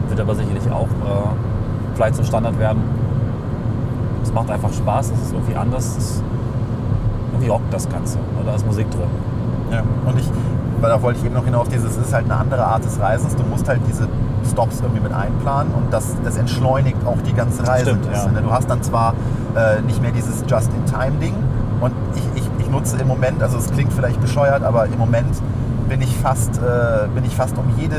wird 0.10 0.20
aber 0.20 0.36
sicherlich 0.36 0.70
auch 0.70 0.84
äh, 0.84 1.96
vielleicht 1.96 2.16
zum 2.16 2.26
Standard 2.26 2.60
werden. 2.60 2.82
Es 4.24 4.34
macht 4.34 4.50
einfach 4.50 4.72
Spaß, 4.72 5.12
es 5.12 5.28
ist 5.28 5.34
irgendwie 5.34 5.56
anders, 5.56 5.98
es 5.98 6.24
irgendwie 7.32 7.50
rockt 7.50 7.74
das 7.74 7.90
Ganze. 7.90 8.20
Da 8.46 8.56
ist 8.56 8.66
Musik 8.66 8.90
drin. 8.92 9.10
Ja. 9.72 9.84
Und 10.06 10.20
ich, 10.20 10.30
weil 10.80 10.90
da 10.90 11.02
wollte 11.02 11.20
ich 11.20 11.26
eben 11.26 11.36
noch 11.36 11.46
hinauf, 11.46 11.68
dieses 11.70 11.98
ist 11.98 12.14
halt 12.14 12.26
eine 12.26 12.36
andere 12.36 12.66
Art 12.66 12.84
des 12.84 13.00
Reisens. 13.00 13.36
Du 13.36 13.44
musst 13.44 13.68
halt 13.68 13.82
diese 13.88 14.08
Stops 14.50 14.82
irgendwie 14.82 15.02
mit 15.02 15.14
einplanen 15.14 15.74
und 15.74 15.94
das, 15.94 16.16
das 16.24 16.38
entschleunigt 16.38 17.06
auch 17.06 17.22
die 17.22 17.34
ganze 17.34 17.68
Reise. 17.68 17.92
Stimmt, 17.92 18.08
ja. 18.12 18.28
ne? 18.28 18.42
Du 18.42 18.52
hast 18.52 18.70
dann 18.70 18.82
zwar 18.84 19.14
äh, 19.56 19.82
nicht 19.82 20.02
mehr 20.02 20.12
dieses 20.12 20.44
Just-in-Time-Ding 20.48 21.36
und 21.80 21.94
ich, 22.16 22.24
ich, 22.42 22.50
ich 22.60 22.70
nutze 22.70 22.98
im 22.98 23.08
Moment, 23.08 23.42
also 23.42 23.58
es 23.58 23.72
klingt 23.72 23.94
vielleicht 23.94 24.20
bescheuert, 24.20 24.64
aber 24.64 24.86
im 24.86 24.98
Moment 24.98 25.36
bin 25.88 26.02
ich 26.02 26.16
fast, 26.16 26.58
äh, 26.58 27.08
bin 27.14 27.26
ich 27.26 27.36
fast 27.36 27.58
um 27.58 27.66
jede, 27.78 27.98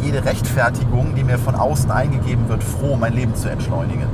jede 0.00 0.24
Rechtfertigung, 0.24 1.14
die 1.14 1.24
mir 1.24 1.38
von 1.38 1.54
außen 1.54 1.90
eingegeben 1.90 2.48
wird, 2.48 2.62
froh, 2.62 2.96
mein 2.96 3.14
Leben 3.14 3.34
zu 3.34 3.48
entschleunigen. 3.48 4.06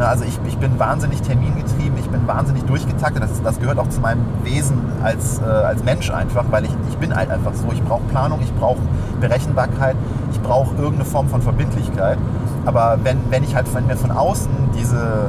Ne, 0.00 0.08
Also 0.08 0.24
ich, 0.24 0.40
ich 0.48 0.56
bin 0.56 0.78
wahnsinnig 0.78 1.20
termingetrieben, 1.20 1.98
ich 1.98 2.08
bin 2.08 2.26
wahnsinnig 2.26 2.64
durchgetaktet. 2.64 3.22
Das, 3.22 3.42
das 3.42 3.60
gehört 3.60 3.78
auch 3.78 3.88
zu 3.90 4.00
meinem 4.00 4.24
Wesen 4.42 4.78
als, 5.02 5.40
äh, 5.40 5.44
als 5.44 5.84
Mensch 5.84 6.10
einfach, 6.10 6.46
weil 6.50 6.64
ich, 6.64 6.70
ich 6.88 6.96
bin 6.96 7.14
halt 7.14 7.30
einfach 7.30 7.52
so. 7.54 7.70
Ich 7.70 7.82
brauche 7.82 8.02
Planung, 8.04 8.40
ich 8.40 8.52
brauche 8.54 8.78
Berechenbarkeit, 9.20 9.96
ich 10.32 10.40
brauche 10.40 10.74
irgendeine 10.76 11.04
Form 11.04 11.28
von 11.28 11.42
Verbindlichkeit. 11.42 12.16
Aber 12.64 12.98
wenn, 13.02 13.18
wenn 13.30 13.44
ich 13.44 13.54
halt, 13.54 13.72
wenn 13.74 13.86
mir 13.86 13.96
von 13.96 14.10
außen 14.10 14.50
diese, 14.74 15.28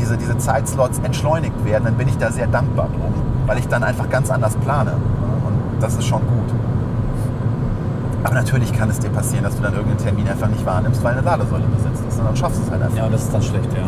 diese, 0.00 0.16
diese 0.16 0.38
Zeitslots 0.38 1.00
entschleunigt 1.00 1.64
werden, 1.66 1.84
dann 1.84 1.94
bin 1.94 2.08
ich 2.08 2.16
da 2.16 2.32
sehr 2.32 2.46
dankbar 2.46 2.88
drum, 2.88 3.12
weil 3.46 3.58
ich 3.58 3.68
dann 3.68 3.84
einfach 3.84 4.08
ganz 4.08 4.30
anders 4.30 4.56
plane. 4.56 4.92
ne? 4.92 4.96
Und 5.46 5.82
das 5.82 5.94
ist 5.94 6.06
schon 6.06 6.22
gut. 6.22 6.54
Aber 8.22 8.34
natürlich 8.34 8.72
kann 8.72 8.88
es 8.88 8.98
dir 8.98 9.10
passieren, 9.10 9.44
dass 9.44 9.56
du 9.56 9.62
dann 9.62 9.74
irgendeinen 9.74 10.02
Termin 10.02 10.26
einfach 10.26 10.48
nicht 10.48 10.64
wahrnimmst, 10.64 11.04
weil 11.04 11.12
eine 11.12 11.20
Ladesäule 11.20 11.64
besetzt 11.66 12.03
Und 12.18 12.26
dann 12.26 12.36
schaffst 12.36 12.58
du 12.58 12.64
es 12.64 12.70
halt 12.70 12.82
einfach. 12.82 12.96
Ja, 12.96 13.08
das 13.08 13.22
ist 13.22 13.34
dann 13.34 13.42
schlecht, 13.42 13.72
ja. 13.72 13.84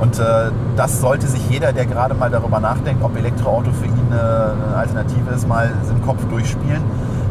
Und 0.00 0.18
äh, 0.18 0.50
das 0.76 1.00
sollte 1.00 1.26
sich 1.26 1.48
jeder, 1.50 1.72
der 1.72 1.86
gerade 1.86 2.14
mal 2.14 2.30
darüber 2.30 2.60
nachdenkt, 2.60 3.02
ob 3.02 3.16
Elektroauto 3.16 3.72
für 3.72 3.86
ihn 3.86 3.98
eine, 4.10 4.52
eine 4.66 4.76
Alternative 4.76 5.30
ist, 5.34 5.48
mal 5.48 5.70
im 5.90 6.02
Kopf 6.02 6.24
durchspielen. 6.26 6.82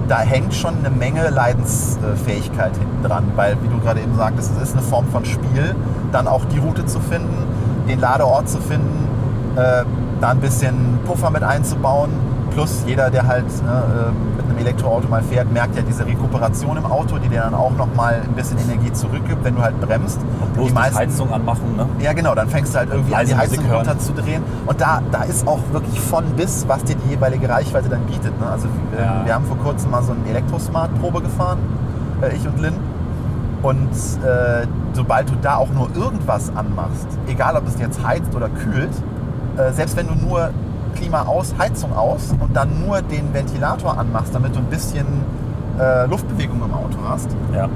Da 0.08 0.20
hängt 0.20 0.54
schon 0.54 0.78
eine 0.78 0.90
Menge 0.90 1.30
Leidensfähigkeit 1.30 2.76
hinten 2.78 3.04
dran, 3.04 3.32
weil, 3.36 3.58
wie 3.62 3.68
du 3.68 3.80
gerade 3.80 4.02
eben 4.02 4.16
sagtest, 4.16 4.52
es 4.58 4.70
ist 4.70 4.74
eine 4.74 4.84
Form 4.84 5.06
von 5.08 5.26
Spiel, 5.26 5.76
dann 6.12 6.28
auch 6.28 6.46
die 6.46 6.60
Route 6.60 6.86
zu 6.86 7.00
finden, 7.00 7.44
den 7.88 8.00
Ladeort 8.00 8.50
zu 8.50 8.60
finden, 8.60 9.08
äh, 9.56 9.84
da 10.20 10.30
ein 10.30 10.40
bisschen 10.40 11.00
Puffer 11.06 11.30
mit 11.30 11.44
einzubauen. 11.44 12.10
Plus 12.58 12.86
jeder, 12.88 13.12
der 13.12 13.28
halt 13.28 13.46
ne, 13.64 13.70
äh, 13.70 14.36
mit 14.36 14.50
einem 14.50 14.58
Elektroauto 14.58 15.08
mal 15.08 15.22
fährt, 15.22 15.54
merkt 15.54 15.76
ja 15.76 15.84
diese 15.84 16.08
Rekuperation 16.08 16.76
im 16.76 16.88
Auto, 16.88 17.20
die 17.20 17.30
dir 17.30 17.42
dann 17.42 17.54
auch 17.54 17.70
nochmal 17.78 18.20
ein 18.24 18.34
bisschen 18.34 18.58
Energie 18.58 18.92
zurückgibt, 18.92 19.44
wenn 19.44 19.54
du 19.56 19.62
halt 19.62 19.80
bremst. 19.80 20.20
Und 20.42 20.54
bloß 20.56 20.68
die 20.70 20.74
meisten, 20.74 20.98
Heizung 20.98 21.32
anmachen, 21.32 21.76
ne? 21.78 21.86
ja, 22.00 22.14
genau, 22.14 22.34
dann 22.34 22.50
fängst 22.50 22.74
du 22.74 22.80
halt 22.80 22.90
irgendwie 22.92 23.14
an, 23.14 23.28
die 23.28 23.36
Heizung 23.36 23.64
runterzudrehen. 23.72 24.42
Und 24.66 24.82
da, 24.82 25.04
da 25.12 25.22
ist 25.22 25.48
auch 25.48 25.60
wirklich 25.72 26.00
von 26.00 26.26
bis, 26.36 26.68
was 26.68 26.84
dir 26.84 26.96
die 26.96 27.12
jeweilige 27.12 27.48
Reichweite 27.48 27.90
dann 27.90 28.02
bietet. 28.08 28.40
Ne? 28.42 28.48
Also 28.48 28.68
wir, 28.90 29.06
Ja. 29.06 29.22
wir 29.24 29.36
haben 29.36 29.46
vor 29.46 29.60
kurzem 29.60 29.92
mal 29.92 30.02
so 30.02 30.14
ein 30.14 30.26
Elektrosmart-Probe 30.28 31.22
gefahren, 31.22 31.60
äh, 32.24 32.36
ich 32.36 32.44
und 32.48 32.60
Lynn. 32.60 32.74
Und 33.62 33.92
äh, 34.26 34.66
sobald 34.94 35.30
du 35.30 35.36
da 35.44 35.58
auch 35.58 35.70
nur 35.70 35.96
irgendwas 35.96 36.52
anmachst, 36.56 37.06
egal 37.28 37.56
ob 37.56 37.68
es 37.68 37.80
jetzt 37.80 38.04
heizt 38.04 38.34
oder 38.34 38.50
kühlt, 38.50 38.90
äh, 39.58 39.72
selbst 39.74 39.96
wenn 39.96 40.08
du 40.08 40.16
nur 40.16 40.50
Klima 40.98 41.22
aus, 41.24 41.54
Heizung 41.58 41.96
aus 41.96 42.34
und 42.40 42.56
dann 42.56 42.70
nur 42.86 43.02
den 43.02 43.34
Ventilator 43.34 43.98
anmachst, 43.98 44.34
damit 44.34 44.56
du 44.56 44.60
ein 44.60 44.66
bisschen 44.66 45.06
äh, 45.80 46.06
Luftbewegung 46.08 46.58
im 46.58 46.74
Auto 46.74 46.98
hast, 47.08 47.30
Ja. 47.54 47.70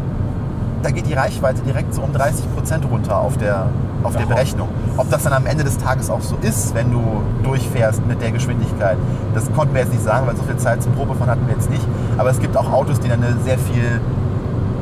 da 0.81 0.89
geht 0.91 1.07
die 1.07 1.13
Reichweite 1.13 1.61
direkt 1.61 1.93
so 1.93 2.01
um 2.01 2.11
30 2.13 2.53
Prozent 2.55 2.85
runter 2.89 3.17
auf 3.19 3.37
der, 3.37 3.67
auf 4.03 4.15
der. 4.15 4.25
Berechnung. 4.25 4.69
Ob 4.97 5.09
das 5.11 5.23
dann 5.23 5.33
am 5.33 5.45
Ende 5.45 5.63
des 5.63 5.77
Tages 5.77 6.09
auch 6.09 6.21
so 6.21 6.35
ist, 6.41 6.73
wenn 6.73 6.91
du 6.91 7.01
durchfährst 7.43 8.05
mit 8.07 8.21
der 8.21 8.31
Geschwindigkeit, 8.31 8.97
das 9.35 9.51
konnten 9.53 9.73
wir 9.75 9.81
jetzt 9.81 9.91
nicht 9.93 10.03
sagen, 10.03 10.25
weil 10.25 10.35
so 10.35 10.41
viel 10.43 10.57
Zeit 10.57 10.81
zum 10.81 10.93
Probefahren 10.93 11.29
hatten 11.29 11.45
wir 11.47 11.53
jetzt 11.53 11.69
nicht. 11.69 11.85
Aber 12.17 12.29
es 12.31 12.39
gibt 12.39 12.57
auch 12.57 12.71
Autos, 12.73 12.99
die 12.99 13.09
dann 13.09 13.23
eine 13.23 13.35
sehr 13.43 13.59
viel, 13.59 14.01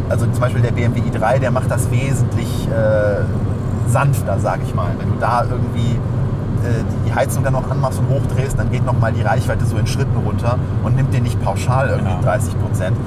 also 0.10 0.26
zum 0.28 0.40
Beispiel 0.40 0.62
der 0.62 0.72
BMW 0.72 1.02
i3, 1.02 1.40
der 1.40 1.52
macht 1.52 1.70
das 1.70 1.92
wesentlich 1.92 2.70
äh, 2.70 3.24
sanfter, 3.90 4.40
sage 4.40 4.62
ich 4.66 4.74
mal. 4.74 4.88
Wenn 4.98 5.10
du 5.10 5.16
da 5.20 5.44
irgendwie 5.44 6.00
die 7.06 7.14
Heizung 7.14 7.44
dann 7.44 7.54
noch 7.54 7.70
anmachst 7.70 8.00
und 8.00 8.10
hochdrehst, 8.10 8.58
dann 8.58 8.72
geht 8.72 8.86
nochmal 8.86 9.12
die 9.14 9.22
Reichweite 9.22 9.66
so 9.66 9.78
in 9.78 9.88
Schritten 9.88 10.18
runter 10.26 10.58
und 10.84 10.96
nimmt 10.96 11.14
dir 11.14 11.22
nicht 11.22 11.42
pauschal 11.44 11.90
irgendwie 11.90 12.12
Ja. 12.12 12.22
30 12.22 12.60
Prozent. 12.60 12.98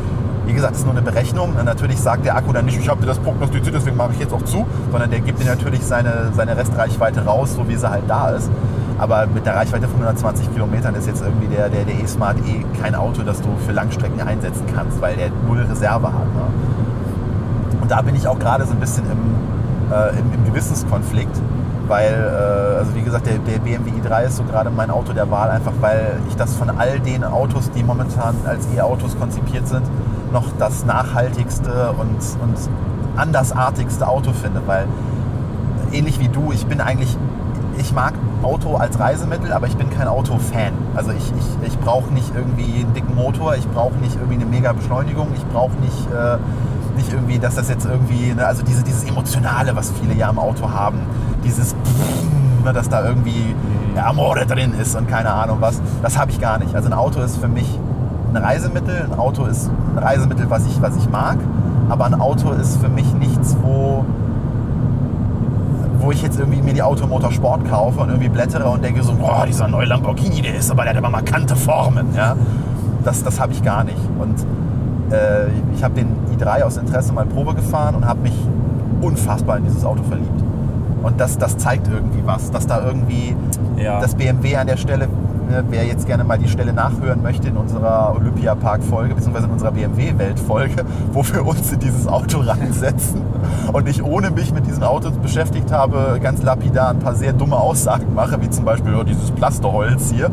Wie 0.45 0.53
gesagt, 0.55 0.73
das 0.73 0.81
ist 0.81 0.87
nur 0.87 0.95
eine 0.95 1.03
Berechnung. 1.03 1.55
Natürlich 1.65 2.01
sagt 2.01 2.25
der 2.27 2.37
Akku 2.37 2.53
dann 2.53 2.65
nicht, 2.65 2.79
ich 2.79 2.89
habe 2.89 3.01
dir 3.01 3.07
das 3.07 3.19
prognostiziert, 3.21 3.75
deswegen 3.77 3.97
mache 3.97 4.11
ich 4.13 4.19
jetzt 4.19 4.33
auch 4.35 4.43
zu, 4.43 4.67
sondern 4.91 5.09
der 5.11 5.21
gibt 5.21 5.41
dir 5.41 5.47
natürlich 5.47 5.83
seine, 5.85 6.31
seine 6.35 6.57
Restreichweite 6.57 7.25
raus, 7.25 7.55
so 7.55 7.69
wie 7.69 7.77
sie 7.77 7.89
halt 7.89 8.05
da 8.09 8.31
ist. 8.31 8.51
Aber 8.99 9.27
mit 9.27 9.47
der 9.47 9.55
Reichweite 9.55 9.87
von 9.87 10.01
120 10.01 10.53
Kilometern 10.53 10.95
ist 10.95 11.07
jetzt 11.07 11.23
irgendwie 11.23 11.47
der, 11.47 11.69
der, 11.69 11.85
der 11.85 11.95
E-Smart 12.01 12.37
eh 12.47 12.65
kein 12.81 12.95
Auto, 12.95 13.23
das 13.23 13.41
du 13.41 13.49
für 13.65 13.73
Langstrecken 13.73 14.21
einsetzen 14.21 14.65
kannst, 14.75 15.01
weil 15.01 15.17
der 15.17 15.29
null 15.47 15.61
Reserve 15.69 16.09
hat. 16.09 16.27
Ne? 16.35 16.43
Und 17.81 17.91
da 17.91 18.03
bin 18.03 18.15
ich 18.15 18.27
auch 18.29 18.39
gerade 18.39 18.65
so 18.65 18.73
ein 18.73 18.81
bisschen 18.81 19.05
im, 19.11 19.93
äh, 19.93 20.11
im, 20.19 20.33
im 20.35 20.45
Gewissenskonflikt, 20.45 21.37
weil, 21.93 22.15
äh, 22.15 22.79
also 22.79 22.95
wie 22.95 23.03
gesagt, 23.03 23.27
der, 23.27 23.37
der 23.37 23.59
BMW 23.59 23.91
i3 23.91 24.25
ist 24.25 24.37
so 24.37 24.45
gerade 24.45 24.71
mein 24.71 24.91
Auto 24.91 25.13
der 25.13 25.31
Wahl, 25.31 25.51
einfach 25.51 25.75
weil 25.83 26.19
ich 26.27 26.35
das 26.37 26.55
von 26.55 26.71
all 26.71 26.99
den 27.01 27.23
Autos, 27.23 27.71
die 27.71 27.83
momentan 27.83 28.35
als 28.47 28.67
E-Autos 28.75 29.19
konzipiert 29.19 29.69
sind, 29.69 29.83
noch 30.33 30.47
das 30.59 30.87
nachhaltigste 30.87 31.93
und, 32.01 32.17
und 32.43 32.57
andersartigste 33.15 34.09
Auto 34.09 34.33
finde, 34.33 34.63
weil 34.65 34.87
ähnlich 35.93 36.19
wie 36.19 36.29
du, 36.29 36.51
ich 36.51 36.65
bin 36.67 36.81
eigentlich, 36.81 37.15
ich 37.77 37.93
mag 37.93 38.15
Auto 38.43 38.77
als 38.77 38.99
Reisemittel, 38.99 39.53
aber 39.53 39.67
ich 39.67 39.77
bin 39.77 39.91
kein 39.91 40.09
Auto-Fan. 40.09 40.73
Also 40.95 41.11
ich, 41.11 41.31
ich, 41.39 41.69
ich 41.69 41.79
brauche 41.79 42.11
nicht 42.11 42.33
irgendwie 42.35 42.85
einen 42.85 42.95
dicken 42.95 43.15
Motor, 43.15 43.55
ich 43.57 43.69
brauche 43.69 43.97
nicht 43.97 44.17
irgendwie 44.17 44.37
eine 44.37 44.47
mega 44.47 44.73
Beschleunigung, 44.73 45.29
ich 45.37 45.45
brauche 45.49 45.77
nicht, 45.77 46.11
äh, 46.11 46.39
nicht 46.97 47.13
irgendwie, 47.13 47.39
dass 47.39 47.57
das 47.57 47.69
jetzt 47.69 47.85
irgendwie, 47.85 48.33
ne, 48.33 48.47
also 48.47 48.63
diese, 48.63 48.83
dieses 48.83 49.05
Emotionale, 49.05 49.77
was 49.77 49.93
viele 50.01 50.15
ja 50.15 50.31
im 50.31 50.39
Auto 50.39 50.71
haben, 50.71 51.01
dieses, 51.45 51.75
dass 52.73 52.89
da 52.89 53.05
irgendwie 53.05 53.55
Amore 53.97 54.47
drin 54.47 54.73
ist 54.75 54.97
und 54.97 55.09
keine 55.09 55.33
Ahnung 55.33 55.59
was, 55.61 55.81
das 56.03 56.19
habe 56.19 56.31
ich 56.31 56.41
gar 56.41 56.59
nicht. 56.59 56.75
Also 56.75 56.89
ein 56.89 56.95
Auto 56.95 57.21
ist 57.21 57.37
für 57.37 57.49
mich 57.49 57.79
ein 58.33 58.37
Reisemittel, 58.37 59.09
ein 59.11 59.19
Auto 59.19 59.45
ist 59.45 59.69
ein 59.95 59.99
Reisemittel, 59.99 60.49
was 60.49 60.67
ich, 60.67 60.81
was 60.81 60.97
ich 60.97 61.09
mag, 61.11 61.39
aber 61.89 62.07
ein 62.07 62.15
Auto 62.15 62.53
ist 62.53 62.81
für 62.81 62.89
mich 62.89 63.13
nichts, 63.15 63.57
wo 63.63 64.05
wo 66.03 66.11
ich 66.11 66.21
jetzt 66.21 66.39
irgendwie 66.39 66.61
mir 66.61 66.75
die 66.75 66.83
Automotor 66.83 67.31
Sport 67.31 67.69
kaufe 67.69 68.01
und 68.01 68.09
irgendwie 68.09 68.29
blättere 68.29 68.69
und 68.69 68.83
denke 68.83 69.03
so, 69.05 69.15
boah, 69.15 69.45
dieser 69.47 69.69
neue 69.69 69.87
Lamborghini, 69.87 70.43
der 70.43 70.57
ist 70.57 70.71
aber, 70.71 70.83
der 70.83 70.91
hat 70.91 70.99
aber 70.99 71.11
markante 71.11 71.55
Formen. 71.55 72.09
Ja? 72.17 72.37
Das, 73.05 73.23
das 73.23 73.39
habe 73.39 73.53
ich 73.53 73.63
gar 73.63 73.85
nicht. 73.85 73.99
Und 74.19 74.35
äh, 75.13 75.47
ich 75.75 75.85
habe 75.85 75.95
den 75.95 76.09
i3 76.37 76.63
aus 76.63 76.77
Interesse 76.77 77.13
mal 77.13 77.25
Probe 77.25 77.55
gefahren 77.55 77.95
und 77.95 78.05
habe 78.05 78.21
mich 78.21 78.35
unfassbar 79.01 79.59
in 79.59 79.65
dieses 79.65 79.85
Auto 79.85 80.03
verliebt. 80.03 80.42
Und 81.03 81.21
das, 81.21 81.39
das 81.39 81.59
zeigt 81.59 81.89
irgendwie 81.89 82.23
was, 82.25 82.51
dass 82.51 82.67
da 82.67 82.85
irgendwie 82.85 83.35
Ja. 83.77 84.01
das 84.01 84.15
BMW 84.15 84.57
an 84.57 84.67
der 84.67 84.77
Stelle, 84.77 85.09
ne, 85.51 85.65
wer 85.69 85.85
jetzt 85.85 86.07
gerne 86.07 86.25
mal 86.25 86.39
die 86.39 86.49
Stelle 86.49 86.73
nachhören 86.73 87.23
möchte 87.23 87.49
in 87.49 87.57
unserer 87.57 88.15
Olympiapark-Folge, 88.17 89.15
beziehungsweise 89.15 89.47
in 89.47 89.53
unserer 89.53 89.73
BMW-Welt-Folge, 89.73 90.85
wo 91.13 91.25
wir 91.27 91.45
uns 91.47 91.73
in 91.73 91.81
dieses 91.81 92.07
Auto 92.07 92.41
reinsetzen 92.41 93.23
und 93.73 93.89
ich 93.89 94.03
ohne 94.05 94.31
mich 94.31 94.53
mit 94.55 94.67
diesem 94.67 94.85
Auto 94.85 95.11
beschäftigt 95.11 95.73
habe, 95.73 96.19
ganz 96.23 96.43
lapidar 96.43 96.91
ein 96.91 96.99
paar 97.01 97.15
sehr 97.15 97.33
dumme 97.33 97.57
Aussagen 97.57 98.15
mache, 98.15 98.41
wie 98.41 98.51
zum 98.51 98.65
Beispiel 98.65 98.95
oh, 98.95 99.03
dieses 99.03 99.31
Plasterholz 99.33 100.11
hier. 100.13 100.31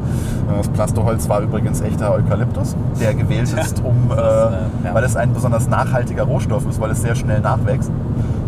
Das 0.56 0.68
Plasterholz 0.70 1.28
war 1.30 1.42
übrigens 1.42 1.82
echter 1.82 2.12
Eukalyptus, 2.14 2.76
der 3.00 3.14
gewählt 3.16 3.52
ist, 3.54 3.84
um, 3.84 4.12
äh, 4.12 4.16
äh, 4.20 4.94
weil 4.94 5.04
es 5.04 5.16
ein 5.16 5.34
besonders 5.34 5.68
nachhaltiger 5.68 6.24
Rohstoff 6.24 6.68
ist, 6.70 6.80
weil 6.80 6.92
es 6.92 7.02
sehr 7.02 7.16
schnell 7.16 7.40
nachwächst. 7.40 7.92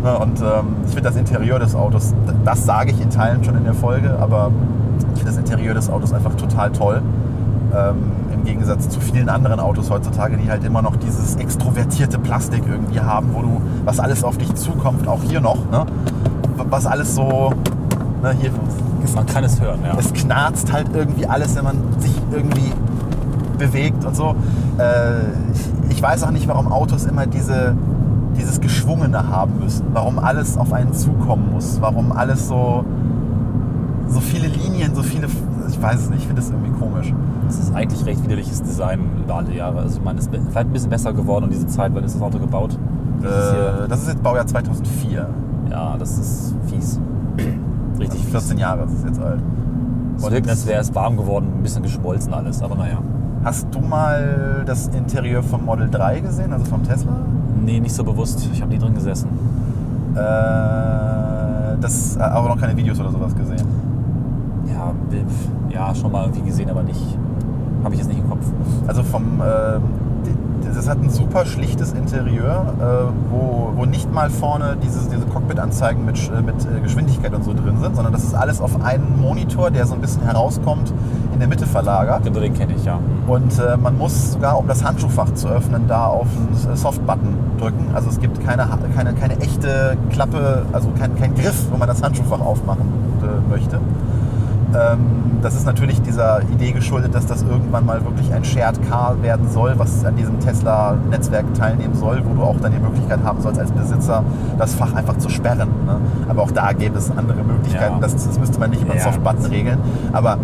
Ne, 0.02 0.18
Und 0.18 0.40
ähm, 0.40 0.76
ich 0.84 0.94
finde 0.94 1.02
das 1.02 1.16
Interieur 1.16 1.58
des 1.60 1.76
Autos, 1.76 2.12
das 2.44 2.64
sage 2.64 2.90
ich 2.90 3.00
in 3.00 3.10
Teilen 3.10 3.44
schon 3.44 3.56
in 3.56 3.64
der 3.64 3.74
Folge, 3.74 4.16
aber 4.20 4.50
Ich 5.14 5.20
finde 5.20 5.26
das 5.26 5.36
Interieur 5.36 5.74
des 5.74 5.90
Autos 5.90 6.12
einfach 6.12 6.34
total 6.34 6.72
toll. 6.72 7.02
Ähm, 7.74 7.96
Im 8.34 8.44
Gegensatz 8.44 8.88
zu 8.88 9.00
vielen 9.00 9.28
anderen 9.28 9.60
Autos 9.60 9.90
heutzutage, 9.90 10.36
die 10.36 10.50
halt 10.50 10.64
immer 10.64 10.82
noch 10.82 10.96
dieses 10.96 11.36
extrovertierte 11.36 12.18
Plastik 12.18 12.64
irgendwie 12.68 13.00
haben, 13.00 13.28
wo 13.32 13.42
du, 13.42 13.62
was 13.84 14.00
alles 14.00 14.24
auf 14.24 14.38
dich 14.38 14.52
zukommt, 14.54 15.06
auch 15.06 15.22
hier 15.22 15.40
noch, 15.40 15.70
ne? 15.70 15.86
was 16.56 16.86
alles 16.86 17.14
so, 17.14 17.52
ne, 18.22 18.34
hier, 18.40 18.50
Man 19.14 19.26
kann 19.26 19.44
es 19.44 19.60
hören, 19.60 19.80
ja. 19.84 19.96
es 19.98 20.12
knarzt 20.12 20.72
halt 20.72 20.88
irgendwie 20.94 21.26
alles, 21.26 21.54
wenn 21.56 21.64
man 21.64 21.76
sich 21.98 22.14
irgendwie 22.30 22.72
bewegt 23.58 24.04
und 24.04 24.16
so. 24.16 24.34
Äh, 24.78 25.20
ich, 25.88 25.96
ich 25.96 26.02
weiß 26.02 26.24
auch 26.24 26.30
nicht, 26.30 26.48
warum 26.48 26.70
Autos 26.72 27.04
immer 27.04 27.26
diese, 27.26 27.76
dieses 28.36 28.60
Geschwungene 28.60 29.28
haben 29.28 29.58
müssen. 29.60 29.86
Warum 29.92 30.18
alles 30.18 30.56
auf 30.56 30.72
einen 30.72 30.92
zukommen 30.92 31.52
muss. 31.52 31.80
Warum 31.80 32.12
alles 32.12 32.48
so, 32.48 32.84
so 34.08 34.20
viele 34.20 34.48
Linien, 34.48 34.94
so 34.94 35.02
viele. 35.02 35.26
Ich 35.68 35.80
weiß 35.80 36.00
es 36.00 36.10
nicht, 36.10 36.20
ich 36.20 36.26
finde 36.26 36.42
es 36.42 36.50
irgendwie 36.50 36.72
komisch. 36.72 37.12
Das 37.46 37.58
ist 37.58 37.74
eigentlich 37.74 38.04
recht 38.06 38.22
widerliches 38.24 38.62
Design 38.62 39.00
über 39.24 39.36
alle 39.36 39.54
Jahre. 39.54 39.80
Also 39.80 39.98
ich 39.98 40.04
meine, 40.04 40.18
es 40.18 40.26
ist 40.26 40.34
vielleicht 40.34 40.56
ein 40.56 40.72
bisschen 40.72 40.90
besser 40.90 41.12
geworden 41.12 41.44
um 41.44 41.50
diese 41.50 41.66
Zeit. 41.66 41.92
Wann 41.94 42.04
ist 42.04 42.14
das 42.14 42.22
Auto 42.22 42.38
gebaut? 42.38 42.78
Äh, 43.22 43.88
das 43.88 44.02
ist 44.02 44.08
jetzt 44.08 44.22
Baujahr 44.22 44.46
2004. 44.46 45.28
Ja, 45.70 45.96
das 45.98 46.18
ist 46.18 46.54
fies. 46.66 47.00
Richtig 47.98 48.20
Also 48.20 48.30
14 48.30 48.58
Jahre 48.58 48.84
ist 48.84 48.92
es 48.92 49.04
jetzt 49.04 49.20
alt. 49.20 49.40
Es 50.16 50.30
wirkt, 50.30 50.48
als 50.48 50.66
wäre 50.66 50.80
es 50.80 50.94
warm 50.94 51.16
geworden, 51.16 51.52
ein 51.56 51.62
bisschen 51.62 51.82
geschmolzen 51.82 52.34
alles, 52.34 52.62
aber 52.62 52.74
naja. 52.76 52.98
Hast 53.44 53.66
du 53.72 53.80
mal 53.80 54.62
das 54.66 54.88
Interieur 54.88 55.42
vom 55.42 55.64
Model 55.64 55.88
3 55.90 56.20
gesehen, 56.20 56.52
also 56.52 56.64
vom 56.66 56.82
Tesla? 56.82 57.12
Nee, 57.64 57.80
nicht 57.80 57.94
so 57.94 58.04
bewusst. 58.04 58.48
Ich 58.52 58.60
habe 58.60 58.72
nie 58.72 58.78
drin 58.78 58.94
gesessen. 58.94 59.28
Äh, 60.14 61.76
das 61.80 62.16
äh, 62.16 62.20
aber 62.20 62.48
noch 62.48 62.60
keine 62.60 62.76
Videos 62.76 62.98
oder 63.00 63.10
sowas 63.10 63.34
gesehen. 63.34 63.66
Ja, 64.68 64.92
ja, 65.70 65.94
schon 65.94 66.12
mal 66.12 66.24
irgendwie 66.24 66.42
gesehen, 66.42 66.70
aber 66.70 66.82
nicht. 66.82 67.00
Habe 67.84 67.94
ich 67.94 68.00
jetzt 68.00 68.08
nicht 68.08 68.20
im 68.20 68.28
Kopf. 68.28 68.44
Also 68.86 69.02
vom, 69.02 69.40
die- 70.26 70.74
das 70.74 70.88
hat 70.88 71.02
ein 71.02 71.10
super 71.10 71.44
schlichtes 71.44 71.92
Interieur, 71.92 72.74
äh, 72.80 73.12
wo, 73.32 73.72
wo 73.76 73.84
nicht 73.84 74.12
mal 74.12 74.30
vorne 74.30 74.76
diese, 74.82 75.08
diese 75.10 75.26
Cockpit-Anzeigen 75.26 76.04
mit, 76.04 76.16
äh, 76.30 76.40
mit 76.42 76.54
äh, 76.64 76.80
Geschwindigkeit 76.80 77.34
und 77.34 77.44
so 77.44 77.52
drin 77.52 77.78
sind, 77.80 77.94
sondern 77.96 78.12
das 78.12 78.22
ist 78.24 78.34
alles 78.34 78.60
auf 78.60 78.82
einen 78.82 79.20
Monitor, 79.20 79.70
der 79.70 79.86
so 79.86 79.94
ein 79.94 80.00
bisschen 80.00 80.22
herauskommt, 80.22 80.92
der 81.42 81.48
Mitte 81.48 81.66
verlagert. 81.66 82.22
Genau, 82.24 82.38
den 82.38 82.54
kenne 82.54 82.74
ich, 82.74 82.84
ja. 82.84 82.98
Und 83.26 83.58
äh, 83.58 83.76
man 83.76 83.98
muss 83.98 84.32
sogar, 84.32 84.58
um 84.58 84.68
das 84.68 84.84
Handschuhfach 84.84 85.34
zu 85.34 85.48
öffnen, 85.48 85.88
da 85.88 86.06
auf 86.06 86.28
den 86.34 86.76
Soft-Button 86.76 87.36
drücken. 87.58 87.86
Also 87.94 88.10
es 88.10 88.20
gibt 88.20 88.44
keine, 88.44 88.68
keine, 88.94 89.12
keine 89.14 89.38
echte 89.40 89.96
Klappe, 90.10 90.64
also 90.72 90.90
kein, 90.98 91.16
kein 91.16 91.34
Griff, 91.34 91.66
wo 91.70 91.76
man 91.76 91.88
das 91.88 92.02
Handschuhfach 92.02 92.40
aufmachen 92.40 92.86
äh, 93.22 93.50
möchte. 93.50 93.80
Ähm, 94.74 95.22
das 95.42 95.54
ist 95.54 95.66
natürlich 95.66 96.00
dieser 96.02 96.40
Idee 96.52 96.70
geschuldet, 96.70 97.14
dass 97.14 97.26
das 97.26 97.42
irgendwann 97.42 97.84
mal 97.84 98.04
wirklich 98.04 98.32
ein 98.32 98.44
Shared 98.44 98.88
Car 98.88 99.20
werden 99.22 99.48
soll, 99.50 99.74
was 99.76 100.04
an 100.04 100.14
diesem 100.14 100.38
Tesla-Netzwerk 100.38 101.52
teilnehmen 101.54 101.94
soll, 101.94 102.22
wo 102.24 102.34
du 102.34 102.42
auch 102.42 102.56
dann 102.60 102.72
die 102.72 102.78
Möglichkeit 102.78 103.18
haben 103.24 103.40
sollst, 103.40 103.58
als 103.58 103.72
Besitzer 103.72 104.22
das 104.58 104.74
Fach 104.74 104.94
einfach 104.94 105.18
zu 105.18 105.28
sperren. 105.28 105.68
Ne? 105.84 105.96
Aber 106.28 106.42
auch 106.42 106.52
da 106.52 106.72
gäbe 106.72 106.96
es 106.98 107.10
andere 107.10 107.42
Möglichkeiten. 107.42 107.94
Ja. 107.94 108.00
Das, 108.00 108.14
das 108.14 108.38
müsste 108.38 108.60
man 108.60 108.70
nicht 108.70 108.82
über 108.82 108.94
Ja. 108.94 109.02
Soft-Button 109.02 109.46
regeln. 109.46 109.78
Aber 110.12 110.38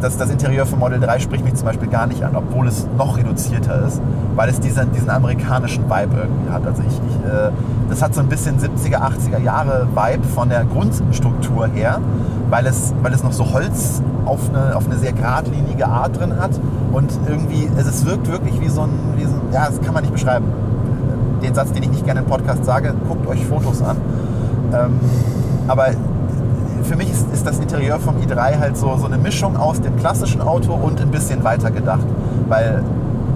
das, 0.00 0.16
das 0.16 0.30
Interieur 0.30 0.66
von 0.66 0.78
Model 0.78 1.00
3 1.00 1.18
spricht 1.20 1.44
mich 1.44 1.54
zum 1.54 1.66
Beispiel 1.66 1.88
gar 1.88 2.06
nicht 2.06 2.22
an, 2.22 2.36
obwohl 2.36 2.68
es 2.68 2.86
noch 2.96 3.16
reduzierter 3.16 3.86
ist, 3.86 4.00
weil 4.34 4.48
es 4.48 4.60
diesen, 4.60 4.92
diesen 4.92 5.10
amerikanischen 5.10 5.84
Vibe 5.84 6.16
irgendwie 6.16 6.50
hat. 6.50 6.66
Also 6.66 6.82
ich, 6.82 6.94
ich, 6.94 7.30
äh, 7.30 7.50
das 7.88 8.02
hat 8.02 8.14
so 8.14 8.20
ein 8.20 8.28
bisschen 8.28 8.58
70er, 8.58 8.98
80er 8.98 9.42
Jahre 9.42 9.88
Vibe 9.94 10.24
von 10.24 10.48
der 10.48 10.64
Grundstruktur 10.64 11.68
her, 11.68 12.00
weil 12.50 12.66
es, 12.66 12.94
weil 13.02 13.12
es 13.12 13.22
noch 13.22 13.32
so 13.32 13.52
Holz 13.52 14.02
auf 14.24 14.50
eine, 14.50 14.76
auf 14.76 14.86
eine 14.86 14.96
sehr 14.96 15.12
geradlinige 15.12 15.86
Art 15.86 16.18
drin 16.18 16.34
hat 16.38 16.50
und 16.92 17.10
irgendwie, 17.26 17.68
also 17.76 17.90
es 17.90 18.04
wirkt 18.04 18.30
wirklich 18.30 18.60
wie 18.60 18.68
so 18.68 18.82
ein, 18.82 18.90
wie 19.16 19.24
so 19.24 19.30
ein, 19.30 19.52
ja, 19.52 19.66
das 19.66 19.80
kann 19.80 19.94
man 19.94 20.02
nicht 20.02 20.12
beschreiben. 20.12 20.46
Den 21.42 21.54
Satz, 21.54 21.72
den 21.72 21.82
ich 21.84 21.90
nicht 21.90 22.04
gerne 22.04 22.20
im 22.20 22.26
Podcast 22.26 22.64
sage, 22.64 22.94
guckt 23.06 23.26
euch 23.26 23.44
Fotos 23.46 23.80
an. 23.82 23.96
Ähm, 24.72 25.00
aber 25.68 25.88
für 26.88 26.96
mich 26.96 27.10
ist, 27.10 27.30
ist 27.32 27.46
das 27.46 27.58
Interieur 27.58 28.00
vom 28.00 28.16
i3 28.16 28.58
halt 28.58 28.76
so, 28.76 28.96
so 28.96 29.06
eine 29.06 29.18
Mischung 29.18 29.56
aus 29.56 29.80
dem 29.80 29.96
klassischen 29.96 30.40
Auto 30.40 30.72
und 30.72 31.00
ein 31.00 31.10
bisschen 31.10 31.44
weiter 31.44 31.70
gedacht. 31.70 32.06
Weil, 32.48 32.82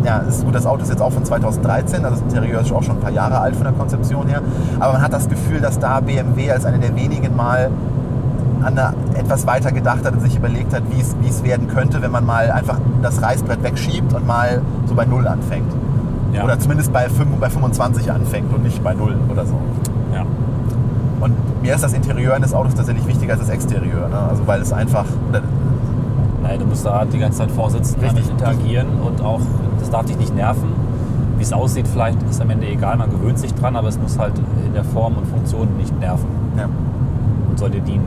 ja, 0.05 0.19
ist 0.19 0.45
gut, 0.45 0.55
das 0.55 0.67
Auto 0.67 0.83
ist 0.83 0.89
jetzt 0.89 1.03
auch 1.03 1.13
von 1.13 1.25
2013, 1.25 2.05
also 2.05 2.17
das 2.17 2.33
Interieur 2.33 2.63
ist 2.63 2.73
auch 2.73 2.83
schon 2.83 2.97
ein 2.97 3.01
paar 3.01 3.13
Jahre 3.13 3.39
alt 3.39 3.55
von 3.55 3.65
der 3.65 3.75
Konzeption 3.75 4.27
her. 4.27 4.41
Aber 4.81 4.95
man 4.95 5.03
hat 5.03 5.13
das 5.13 5.29
Gefühl, 5.29 5.61
dass 5.61 5.79
da 5.79 6.01
BMW 6.01 6.51
als 6.51 6.65
eine 6.65 6.79
der 6.79 6.97
wenigen 6.97 7.37
Mal 7.37 7.71
an 8.63 8.75
der, 8.75 8.95
etwas 9.15 9.47
weiter 9.47 9.71
gedacht 9.71 10.05
hat 10.05 10.15
und 10.15 10.21
sich 10.21 10.37
überlegt 10.37 10.73
hat, 10.73 10.85
wie 10.91 11.29
es, 11.29 11.45
werden 11.45 11.69
könnte, 11.69 12.01
wenn 12.01 12.11
man 12.11 12.25
mal 12.25 12.51
einfach 12.51 12.79
das 13.03 13.21
Reißbrett 13.21 13.63
wegschiebt 13.63 14.15
und 14.15 14.27
mal 14.27 14.63
so 14.87 14.95
bei 14.95 15.05
Null 15.05 15.27
anfängt. 15.27 15.73
Ja. 16.33 16.45
Oder 16.45 16.59
zumindest 16.59 16.93
bei, 16.93 17.09
5, 17.09 17.37
bei 17.39 17.51
25 17.51 18.11
anfängt 18.11 18.53
und 18.55 18.63
nicht 18.63 18.83
bei 18.83 18.95
Null 18.95 19.17
oder 19.29 19.45
so. 19.45 19.59
Ja. 20.15 20.25
Und 21.21 21.35
mir 21.63 21.75
ist 21.75 21.83
das 21.85 21.93
Interieur 21.93 22.35
eines 22.35 22.53
Autos 22.55 22.75
tatsächlich 22.75 23.07
wichtiger 23.07 23.33
als 23.33 23.41
das 23.43 23.51
Exterieur. 23.51 24.09
Ne? 24.09 24.19
Also 24.31 24.47
weil 24.47 24.61
es 24.61 24.73
einfach. 24.73 25.05
Nein, 26.43 26.59
du 26.59 26.67
musst 26.67 26.85
da 26.85 27.05
die 27.05 27.19
ganze 27.19 27.39
Zeit 27.39 27.51
vorsitzen, 27.53 28.01
Richtig. 28.01 28.29
interagieren 28.29 28.89
und 29.07 29.21
auch, 29.23 29.41
das 29.79 29.91
darf 29.91 30.05
dich 30.07 30.19
nicht 30.19 30.35
nerven. 30.35 30.69
Wie 31.39 31.43
es 31.43 31.53
aussieht, 31.53 31.87
vielleicht 31.89 32.21
ist 32.25 32.41
am 32.41 32.51
Ende 32.51 32.67
egal, 32.67 32.97
man 32.97 33.11
gewöhnt 33.11 33.39
sich 33.39 33.55
dran, 33.55 33.77
aber 33.77 33.89
es 33.89 33.99
muss 33.99 34.19
halt 34.19 34.33
in 34.67 34.75
der 34.75 34.85
Form 34.85 35.17
und 35.17 35.27
Funktion 35.27 35.69
nicht 35.77 35.99
nerven 36.01 36.27
Ja. 36.59 36.65
und 37.49 37.59
soll 37.59 37.71
dir 37.71 37.81
dienen. 37.81 38.05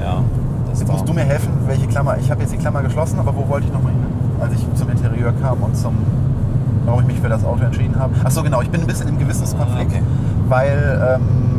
Ja, 0.00 0.18
Jetzt 0.68 0.88
musst 0.88 1.08
du 1.08 1.12
mir 1.12 1.22
helfen, 1.22 1.50
welche 1.66 1.86
Klammer. 1.86 2.16
Ich 2.18 2.30
habe 2.32 2.40
jetzt 2.42 2.52
die 2.52 2.56
Klammer 2.58 2.82
geschlossen, 2.82 3.18
aber 3.20 3.34
wo 3.36 3.48
wollte 3.48 3.66
ich 3.68 3.72
nochmal 3.72 3.92
hin? 3.92 4.02
Als 4.40 4.52
ich 4.54 4.66
zum 4.74 4.88
Interieur 4.90 5.32
kam 5.40 5.62
und 5.62 5.76
zum. 5.76 5.94
Warum 6.84 7.00
ich 7.02 7.06
mich 7.06 7.20
für 7.20 7.28
das 7.28 7.44
Auto 7.44 7.62
entschieden 7.64 7.96
habe. 7.98 8.12
Achso, 8.24 8.42
genau, 8.42 8.60
ich 8.60 8.70
bin 8.70 8.80
ein 8.80 8.86
bisschen 8.86 9.08
im 9.08 9.18
Gewissenskonflikt, 9.18 9.92
Ah, 9.92 9.96
okay. 9.98 10.02
weil 10.48 11.16
ähm, 11.16 11.53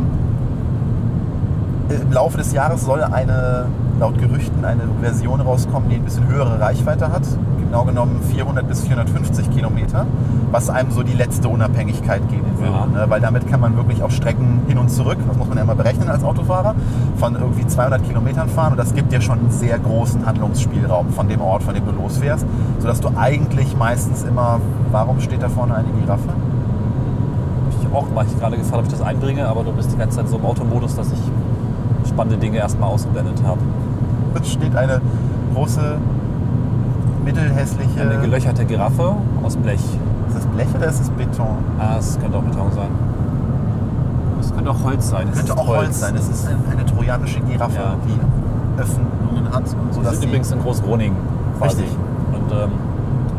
im 1.88 2.12
Laufe 2.12 2.38
des 2.38 2.52
Jahres 2.52 2.84
soll 2.84 3.02
eine, 3.02 3.66
laut 4.00 4.18
Gerüchten, 4.18 4.64
eine 4.64 4.82
Version 5.00 5.40
rauskommen, 5.40 5.88
die 5.88 5.96
ein 5.96 6.04
bisschen 6.04 6.26
höhere 6.26 6.60
Reichweite 6.60 7.12
hat. 7.12 7.22
Genau 7.60 7.84
genommen 7.84 8.20
400 8.30 8.66
bis 8.68 8.82
450 8.86 9.50
Kilometer, 9.50 10.06
was 10.52 10.70
einem 10.70 10.92
so 10.92 11.02
die 11.02 11.14
letzte 11.14 11.48
Unabhängigkeit 11.48 12.28
geben 12.28 12.58
würde. 12.58 12.72
Ja. 12.72 12.86
Ne? 12.86 13.10
Weil 13.10 13.20
damit 13.20 13.48
kann 13.48 13.60
man 13.60 13.76
wirklich 13.76 14.02
auf 14.02 14.12
Strecken 14.12 14.60
hin 14.68 14.78
und 14.78 14.88
zurück, 14.88 15.18
das 15.26 15.36
muss 15.36 15.48
man 15.48 15.58
ja 15.58 15.64
immer 15.64 15.74
berechnen 15.74 16.08
als 16.08 16.22
Autofahrer, 16.22 16.74
von 17.16 17.34
irgendwie 17.34 17.66
200 17.66 18.04
Kilometern 18.04 18.48
fahren. 18.48 18.72
Und 18.72 18.78
das 18.78 18.94
gibt 18.94 19.12
dir 19.12 19.20
schon 19.20 19.40
einen 19.40 19.50
sehr 19.50 19.78
großen 19.78 20.24
Handlungsspielraum 20.24 21.10
von 21.10 21.28
dem 21.28 21.40
Ort, 21.40 21.64
von 21.64 21.74
dem 21.74 21.84
du 21.84 21.92
losfährst, 21.92 22.46
sodass 22.78 23.00
du 23.00 23.10
eigentlich 23.16 23.76
meistens 23.76 24.22
immer, 24.22 24.60
warum 24.92 25.20
steht 25.20 25.42
da 25.42 25.48
vorne 25.48 25.74
eine 25.74 25.88
Giraffe? 25.88 26.28
Ich 27.80 27.92
auch 27.92 28.08
gemacht, 28.08 28.26
ich 28.30 28.38
gerade 28.38 28.56
gefragt, 28.56 28.78
ob 28.78 28.84
ich 28.84 28.92
das 28.92 29.02
einbringe, 29.02 29.48
aber 29.48 29.64
du 29.64 29.72
bist 29.72 29.92
die 29.92 29.96
ganze 29.96 30.18
Zeit 30.18 30.28
so 30.28 30.36
im 30.36 30.44
Automodus, 30.44 30.94
dass 30.96 31.10
ich 31.12 31.20
spannende 32.06 32.38
Dinge 32.38 32.58
erstmal 32.58 32.90
ausgeblendet 32.90 33.42
habe. 33.44 33.60
Es 34.40 34.52
steht 34.52 34.74
eine 34.76 35.00
große, 35.54 35.96
mittelhässliche. 37.24 38.00
Eine 38.00 38.20
gelöcherte 38.20 38.64
Giraffe 38.64 39.14
aus 39.42 39.56
Blech. 39.56 39.80
ist 40.28 40.36
das 40.36 40.46
Blech 40.46 40.68
oder 40.76 40.86
ist 40.86 41.00
es 41.00 41.10
Beton? 41.10 41.56
Ah, 41.78 41.96
es 41.98 42.18
könnte 42.20 42.36
auch 42.38 42.42
Beton 42.42 42.72
sein. 42.72 42.88
Es 44.40 44.54
könnte 44.54 44.70
auch 44.70 44.84
Holz 44.84 45.08
sein. 45.08 45.28
Es 45.32 45.38
Könnte 45.38 45.58
auch 45.58 45.66
Holz 45.66 46.00
sein. 46.00 46.14
Es 46.14 46.28
ist 46.28 46.46
ein- 46.46 46.56
eine 46.70 46.84
trojanische 46.86 47.40
Giraffe, 47.40 47.74
Ja. 47.76 47.94
die 48.06 48.80
Öffnungen 48.80 49.52
hat. 49.52 49.62
Und 49.62 49.94
so, 49.94 50.02
Wir 50.02 50.10
sind 50.10 50.24
übrigens 50.24 50.50
in 50.52 50.60
Großgroningen. 50.60 51.16
Richtig. 51.62 51.86
Und 52.32 52.52
ähm, 52.52 52.70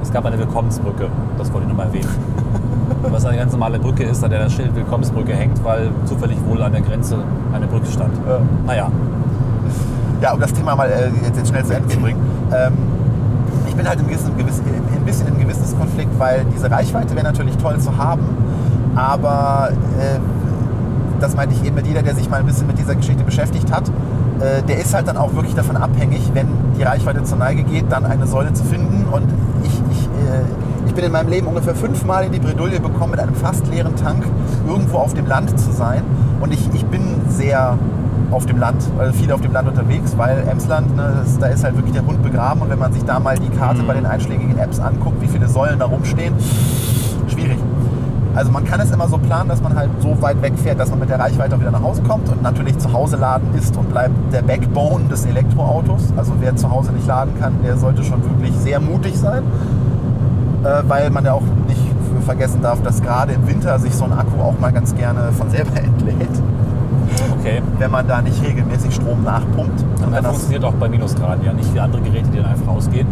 es 0.01 0.11
gab 0.11 0.25
eine 0.25 0.37
Willkommensbrücke. 0.39 1.07
Das 1.37 1.53
wollte 1.53 1.65
ich 1.65 1.69
nochmal 1.69 1.87
erwähnen. 1.87 2.07
Was 3.09 3.25
eine 3.25 3.37
ganz 3.37 3.51
normale 3.51 3.79
Brücke 3.79 4.03
ist, 4.03 4.23
an 4.23 4.29
der 4.29 4.39
das 4.43 4.53
Schild 4.53 4.75
Willkommensbrücke 4.75 5.33
hängt, 5.33 5.63
weil 5.63 5.89
zufällig 6.05 6.37
wohl 6.45 6.61
an 6.61 6.71
der 6.71 6.81
Grenze 6.81 7.17
eine 7.53 7.67
Brücke 7.67 7.87
stand. 7.91 8.13
Ja. 8.27 8.39
Naja, 8.65 8.91
Ja, 10.21 10.33
um 10.33 10.39
das 10.39 10.53
Thema 10.53 10.75
mal 10.75 10.89
äh, 10.89 11.09
jetzt, 11.25 11.37
jetzt 11.37 11.49
schnell 11.49 11.63
zu 11.65 11.75
Ende 11.75 11.87
zu 11.89 11.99
bringen. 11.99 12.19
Ähm, 12.53 12.73
ich 13.67 13.75
bin 13.75 13.87
halt 13.87 13.99
ein, 13.99 14.07
gewissen, 14.07 14.35
gewiss, 14.37 14.59
ein 14.59 15.05
bisschen 15.05 15.27
im 15.27 15.39
Gewissenskonflikt, 15.39 16.17
weil 16.19 16.45
diese 16.53 16.71
Reichweite 16.71 17.13
wäre 17.15 17.25
natürlich 17.25 17.57
toll 17.57 17.77
zu 17.79 17.95
haben, 17.97 18.23
aber 18.95 19.69
äh, 19.99 20.19
das 21.19 21.35
meinte 21.35 21.55
ich 21.55 21.63
eben 21.65 21.75
mit 21.75 21.85
jeder, 21.87 22.01
der 22.01 22.15
sich 22.15 22.29
mal 22.29 22.39
ein 22.39 22.45
bisschen 22.45 22.67
mit 22.67 22.79
dieser 22.79 22.95
Geschichte 22.95 23.23
beschäftigt 23.23 23.71
hat, 23.71 23.89
äh, 24.39 24.63
der 24.63 24.79
ist 24.79 24.93
halt 24.93 25.07
dann 25.07 25.17
auch 25.17 25.33
wirklich 25.35 25.55
davon 25.55 25.77
abhängig, 25.77 26.31
wenn 26.33 26.47
die 26.77 26.83
Reichweite 26.83 27.23
zur 27.23 27.37
Neige 27.37 27.63
geht, 27.63 27.85
dann 27.91 28.05
eine 28.05 28.27
Säule 28.27 28.53
zu 28.53 28.63
finden. 28.63 29.05
Und 29.11 29.27
ich, 29.63 29.81
ich, 29.91 30.05
äh, 30.05 30.41
ich 30.66 30.66
bin 30.97 31.05
in 31.05 31.11
meinem 31.11 31.29
Leben 31.29 31.45
ungefähr 31.45 31.75
fünfmal 31.75 32.25
in 32.25 32.31
die 32.31 32.39
Bredouille 32.39 32.79
bekommen, 32.79 33.11
mit 33.11 33.19
einem 33.19 33.35
fast 33.35 33.67
leeren 33.67 33.95
Tank 33.95 34.25
irgendwo 34.67 34.97
auf 34.97 35.13
dem 35.13 35.27
Land 35.27 35.57
zu 35.59 35.71
sein. 35.71 36.01
Und 36.41 36.51
ich, 36.51 36.73
ich 36.73 36.83
bin 36.85 37.21
sehr 37.29 37.77
auf 38.31 38.47
dem 38.47 38.57
Land, 38.57 38.83
also 38.97 39.13
viel 39.13 39.31
auf 39.31 39.41
dem 39.41 39.53
Land 39.53 39.67
unterwegs, 39.67 40.17
weil 40.17 40.43
Emsland, 40.49 40.95
ne, 40.95 41.21
das, 41.23 41.37
da 41.37 41.47
ist 41.47 41.63
halt 41.63 41.75
wirklich 41.75 41.93
der 41.93 42.03
Hund 42.03 42.23
begraben. 42.23 42.63
Und 42.63 42.71
wenn 42.71 42.79
man 42.79 42.91
sich 42.93 43.05
da 43.05 43.19
mal 43.19 43.37
die 43.37 43.55
Karte 43.55 43.83
bei 43.83 43.93
den 43.93 44.07
einschlägigen 44.07 44.57
Apps 44.57 44.79
anguckt, 44.79 45.21
wie 45.21 45.27
viele 45.27 45.47
Säulen 45.47 45.77
da 45.77 45.85
rumstehen, 45.85 46.33
schwierig. 47.27 47.59
Also 48.33 48.51
man 48.51 48.65
kann 48.65 48.79
es 48.79 48.89
immer 48.89 49.07
so 49.07 49.19
planen, 49.19 49.49
dass 49.49 49.61
man 49.61 49.75
halt 49.75 49.91
so 49.99 50.19
weit 50.21 50.41
wegfährt, 50.41 50.79
dass 50.79 50.89
man 50.89 50.99
mit 50.99 51.09
der 51.09 51.19
Reichweite 51.19 51.55
auch 51.55 51.59
wieder 51.59 51.71
nach 51.71 51.83
Hause 51.83 52.01
kommt 52.01 52.27
und 52.29 52.41
natürlich 52.41 52.77
zu 52.79 52.91
Hause 52.91 53.17
laden 53.17 53.53
ist 53.55 53.77
und 53.77 53.89
bleibt 53.89 54.13
der 54.33 54.41
Backbone 54.41 55.05
des 55.09 55.25
Elektroautos. 55.25 56.13
Also 56.17 56.33
wer 56.39 56.55
zu 56.55 56.71
Hause 56.71 56.91
nicht 56.91 57.05
laden 57.05 57.33
kann, 57.39 57.53
der 57.63 57.77
sollte 57.77 58.03
schon 58.03 58.23
wirklich 58.23 58.53
sehr 58.55 58.79
mutig 58.79 59.15
sein, 59.17 59.43
weil 60.87 61.09
man 61.11 61.25
ja 61.25 61.33
auch 61.33 61.43
nicht 61.67 61.81
vergessen 62.25 62.61
darf, 62.61 62.81
dass 62.81 63.01
gerade 63.01 63.33
im 63.33 63.47
Winter 63.47 63.79
sich 63.79 63.93
so 63.95 64.03
ein 64.05 64.11
Akku 64.13 64.41
auch 64.41 64.59
mal 64.59 64.71
ganz 64.71 64.93
gerne 64.95 65.31
von 65.31 65.49
selber 65.49 65.77
entlädt, 65.83 66.29
Okay. 67.39 67.61
wenn 67.79 67.91
man 67.91 68.05
da 68.07 68.21
nicht 68.21 68.43
regelmäßig 68.43 68.93
Strom 68.95 69.23
nachpumpt. 69.23 69.83
Und 70.05 70.13
er 70.13 70.21
das, 70.21 70.31
funktioniert 70.31 70.63
auch 70.65 70.73
bei 70.73 70.89
Minusgraden, 70.89 71.43
ja 71.45 71.53
nicht 71.53 71.73
wie 71.73 71.79
andere 71.79 72.01
Geräte, 72.01 72.29
die 72.29 72.37
dann 72.37 72.47
einfach 72.47 72.67
ausgehen. 72.67 73.07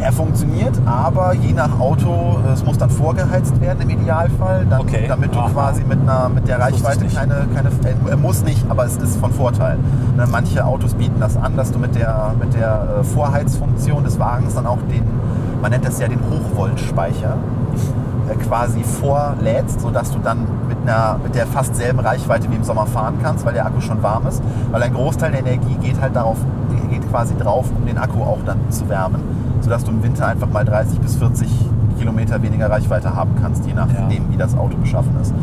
er 0.00 0.12
funktioniert, 0.12 0.74
aber 0.84 1.32
je 1.34 1.52
nach 1.52 1.78
Auto, 1.80 2.38
es 2.52 2.64
muss 2.64 2.76
dann 2.76 2.90
vorgeheizt 2.90 3.58
werden 3.60 3.80
im 3.88 3.90
Idealfall, 3.90 4.66
dann, 4.68 4.80
Okay. 4.80 5.04
damit 5.08 5.34
du 5.34 5.38
Aha. 5.38 5.48
quasi 5.50 5.84
mit, 5.84 6.00
einer, 6.00 6.28
mit 6.28 6.48
der 6.48 6.58
Reichweite 6.60 7.06
keine, 7.06 7.46
keine, 7.54 7.68
äh, 7.68 8.10
er 8.10 8.16
muss 8.16 8.42
nicht, 8.44 8.64
aber 8.68 8.84
es 8.84 8.96
ist 8.96 9.16
von 9.18 9.32
Vorteil. 9.32 9.78
Ne, 10.16 10.26
Manche 10.30 10.64
Autos 10.64 10.94
bieten 10.94 11.20
das 11.20 11.36
an, 11.36 11.56
dass 11.56 11.70
du 11.72 11.78
mit 11.78 11.94
der, 11.94 12.34
mit 12.38 12.52
der 12.54 12.88
äh, 13.00 13.04
Vorheizfunktion 13.04 14.02
des 14.04 14.18
Wagens 14.18 14.54
dann 14.54 14.66
auch 14.66 14.78
den, 14.90 15.02
man 15.60 15.70
nennt 15.70 15.84
das 15.84 15.98
ja 15.98 16.08
den 16.08 16.20
Hochvoltspeicher, 16.30 17.36
äh, 18.28 18.34
quasi 18.36 18.82
vorlädst, 18.82 19.80
sodass 19.80 20.10
du 20.10 20.18
dann 20.18 20.46
mit, 20.68 20.78
einer, 20.82 21.18
mit 21.22 21.34
der 21.34 21.46
fast 21.46 21.74
selben 21.76 22.00
Reichweite 22.00 22.50
wie 22.50 22.56
im 22.56 22.64
Sommer 22.64 22.86
fahren 22.86 23.14
kannst, 23.22 23.44
weil 23.44 23.54
der 23.54 23.66
Akku 23.66 23.80
schon 23.80 24.02
warm 24.02 24.26
ist. 24.26 24.42
Weil 24.70 24.82
ein 24.82 24.92
Großteil 24.92 25.32
der 25.32 25.40
Energie 25.40 25.76
geht 25.80 26.00
halt 26.00 26.16
darauf, 26.16 26.38
geht 26.90 27.08
quasi 27.10 27.36
drauf, 27.36 27.66
um 27.76 27.86
den 27.86 27.98
Akku 27.98 28.22
auch 28.22 28.38
dann 28.44 28.58
zu 28.70 28.88
wärmen, 28.88 29.20
sodass 29.60 29.84
du 29.84 29.90
im 29.90 30.02
Winter 30.02 30.26
einfach 30.26 30.48
mal 30.48 30.64
30 30.64 31.00
bis 31.00 31.16
40 31.16 31.48
Kilometer 31.98 32.42
weniger 32.42 32.70
Reichweite 32.70 33.14
haben 33.14 33.34
kannst, 33.40 33.66
je 33.66 33.74
nachdem, 33.74 34.30
wie 34.30 34.36
das 34.36 34.56
Auto 34.56 34.76
beschaffen 34.76 35.12
ist. 35.20 35.34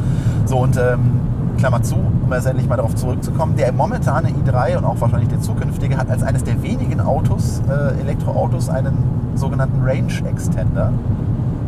So 0.46 0.58
und 0.58 0.78
ähm, 0.78 1.20
Klammer 1.58 1.82
zu, 1.82 1.96
um 1.96 2.32
jetzt 2.32 2.46
endlich 2.46 2.68
mal 2.68 2.76
darauf 2.76 2.96
zurückzukommen, 2.96 3.56
der 3.56 3.72
momentane 3.72 4.30
i3 4.30 4.78
und 4.78 4.86
auch 4.86 5.00
wahrscheinlich 5.00 5.30
der 5.30 5.40
zukünftige 5.40 5.98
hat 5.98 6.10
als 6.10 6.24
eines 6.24 6.44
der 6.44 6.62
wenigen 6.62 7.00
Autos, 7.00 7.62
äh, 7.70 8.00
Elektroautos, 8.02 8.70
einen 8.70 8.98
sogenannten 9.36 9.82
Range 9.84 10.12
Extender. 10.30 10.92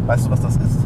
Weißt 0.08 0.26
du, 0.28 0.32
was 0.32 0.42
das 0.42 0.56
ist? 0.58 0.80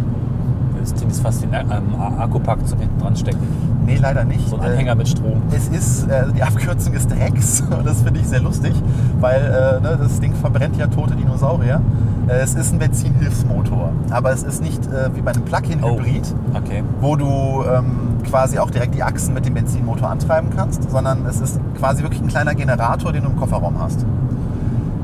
Das 0.79 0.93
Ding 0.93 1.09
ist 1.09 1.19
fast 1.21 1.43
den 1.43 1.53
Akkupack 1.53 2.65
zum 2.65 2.79
hinten 2.79 2.99
dran 3.01 3.15
stecken. 3.15 3.39
Nee, 3.85 3.97
leider 3.97 4.23
nicht. 4.23 4.47
So 4.47 4.55
ein 4.57 4.61
Äh, 4.63 4.65
Anhänger 4.71 4.95
mit 4.95 5.09
Strom. 5.09 5.41
Es 5.51 5.67
ist, 5.67 6.07
äh, 6.07 6.31
die 6.33 6.41
Abkürzung 6.41 6.93
ist 6.93 7.11
Rex 7.11 7.63
das 7.83 8.01
finde 8.01 8.21
ich 8.21 8.27
sehr 8.27 8.39
lustig, 8.41 8.73
weil 9.19 9.41
äh, 9.41 9.81
ne, 9.81 9.97
das 10.01 10.19
Ding 10.21 10.33
verbrennt 10.35 10.77
ja 10.77 10.87
tote 10.87 11.15
Dinosaurier. 11.15 11.81
Äh, 12.27 12.33
es 12.41 12.55
ist 12.55 12.71
ein 12.71 12.79
Benzinhilfsmotor, 12.79 13.91
aber 14.11 14.31
es 14.31 14.43
ist 14.43 14.61
nicht 14.61 14.85
äh, 14.87 15.09
wie 15.15 15.21
bei 15.21 15.31
einem 15.31 15.43
Plug-in-Hybrid, 15.43 16.33
Okay. 16.53 16.83
wo 17.01 17.15
du 17.17 17.25
ähm, 17.25 18.23
quasi 18.29 18.57
auch 18.59 18.69
direkt 18.69 18.95
die 18.95 19.03
Achsen 19.03 19.33
mit 19.33 19.45
dem 19.45 19.55
Benzinmotor 19.55 20.09
antreiben 20.09 20.49
kannst, 20.55 20.89
sondern 20.89 21.25
es 21.25 21.41
ist 21.41 21.59
quasi 21.77 22.03
wirklich 22.03 22.21
ein 22.21 22.27
kleiner 22.27 22.55
Generator, 22.55 23.11
den 23.11 23.23
du 23.23 23.29
im 23.31 23.35
Kofferraum 23.35 23.75
hast 23.81 24.05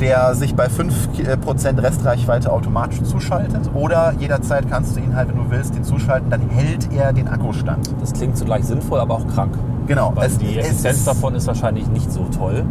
der 0.02 0.36
sich 0.36 0.56
bei 0.56 0.68
5% 0.68 1.82
Restreichweite 1.82 2.52
automatisch 2.52 3.02
zuschaltet 3.04 3.70
oder 3.74 4.14
jederzeit 4.20 4.70
kannst 4.70 4.96
du 4.96 5.00
ihn 5.00 5.16
halt, 5.16 5.30
wenn 5.30 5.38
du 5.38 5.50
willst, 5.50 5.76
den 5.76 5.84
zuschalten, 5.84 6.30
dann 6.30 6.42
hält 6.50 6.92
er 6.94 7.14
den 7.14 7.28
Akkustand. 7.28 7.90
Das 8.02 8.14
klingt 8.14 8.38
zugleich 8.38 8.66
sinnvoll, 8.66 9.00
aber 9.00 9.16
auch 9.16 9.28
krank. 9.28 9.54
Genau. 9.88 10.12
Weil 10.16 10.28
es- 10.28 10.38
die 10.38 10.58
es 10.58 10.66
Effizienz 10.68 11.06
davon 11.06 11.36
ist 11.36 11.48
wahrscheinlich 11.48 11.88
nicht 11.88 12.12
so 12.12 12.26
toll. 12.38 12.66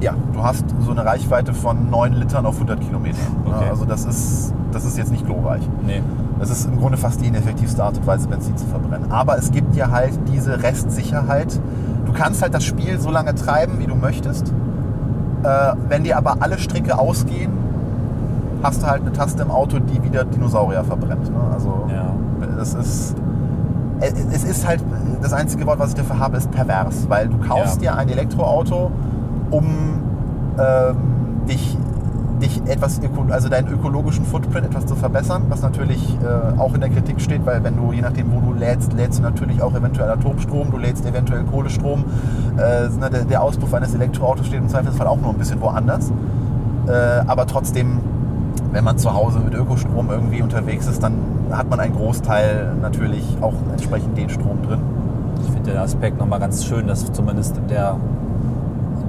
Ja, 0.00 0.14
du 0.32 0.42
hast 0.42 0.64
so 0.80 0.90
eine 0.90 1.04
Reichweite 1.04 1.54
von 1.54 1.88
9 1.90 2.14
Litern 2.14 2.44
auf 2.46 2.56
100 2.58 2.80
Kilometer. 2.80 3.18
Okay. 3.44 3.68
Also 3.70 3.84
das 3.84 4.04
ist, 4.04 4.52
das 4.72 4.84
ist 4.84 4.98
jetzt 4.98 5.12
nicht 5.12 5.24
glorreich. 5.26 5.62
Nee. 5.86 6.02
Das 6.40 6.50
ist 6.50 6.64
im 6.64 6.78
Grunde 6.78 6.96
fast 6.98 7.20
die 7.20 7.26
ineffektivste 7.28 7.84
Art 7.84 7.98
und 7.98 8.06
Weise, 8.06 8.26
Benzin 8.26 8.56
zu 8.56 8.66
verbrennen. 8.66 9.12
Aber 9.12 9.38
es 9.38 9.52
gibt 9.52 9.76
ja 9.76 9.90
halt 9.92 10.18
diese 10.32 10.60
Restsicherheit. 10.62 11.60
Du 12.04 12.12
kannst 12.12 12.42
halt 12.42 12.52
das 12.52 12.64
Spiel 12.64 12.98
so 12.98 13.10
lange 13.12 13.32
treiben, 13.36 13.78
wie 13.78 13.86
du 13.86 13.94
möchtest. 13.94 14.52
Äh, 15.42 15.72
wenn 15.88 16.04
dir 16.04 16.16
aber 16.16 16.36
alle 16.40 16.58
Stricke 16.58 16.98
ausgehen, 16.98 17.50
hast 18.62 18.82
du 18.82 18.86
halt 18.86 19.02
eine 19.02 19.12
Taste 19.12 19.42
im 19.42 19.50
Auto, 19.50 19.78
die 19.80 20.02
wieder 20.04 20.24
Dinosaurier 20.24 20.84
verbrennt. 20.84 21.30
Ne? 21.30 21.38
Also 21.52 21.86
Ja. 21.88 22.12
das 22.56 22.74
ist... 22.74 23.16
äh, 24.00 24.12
Es 24.32 24.44
ist 24.44 24.66
halt, 24.66 24.82
das 25.20 25.32
einzige 25.32 25.66
Wort, 25.66 25.78
was 25.78 25.90
ich 25.90 25.94
dafür 25.96 26.18
habe, 26.18 26.36
ist 26.36 26.50
pervers. 26.50 27.06
Weil 27.08 27.28
du 27.28 27.38
kaufst 27.38 27.82
Ja. 27.82 27.92
dir 27.92 27.98
ein 27.98 28.08
Elektroauto, 28.08 28.90
um 29.50 29.64
ähm, 30.58 30.96
dich, 31.48 31.76
dich 32.42 32.60
etwas, 32.66 33.00
also 33.30 33.48
deinen 33.48 33.68
ökologischen 33.68 34.24
Footprint 34.24 34.66
etwas 34.66 34.86
zu 34.86 34.96
verbessern, 34.96 35.44
was 35.48 35.62
natürlich 35.62 36.16
äh, 36.22 36.58
auch 36.58 36.74
in 36.74 36.80
der 36.80 36.90
Kritik 36.90 37.20
steht, 37.20 37.46
weil 37.46 37.62
wenn 37.64 37.76
du, 37.76 37.92
je 37.92 38.02
nachdem 38.02 38.32
wo 38.32 38.40
du 38.40 38.52
lädst, 38.52 38.92
lädst 38.92 39.20
du 39.20 39.22
natürlich 39.22 39.62
auch 39.62 39.74
eventuell 39.74 40.10
Atomstrom, 40.10 40.70
du 40.70 40.78
lädst 40.78 41.06
eventuell 41.06 41.44
Kohlestrom. 41.44 42.04
Äh, 42.58 42.88
ne, 42.88 43.24
der, 43.28 43.42
Auspuff 43.42 43.72
eines 43.74 43.94
Elektroautos 43.94 44.46
steht 44.46 44.60
im 44.60 44.68
Zweifelsfall 44.68 45.06
auch 45.06 45.20
nur 45.20 45.30
ein 45.30 45.38
bisschen 45.38 45.60
woanders. 45.60 46.12
Äh, 46.86 46.92
aber 47.26 47.46
trotzdem, 47.46 48.00
wenn 48.72 48.84
man 48.84 48.98
zu 48.98 49.14
Hause 49.14 49.40
mit 49.40 49.54
Ökostrom 49.54 50.10
irgendwie 50.10 50.42
unterwegs 50.42 50.86
ist, 50.86 51.02
dann 51.02 51.14
hat 51.50 51.70
man 51.70 51.80
einen 51.80 51.94
Großteil 51.94 52.74
natürlich 52.80 53.24
auch 53.40 53.54
entsprechend 53.70 54.16
den 54.18 54.28
Strom 54.30 54.62
drin. 54.62 54.80
Ich 55.44 55.50
finde 55.50 55.72
den 55.72 55.80
Aspekt 55.80 56.18
nochmal 56.18 56.40
ganz 56.40 56.64
schön, 56.64 56.86
dass 56.86 57.12
zumindest 57.12 57.60
der, 57.70 57.96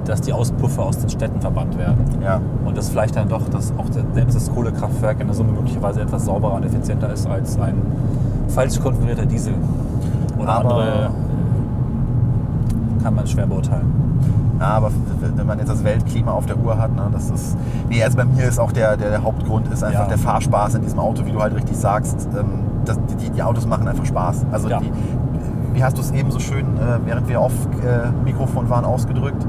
dass 0.08 0.20
die 0.20 0.32
Auspuffe 0.32 0.82
aus 0.82 0.98
den 0.98 1.08
Städten 1.10 1.40
verbannt 1.40 1.78
werden. 1.78 1.98
Ja. 2.22 2.40
Und 2.64 2.76
dass 2.76 2.88
vielleicht 2.90 3.16
dann 3.16 3.28
doch 3.28 3.48
dass 3.48 3.72
auch 3.78 3.86
selbst 4.14 4.36
das 4.36 4.52
Kohlekraftwerk 4.52 5.20
in 5.20 5.26
der 5.26 5.34
Summe 5.36 5.52
möglicherweise 5.52 6.00
etwas 6.02 6.24
sauberer 6.24 6.54
und 6.54 6.64
effizienter 6.64 7.12
ist 7.12 7.26
als 7.28 7.58
ein 7.58 7.74
falsch 8.48 8.78
konfigurierter 8.80 9.26
Diesel. 9.26 9.54
Oder 10.38 10.48
Aber- 10.48 10.70
andere 10.70 11.04
äh, 12.98 13.02
kann 13.02 13.14
man 13.14 13.26
schwer 13.26 13.46
beurteilen. 13.46 13.92
Ja, 14.60 14.68
aber 14.68 14.90
wenn 15.20 15.46
man 15.46 15.58
jetzt 15.58 15.68
das 15.68 15.82
Weltklima 15.84 16.30
auf 16.32 16.46
der 16.46 16.56
Uhr 16.56 16.78
hat, 16.78 16.94
ne, 16.94 17.02
das 17.12 17.28
ist. 17.28 17.56
Nee, 17.88 18.02
also 18.02 18.16
bei 18.16 18.24
mir 18.24 18.44
ist 18.44 18.58
auch 18.58 18.70
der, 18.72 18.96
der, 18.96 19.10
der 19.10 19.22
Hauptgrund 19.22 19.70
ist 19.72 19.82
einfach 19.82 20.02
Ja. 20.02 20.06
der 20.08 20.18
Fahrspaß 20.18 20.76
in 20.76 20.82
diesem 20.82 21.00
Auto, 21.00 21.26
wie 21.26 21.32
du 21.32 21.40
halt 21.42 21.54
richtig 21.54 21.76
sagst. 21.76 22.28
Ähm, 22.38 22.46
das, 22.84 22.98
die, 23.20 23.30
die 23.30 23.42
Autos 23.42 23.66
machen 23.66 23.88
einfach 23.88 24.04
Spaß. 24.06 24.46
Also 24.52 24.68
Ja. 24.68 24.78
die, 24.80 24.90
wie 25.72 25.82
hast 25.82 25.98
du 25.98 26.02
es 26.02 26.12
eben 26.12 26.30
so 26.30 26.38
schön, 26.38 26.64
äh, 26.76 26.98
während 27.04 27.28
wir 27.28 27.40
auf 27.40 27.52
äh, 27.82 28.10
Mikrofon 28.24 28.70
waren, 28.70 28.84
ausgedrückt? 28.84 29.44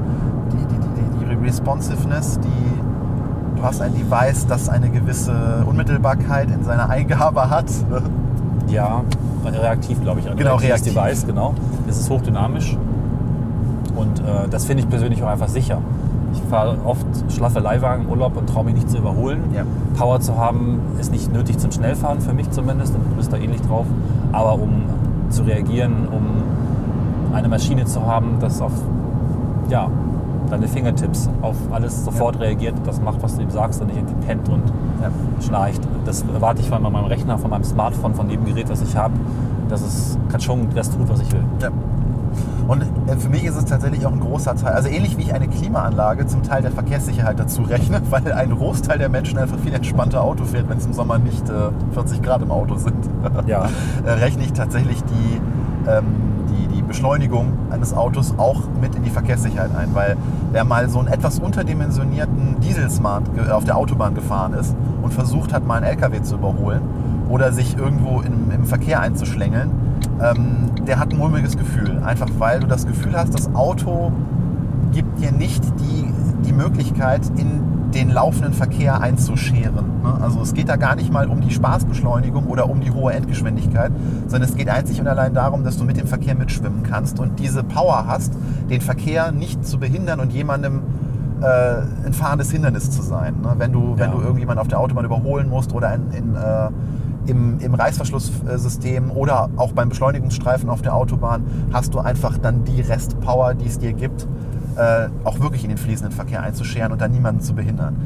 Die, 0.52 0.56
die, 0.56 0.64
die, 0.64 1.18
die, 1.18 1.18
die 1.20 1.24
Responsiveness, 1.46 2.38
die 2.40 3.56
du 3.56 3.62
hast 3.62 3.80
ein 3.80 3.94
Device, 3.94 4.46
das 4.46 4.68
eine 4.68 4.90
gewisse 4.90 5.64
Unmittelbarkeit 5.66 6.50
in 6.50 6.62
seiner 6.64 6.90
Eingabe 6.90 7.48
hat. 7.48 7.66
ne? 7.90 8.02
Ja, 8.68 9.02
reaktiv, 9.44 10.02
glaube 10.02 10.20
ich. 10.20 10.28
Ein 10.28 10.36
Genau, 10.36 10.56
reaktiv. 10.56 10.92
Device, 10.94 11.26
genau. 11.26 11.54
Es 11.88 11.98
ist 11.98 12.10
hochdynamisch. 12.10 12.76
Und 13.94 14.20
äh, 14.20 14.48
das 14.50 14.64
finde 14.66 14.82
ich 14.82 14.88
persönlich 14.88 15.22
auch 15.22 15.28
einfach 15.28 15.48
sicher. 15.48 15.78
Ich 16.34 16.42
fahre 16.50 16.76
oft 16.84 17.06
schlaffe 17.32 17.60
Leihwagen 17.60 18.04
im 18.04 18.10
Urlaub 18.10 18.36
und 18.36 18.48
traue 18.48 18.64
mich 18.64 18.74
nicht 18.74 18.90
zu 18.90 18.98
überholen. 18.98 19.44
Ja. 19.54 19.62
Power 19.96 20.20
zu 20.20 20.36
haben 20.36 20.80
ist 21.00 21.10
nicht 21.12 21.32
nötig 21.32 21.58
zum 21.58 21.70
Schnellfahren, 21.72 22.20
für 22.20 22.34
mich 22.34 22.50
zumindest. 22.50 22.94
Und 22.94 23.10
du 23.10 23.16
bist 23.16 23.32
da 23.32 23.38
ähnlich 23.38 23.62
drauf. 23.62 23.86
Aber 24.32 24.54
um 24.54 24.82
zu 25.30 25.44
reagieren, 25.44 26.08
um 26.10 27.34
eine 27.34 27.48
Maschine 27.48 27.84
zu 27.86 28.04
haben, 28.04 28.36
das 28.40 28.60
auf 28.60 28.72
ja, 29.68 29.88
deine 30.50 30.68
Fingertips 30.68 31.28
auf 31.42 31.56
alles 31.70 32.04
sofort 32.04 32.38
reagiert, 32.40 32.74
das 32.84 33.00
macht, 33.00 33.22
was 33.22 33.36
du 33.36 33.42
ihm 33.42 33.50
sagst 33.50 33.80
und 33.80 33.88
nicht 33.88 33.96
irgendwie 33.98 34.26
pennt 34.26 34.48
und 34.48 34.62
Ja. 35.02 35.10
schnarcht. 35.44 35.80
Das 36.04 36.22
erwarte 36.32 36.60
ich 36.60 36.68
von 36.68 36.82
meinem 36.82 37.04
Rechner, 37.06 37.38
von 37.38 37.50
meinem 37.50 37.64
Smartphone, 37.64 38.14
von 38.14 38.28
dem 38.28 38.44
Gerät, 38.44 38.68
was 38.68 38.82
ich 38.82 38.96
habe, 38.96 39.14
dass 39.68 39.82
es 39.82 40.18
kann 40.30 40.40
schon 40.40 40.68
das 40.74 40.90
tut, 40.90 41.08
was 41.08 41.20
ich 41.20 41.32
will. 41.32 41.44
Ja. 41.60 41.70
Und 42.68 42.82
äh, 42.82 43.16
für 43.16 43.28
mich 43.28 43.44
ist 43.44 43.56
es 43.56 43.64
tatsächlich 43.64 44.04
auch 44.06 44.12
ein 44.12 44.20
großer 44.20 44.56
Teil, 44.56 44.72
also 44.72 44.88
ähnlich 44.88 45.16
wie 45.16 45.22
ich 45.22 45.34
eine 45.34 45.46
Klimaanlage 45.48 46.26
zum 46.26 46.42
Teil 46.42 46.62
der 46.62 46.72
Verkehrssicherheit 46.72 47.38
dazu 47.38 47.62
rechne, 47.62 48.00
weil 48.10 48.32
ein 48.32 48.50
Großteil 48.50 48.98
der 48.98 49.08
Menschen 49.08 49.38
einfach 49.38 49.58
viel 49.58 49.72
entspannter 49.72 50.22
Auto 50.22 50.44
fährt, 50.44 50.68
wenn 50.68 50.78
es 50.78 50.86
im 50.86 50.92
Sommer 50.92 51.18
nicht 51.18 51.48
äh, 51.48 51.70
40 51.94 52.22
Grad 52.22 52.42
im 52.42 52.50
Auto 52.50 52.76
sind. 52.76 53.08
Ja. 53.46 53.66
äh, 54.04 54.10
rechne 54.10 54.42
ich 54.44 54.52
tatsächlich 54.52 55.02
die, 55.04 55.40
ähm, 55.88 56.04
Beschleunigung 56.96 57.52
eines 57.70 57.92
Autos 57.92 58.32
auch 58.38 58.62
mit 58.80 58.94
in 58.94 59.02
die 59.02 59.10
Verkehrssicherheit 59.10 59.70
ein, 59.76 59.94
weil 59.94 60.16
wer 60.52 60.64
mal 60.64 60.88
so 60.88 60.98
einen 60.98 61.08
etwas 61.08 61.38
unterdimensionierten 61.38 62.58
Dieselsmart 62.60 63.38
auf 63.50 63.64
der 63.64 63.76
Autobahn 63.76 64.14
gefahren 64.14 64.54
ist 64.54 64.74
und 65.02 65.12
versucht 65.12 65.52
hat, 65.52 65.66
mal 65.66 65.74
einen 65.74 65.84
LKW 65.84 66.22
zu 66.22 66.36
überholen 66.36 66.80
oder 67.28 67.52
sich 67.52 67.76
irgendwo 67.76 68.22
im, 68.22 68.50
im 68.50 68.64
Verkehr 68.64 69.00
einzuschlängeln, 69.00 69.70
ähm, 70.22 70.70
der 70.86 70.98
hat 70.98 71.12
ein 71.12 71.18
mulmiges 71.18 71.58
Gefühl. 71.58 72.02
Einfach 72.02 72.30
weil 72.38 72.60
du 72.60 72.66
das 72.66 72.86
Gefühl 72.86 73.14
hast, 73.14 73.34
das 73.34 73.54
Auto 73.54 74.10
gibt 74.90 75.20
dir 75.20 75.32
nicht 75.32 75.62
die, 75.78 76.10
die 76.46 76.54
Möglichkeit, 76.54 77.30
in 77.36 77.60
den 77.94 78.10
laufenden 78.10 78.52
Verkehr 78.52 79.00
einzuscheren. 79.00 80.02
ne? 80.02 80.18
Also 80.20 80.40
es 80.42 80.54
geht 80.54 80.68
da 80.68 80.76
gar 80.76 80.96
nicht 80.96 81.12
mal 81.12 81.28
um 81.28 81.40
die 81.40 81.50
Spaßbeschleunigung 81.52 82.46
oder 82.46 82.68
um 82.68 82.80
die 82.80 82.90
hohe 82.90 83.12
Endgeschwindigkeit, 83.12 83.92
sondern 84.26 84.48
es 84.48 84.56
geht 84.56 84.68
einzig 84.68 85.00
und 85.00 85.06
allein 85.08 85.34
darum, 85.34 85.64
dass 85.64 85.76
du 85.76 85.84
mit 85.84 85.96
dem 85.96 86.06
Verkehr 86.06 86.34
mitschwimmen 86.34 86.82
kannst 86.82 87.20
und 87.20 87.38
diese 87.38 87.62
Power 87.62 88.06
hast, 88.06 88.32
den 88.68 88.80
Verkehr 88.80 89.32
nicht 89.32 89.66
zu 89.66 89.78
behindern 89.78 90.20
und 90.20 90.32
jemandem 90.32 90.82
äh, 91.40 92.06
ein 92.06 92.12
fahrendes 92.12 92.50
Hindernis 92.50 92.90
zu 92.90 93.02
sein. 93.02 93.34
Ne? 93.42 93.54
Wenn, 93.58 93.72
du, 93.72 93.94
wenn 93.96 94.10
Ja. 94.10 94.16
du 94.16 94.22
irgendjemanden 94.22 94.60
auf 94.60 94.68
der 94.68 94.80
Autobahn 94.80 95.04
überholen 95.04 95.48
musst 95.48 95.72
oder 95.74 95.94
in, 95.94 96.10
in, 96.12 96.34
äh, 96.34 96.68
im, 97.30 97.58
im 97.60 97.74
Reißverschlusssystem 97.74 99.10
oder 99.10 99.50
auch 99.56 99.72
beim 99.72 99.88
Beschleunigungsstreifen 99.90 100.68
auf 100.70 100.82
der 100.82 100.94
Autobahn 100.94 101.44
hast 101.72 101.94
du 101.94 101.98
einfach 101.98 102.38
dann 102.38 102.64
die 102.64 102.80
Restpower, 102.80 103.54
die 103.54 103.66
es 103.66 103.78
dir 103.78 103.92
gibt, 103.92 104.26
äh, 104.76 105.08
auch 105.24 105.40
wirklich 105.40 105.64
in 105.64 105.70
den 105.70 105.78
fließenden 105.78 106.14
Verkehr 106.14 106.42
einzuscheren 106.42 106.92
und 106.92 107.00
dann 107.00 107.12
niemanden 107.12 107.40
zu 107.40 107.54
behindern. 107.54 107.96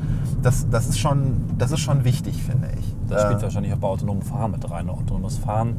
Das, 0.42 0.68
das, 0.70 0.88
ist, 0.88 0.98
schon, 0.98 1.44
das 1.58 1.72
ist 1.72 1.80
schon 1.80 2.04
wichtig, 2.04 2.42
finde 2.42 2.68
ich. 2.78 2.94
Das 3.08 3.22
spielt 3.22 3.40
Äh, 3.40 3.42
wahrscheinlich 3.42 3.72
auch 3.72 3.78
bei 3.78 3.88
autonomem 3.88 4.22
Fahren 4.22 4.52
mit 4.52 4.70
rein. 4.70 4.88
Autonomes 4.88 5.38
Fahren 5.38 5.76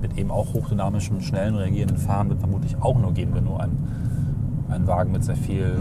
mit 0.00 0.16
eben 0.18 0.30
auch 0.30 0.54
hochdynamischen, 0.54 1.20
schnellen 1.20 1.54
reagierenden 1.54 1.98
Fahren 1.98 2.28
wird 2.30 2.40
vermutlich 2.40 2.76
auch 2.80 2.98
nur 2.98 3.12
gehen, 3.12 3.34
wenn 3.34 3.44
du 3.44 3.56
einen, 3.56 4.66
einen 4.70 4.86
Wagen 4.86 5.12
mit 5.12 5.24
sehr 5.24 5.36
viel 5.36 5.78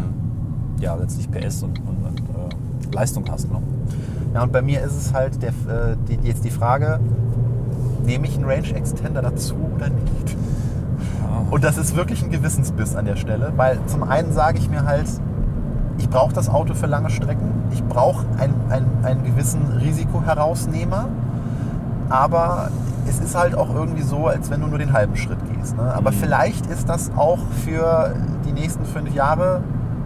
ja, 0.82 0.96
letztlich 0.96 1.30
PS 1.32 1.64
und, 1.64 1.80
und, 1.80 2.06
und 2.06 2.20
äh, 2.20 2.96
Leistung 2.96 3.26
hast. 3.30 3.50
Ne? 3.50 3.62
Ja, 4.34 4.44
und 4.44 4.52
bei 4.52 4.62
mir 4.62 4.82
ist 4.82 4.96
es 4.96 5.14
halt 5.14 5.42
der, 5.42 5.50
äh, 5.50 5.96
die, 6.08 6.28
jetzt 6.28 6.44
die 6.44 6.52
Frage, 6.52 7.00
nehme 8.06 8.28
ich 8.28 8.36
einen 8.36 8.46
Range 8.46 8.74
Extender 8.74 9.22
dazu 9.22 9.56
oder 9.76 9.90
nicht? 9.90 10.38
Und 11.52 11.64
das 11.64 11.78
ist 11.78 11.96
wirklich 11.96 12.24
ein 12.24 12.30
Gewissensbiss 12.32 12.96
an 12.96 13.06
der 13.06 13.16
Stelle, 13.16 13.52
weil 13.56 13.80
zum 13.88 14.04
einen 14.04 14.32
sage 14.32 14.58
ich 14.60 14.70
mir 14.70 14.86
halt, 14.86 15.08
ich 15.98 16.10
brauche 16.10 16.34
das 16.34 16.48
Auto 16.50 16.74
für 16.74 16.86
lange 16.88 17.10
Strecken, 17.10 17.52
ich 17.72 17.84
brauche 17.84 18.26
einen, 18.38 18.54
einen, 18.70 18.88
einen 19.04 19.24
gewissen 19.24 19.62
Risikoherausnehmer, 19.82 21.08
aber 22.10 22.70
es 23.08 23.20
ist 23.20 23.36
halt 23.36 23.56
auch 23.56 23.74
irgendwie 23.74 24.04
so, 24.04 24.28
als 24.28 24.50
wenn 24.50 24.62
du 24.62 24.68
nur 24.68 24.80
den 24.80 24.94
halben 24.94 25.16
Schritt 25.16 25.40
gehst. 25.56 25.76
Ne? 25.78 25.84
Aber 25.94 26.12
Mhm. 26.12 26.16
vielleicht 26.16 26.66
ist 26.68 26.88
das 26.90 27.12
auch 27.16 27.40
für 27.66 28.14
die 28.46 28.52
nächsten 28.54 28.86
fünf 28.86 29.14
Jahre 29.14 29.62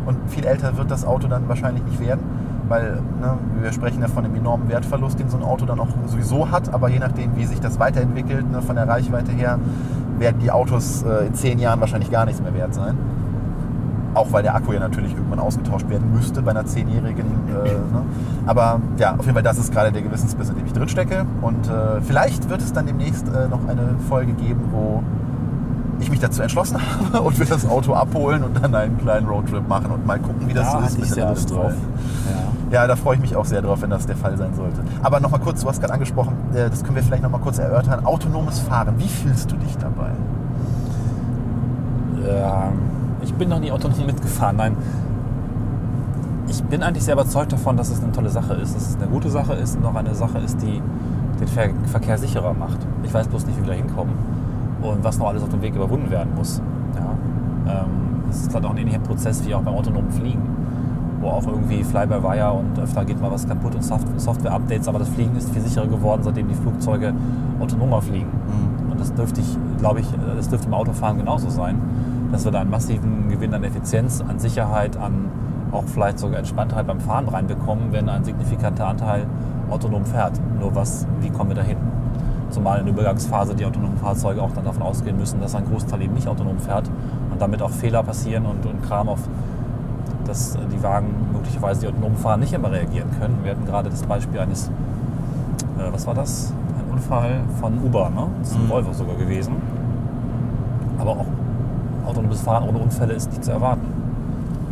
und 0.06 0.18
viel 0.30 0.46
älter 0.46 0.78
wird 0.78 0.90
das 0.92 1.06
Auto 1.06 1.28
dann 1.28 1.48
wahrscheinlich 1.48 1.84
nicht 1.84 2.00
werden, 2.00 2.22
weil 2.68 3.00
ne, 3.22 3.38
wir 3.62 3.72
sprechen 3.72 4.02
ja 4.02 4.08
von 4.08 4.26
einem 4.26 4.36
enormen 4.36 4.70
Wertverlust, 4.70 5.20
den 5.20 5.30
so 5.30 5.38
ein 5.38 5.44
Auto 5.44 5.66
dann 5.66 5.80
auch 5.80 5.90
sowieso 6.08 6.50
hat, 6.52 6.74
aber 6.74 6.90
je 6.90 7.00
nachdem, 7.00 7.36
wie 7.36 7.46
sich 7.46 7.60
das 7.62 7.80
weiterentwickelt, 7.80 8.50
ne, 8.52 8.62
von 8.62 8.76
der 8.76 8.88
Reichweite 8.88 9.32
her, 9.32 9.60
werden 10.20 10.40
die 10.40 10.52
Autos 10.52 11.04
äh, 11.04 11.28
in 11.28 11.34
zehn 11.34 11.60
Jahren 11.60 11.80
wahrscheinlich 11.80 12.12
gar 12.12 12.26
nichts 12.26 12.42
mehr 12.42 12.54
wert 12.54 12.74
sein. 12.74 12.98
Auch 14.14 14.32
weil 14.32 14.44
der 14.44 14.56
Akku 14.56 14.74
ja 14.74 14.80
natürlich 14.80 15.14
irgendwann 15.14 15.40
ausgetauscht 15.40 15.90
werden 15.90 16.14
müsste 16.14 16.42
bei 16.42 16.52
einer 16.52 16.66
zehnjährigen. 16.66 17.26
Äh, 17.48 17.70
ne? 17.70 18.04
Aber 18.46 18.80
ja, 18.98 19.16
auf 19.16 19.26
jeden 19.26 19.34
Fall, 19.34 19.44
das 19.44 19.58
ist 19.58 19.74
gerade 19.74 19.92
der 19.92 20.04
Gewissensbiss, 20.04 20.50
in 20.50 20.56
dem 20.56 20.66
ich 20.66 20.74
drin 20.74 20.88
stecke. 20.88 21.26
Und 21.42 21.68
äh, 21.68 22.02
vielleicht 22.02 22.50
wird 22.50 22.62
es 22.62 22.74
dann 22.74 22.86
demnächst 22.86 23.28
äh, 23.28 23.48
noch 23.48 23.68
eine 23.68 23.96
Folge 24.08 24.34
geben, 24.34 24.62
wo 24.72 25.02
ich 26.04 26.10
mich 26.10 26.20
dazu 26.20 26.42
entschlossen 26.42 26.78
habe 26.80 27.22
und 27.24 27.40
wir 27.40 27.46
das 27.46 27.68
Auto 27.68 27.94
abholen 27.94 28.44
und 28.44 28.62
dann 28.62 28.74
einen 28.76 28.98
kleinen 28.98 29.28
Roadtrip 29.28 29.68
machen 29.68 29.92
und 29.92 30.06
mal 30.06 30.20
gucken, 30.20 30.48
wie 30.48 30.54
das 30.54 30.72
so 30.72 30.78
Da 30.78 30.86
ist. 30.86 30.92
hatte 30.92 31.02
ich 31.02 31.06
mit 31.10 31.14
sehr 31.16 31.30
Lust 31.30 31.52
drauf. 31.52 31.74
Ja, 32.72 32.88
da 32.88 32.96
freue 32.96 33.16
ich 33.16 33.22
mich 33.22 33.36
auch 33.36 33.46
sehr 33.46 33.62
drauf, 33.62 33.84
wenn 33.84 33.92
das 33.92 34.08
der 34.08 34.16
Fall 34.16 34.36
sein 34.36 34.56
sollte. 34.56 34.84
Aber 35.04 35.20
nochmal 35.20 35.40
kurz, 35.40 35.62
du 35.62 35.70
hast 35.70 35.80
gerade 35.80 35.94
angesprochen, 35.94 36.34
äh, 36.56 36.70
das 36.72 36.84
können 36.84 36.96
wir 36.96 37.04
vielleicht 37.04 37.22
nochmal 37.22 37.42
kurz 37.42 37.60
erörtern. 37.60 38.04
Autonomes 38.04 38.60
Fahren, 38.60 38.96
wie 38.98 39.08
fühlst 39.08 39.52
du 39.52 39.56
dich 39.58 39.78
dabei? 39.78 40.10
Ja. 42.26 42.64
Ähm, 42.70 42.80
ich 43.22 43.34
bin 43.36 43.50
noch 43.50 43.60
nie 43.60 43.72
autonom 43.72 44.06
mitgefahren, 44.06 44.58
nein. 44.58 44.76
Ich 46.48 46.64
bin 46.64 46.82
eigentlich 46.84 47.04
sehr 47.04 47.14
überzeugt 47.14 47.54
davon, 47.54 47.78
dass 47.78 47.90
es 47.90 48.02
eine 48.02 48.12
tolle 48.12 48.30
Sache 48.30 48.56
ist, 48.56 48.76
dass 48.76 48.90
es 48.90 48.96
eine 48.98 49.08
gute 49.08 49.30
Sache 49.30 49.54
ist 49.54 49.78
und 49.78 49.86
auch 49.86 49.96
eine 49.96 50.16
Sache 50.16 50.40
ist, 50.40 50.62
die 50.62 50.82
den 51.40 51.48
Ver 51.48 51.70
Verkehr 51.86 52.18
sicherer 52.18 52.54
macht. 52.54 52.80
Ich 53.04 53.14
weiß 53.14 53.28
bloß 53.28 53.46
nicht, 53.46 53.58
wie 53.58 53.62
wir 53.66 53.70
da 53.70 53.74
hinkommen 53.74 54.14
und 54.84 55.04
was 55.04 55.18
noch 55.18 55.28
alles 55.28 55.44
auf 55.44 55.50
dem 55.50 55.62
Weg 55.62 55.76
überwunden 55.76 56.12
werden 56.12 56.34
muss. 56.36 56.62
Ja. 56.96 57.82
Ähm, 57.82 58.24
es 58.30 58.42
ist 58.42 58.54
halt 58.54 58.66
auch 58.66 58.72
ein 58.72 58.78
ähnlicher 58.78 59.00
Prozess 59.00 59.46
wie 59.46 59.54
auch 59.54 59.62
beim 59.62 59.76
autonomen 59.76 60.12
Fliegen, 60.12 60.42
wo 61.22 61.30
auch 61.30 61.46
irgendwie 61.46 61.84
Fly-by-Wire 61.84 62.54
und 62.54 62.80
öfter 62.80 63.06
geht 63.06 63.22
mal 63.22 63.32
was 63.32 63.48
kaputt 63.48 63.76
und 63.76 63.84
Soft 63.84 64.08
Software-Updates, 64.20 64.88
aber 64.88 65.00
das 65.00 65.10
Fliegen 65.10 65.36
ist 65.36 65.50
viel 65.52 65.62
sicherer 65.62 65.88
geworden, 65.88 66.22
seitdem 66.24 66.48
die 66.48 66.56
Flugzeuge 66.56 67.14
autonomer 67.60 68.02
fliegen. 68.02 68.30
Und 68.90 69.00
das 69.00 69.14
dürfte 69.14 69.42
ich, 69.42 69.58
glaube 69.80 70.02
ich, 70.02 70.08
das 70.36 70.50
dürfte 70.50 70.68
im 70.68 70.74
Autofahren 70.74 71.18
genauso 71.18 71.50
sein, 71.50 71.80
dass 72.32 72.46
wir 72.46 72.52
da 72.52 72.62
einen 72.62 72.72
massiven 72.72 73.30
Gewinn 73.30 73.54
an 73.54 73.64
Effizienz, 73.64 74.24
an 74.28 74.40
Sicherheit, 74.40 74.98
an 74.98 75.30
auch 75.72 75.86
vielleicht 75.86 76.20
sogar 76.20 76.40
Entspanntheit 76.40 76.86
beim 76.86 77.00
Fahren 77.00 77.28
reinbekommen, 77.28 77.92
wenn 77.92 78.10
ein 78.10 78.24
signifikanter 78.24 78.88
Anteil 78.88 79.26
autonom 79.70 80.06
fährt. 80.06 80.40
Nur 80.60 80.76
was, 80.76 81.08
wie 81.22 81.30
kommen 81.30 81.50
wir 81.50 81.56
dahin? 81.56 81.78
Zumal 82.54 82.80
in 82.80 82.86
der 82.86 82.94
Übergangsphase 82.94 83.56
die 83.56 83.66
autonomen 83.66 83.98
Fahrzeuge 83.98 84.40
auch 84.42 84.52
dann 84.52 84.64
davon 84.64 84.84
ausgehen 84.84 85.18
müssen, 85.18 85.42
dass 85.42 85.56
ein 85.56 85.66
Großteil 85.66 86.02
eben 86.04 86.14
nicht 86.14 86.28
autonom 86.28 86.60
fährt 86.60 86.88
und 87.32 87.42
damit 87.42 87.64
auch 87.64 87.72
Fehler 87.72 88.04
passieren 88.04 88.46
und, 88.46 88.64
und 88.66 88.84
Kram 88.84 89.10
auf 89.10 89.20
dass 90.26 90.56
die 90.72 90.82
Wagen 90.82 91.08
möglicherweise 91.34 91.82
die 91.82 91.88
autonomen 91.88 92.16
fahren 92.16 92.40
nicht 92.40 92.54
immer 92.54 92.72
reagieren 92.72 93.10
können. 93.20 93.40
Wir 93.44 93.52
hatten 93.52 93.66
gerade 93.66 93.90
das 93.90 94.04
Beispiel 94.04 94.40
eines, 94.40 94.68
äh, 94.68 95.92
was 95.92 96.08
war 96.08 96.14
das? 96.14 96.54
Ein 96.78 96.94
Unfall 96.94 97.42
von 97.60 97.74
Uber, 97.84 98.10
ne? 98.10 98.28
Das 98.40 98.52
ist 98.52 98.56
ein 98.56 98.66
Mhm. 98.66 98.70
Volvo 98.70 98.94
sogar 98.94 99.16
gewesen. 99.16 99.56
Aber 100.98 101.12
auch 101.12 101.26
autonomes 102.08 102.40
Fahren 102.42 102.70
ohne 102.70 102.78
Unfälle 102.78 103.14
ist 103.14 103.32
nicht 103.32 103.44
zu 103.44 103.52
erwarten. 103.52 103.86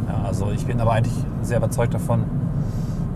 Ja, 0.07 0.25
also 0.25 0.51
ich 0.51 0.65
bin 0.65 0.79
aber 0.79 0.93
eigentlich 0.93 1.15
sehr 1.41 1.57
überzeugt 1.57 1.93
davon, 1.93 2.23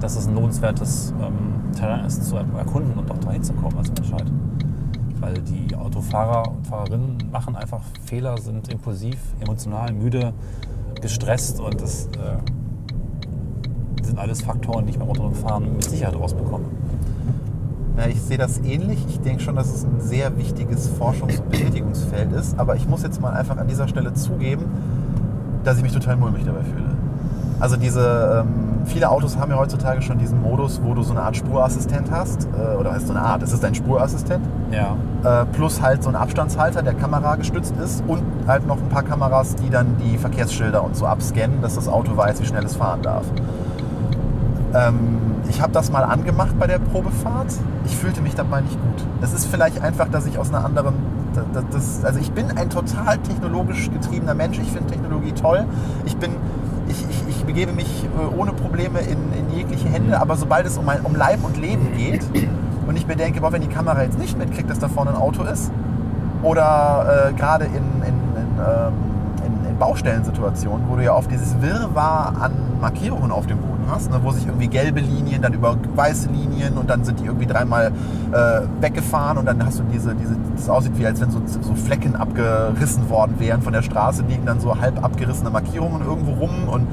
dass 0.01 0.17
es 0.17 0.27
ein 0.27 0.35
lohnenswertes 0.35 1.13
ähm, 1.21 1.73
Terrain 1.77 2.03
ist, 2.05 2.23
zu 2.25 2.35
erkunden 2.35 2.97
und 2.99 3.09
auch 3.09 3.17
dahin 3.19 3.43
zu 3.43 3.53
kommen 3.53 3.77
als 3.77 3.91
Menschheit. 3.93 4.25
Weil 5.25 5.41
die 5.41 5.75
Autofahrer 5.75 6.51
und 6.51 6.67
Fahrerinnen 6.67 7.17
machen 7.31 7.55
einfach 7.55 7.81
Fehler, 8.05 8.37
sind 8.37 8.71
impulsiv, 8.71 9.17
emotional, 9.39 9.91
müde, 9.91 10.33
gestresst 11.01 11.59
und 11.59 11.81
das 11.81 12.05
äh, 12.09 12.37
sind 14.05 14.19
alles 14.19 14.43
Faktoren, 14.43 14.85
die 14.85 14.91
ich 14.91 14.99
beim 14.99 15.09
autonomen 15.09 15.33
Fahren 15.33 15.73
mit 15.73 15.83
Sicherheit 15.83 16.15
rausbekomme. 16.15 16.65
Ja, 17.97 18.05
ich 18.05 18.21
sehe 18.21 18.37
das 18.37 18.59
ähnlich. 18.59 19.03
Ich 19.09 19.19
denke 19.21 19.41
schon, 19.41 19.55
dass 19.55 19.73
es 19.73 19.83
ein 19.83 19.99
sehr 19.99 20.37
wichtiges 20.37 20.91
Forschungs- 20.91 21.39
und 21.39 21.49
Betätigungsfeld 21.49 22.31
ist. 22.31 22.59
Aber 22.59 22.75
ich 22.75 22.87
muss 22.87 23.01
jetzt 23.01 23.19
mal 23.19 23.33
einfach 23.33 23.57
an 23.57 23.67
dieser 23.67 23.87
Stelle 23.87 24.13
zugeben, 24.13 24.65
dass 25.63 25.77
ich 25.77 25.83
mich 25.83 25.93
total 25.93 26.17
mulmig 26.17 26.43
dabei 26.45 26.61
fühle. 26.61 26.95
Also 27.59 27.77
diese, 27.77 28.43
ähm, 28.45 28.85
viele 28.85 29.09
Autos 29.09 29.37
haben 29.37 29.49
ja 29.49 29.57
heutzutage 29.57 30.03
schon 30.03 30.19
diesen 30.19 30.41
Modus, 30.41 30.81
wo 30.83 30.93
du 30.93 31.01
so 31.01 31.13
eine 31.13 31.21
Art 31.21 31.35
Spurassistent 31.35 32.11
hast. 32.11 32.45
Äh, 32.45 32.75
oder 32.75 32.91
heißt 32.91 33.07
so 33.07 33.13
eine 33.13 33.23
Art, 33.23 33.41
es 33.41 33.53
ist 33.53 33.65
ein 33.65 33.73
Spurassistent. 33.73 34.45
Ja, 34.75 34.97
Äh, 35.23 35.45
plus 35.45 35.81
halt 35.81 36.03
so 36.03 36.09
ein 36.09 36.15
Abstandshalter, 36.15 36.83
der 36.83 36.93
kameragestützt 36.93 37.75
ist. 37.77 38.03
Und 38.07 38.21
halt 38.47 38.67
noch 38.67 38.77
ein 38.77 38.89
paar 38.89 39.03
Kameras, 39.03 39.55
die 39.55 39.69
dann 39.69 39.97
die 39.97 40.17
Verkehrsschilder 40.17 40.83
und 40.83 40.95
so 40.95 41.05
abscannen, 41.05 41.61
dass 41.61 41.75
das 41.75 41.87
Auto 41.87 42.15
weiß, 42.15 42.41
wie 42.41 42.45
schnell 42.45 42.65
es 42.65 42.75
fahren 42.75 43.01
darf. 43.01 43.25
Ähm, 44.73 45.17
ich 45.49 45.61
habe 45.61 45.71
das 45.71 45.91
mal 45.91 46.03
angemacht 46.03 46.59
bei 46.59 46.67
der 46.67 46.79
Probefahrt. 46.79 47.53
Ich 47.85 47.95
fühlte 47.95 48.21
mich 48.21 48.35
dabei 48.35 48.61
nicht 48.61 48.79
gut. 48.81 49.05
Es 49.21 49.33
ist 49.33 49.45
vielleicht 49.45 49.81
einfach, 49.81 50.09
dass 50.09 50.25
ich 50.25 50.37
aus 50.37 50.49
einer 50.49 50.65
anderen. 50.65 50.95
Das, 51.71 52.03
also 52.05 52.19
ich 52.19 52.31
bin 52.31 52.57
ein 52.57 52.69
total 52.69 53.17
technologisch 53.19 53.89
getriebener 53.91 54.33
Mensch. 54.33 54.57
Ich 54.59 54.71
finde 54.71 54.91
Technologie 54.91 55.31
toll. 55.31 55.65
Ich 56.05 56.17
bin. 56.17 56.31
Ich, 56.87 57.03
ich, 57.09 57.23
ich 57.29 57.45
begebe 57.45 57.73
mich 57.73 58.03
äh, 58.03 58.39
ohne 58.39 58.53
Probleme 58.53 58.99
in, 58.99 59.17
in 59.33 59.57
jegliche 59.57 59.89
Hände, 59.89 60.21
aber 60.21 60.35
sobald 60.35 60.67
es 60.67 60.77
um, 60.77 60.87
ein, 60.87 61.01
um 61.01 61.15
Leib 61.15 61.43
und 61.43 61.57
Leben 61.57 61.97
geht 61.97 62.21
und 62.95 63.01
ich 63.01 63.07
mir 63.07 63.17
denke, 63.17 63.41
boah, 63.41 63.51
wenn 63.51 63.61
die 63.61 63.67
Kamera 63.67 64.03
jetzt 64.03 64.17
nicht 64.17 64.37
mitkriegt, 64.37 64.69
dass 64.69 64.79
da 64.79 64.87
vorne 64.87 65.11
ein 65.11 65.17
Auto 65.17 65.43
ist, 65.43 65.69
oder 66.43 67.27
äh, 67.27 67.33
gerade 67.33 67.65
in, 67.65 67.73
in, 67.73 68.13
in, 68.13 68.57
ähm, 68.57 68.93
in, 69.45 69.69
in 69.69 69.77
Baustellensituationen, 69.77 70.87
wo 70.87 70.95
du 70.95 71.03
ja 71.03 71.13
oft 71.13 71.29
dieses 71.29 71.61
Wirrwarr 71.61 72.41
an 72.41 72.53
Markierungen 72.79 73.31
auf 73.31 73.47
dem 73.47 73.57
Boden 73.57 73.83
hast, 73.89 74.11
ne, 74.11 74.21
wo 74.23 74.31
sich 74.31 74.47
irgendwie 74.47 74.69
gelbe 74.69 75.01
Linien, 75.01 75.41
dann 75.41 75.51
über 75.51 75.75
weiße 75.93 76.29
Linien 76.29 76.77
und 76.77 76.89
dann 76.89 77.03
sind 77.03 77.19
die 77.19 77.25
irgendwie 77.25 77.47
dreimal 77.47 77.91
äh, 78.31 78.61
weggefahren 78.79 79.39
und 79.39 79.45
dann 79.45 79.65
hast 79.65 79.79
du 79.79 79.83
diese, 79.91 80.15
diese, 80.15 80.37
das 80.55 80.69
aussieht 80.69 80.97
wie 80.97 81.05
als 81.05 81.19
wenn 81.19 81.31
so, 81.31 81.41
so 81.45 81.75
Flecken 81.75 82.15
abgerissen 82.15 83.09
worden 83.09 83.35
wären 83.39 83.61
von 83.61 83.73
der 83.73 83.81
Straße, 83.81 84.23
liegen 84.23 84.45
dann 84.45 84.61
so 84.61 84.79
halb 84.79 85.03
abgerissene 85.03 85.49
Markierungen 85.49 86.01
irgendwo 86.01 86.31
rum 86.31 86.69
und 86.69 86.87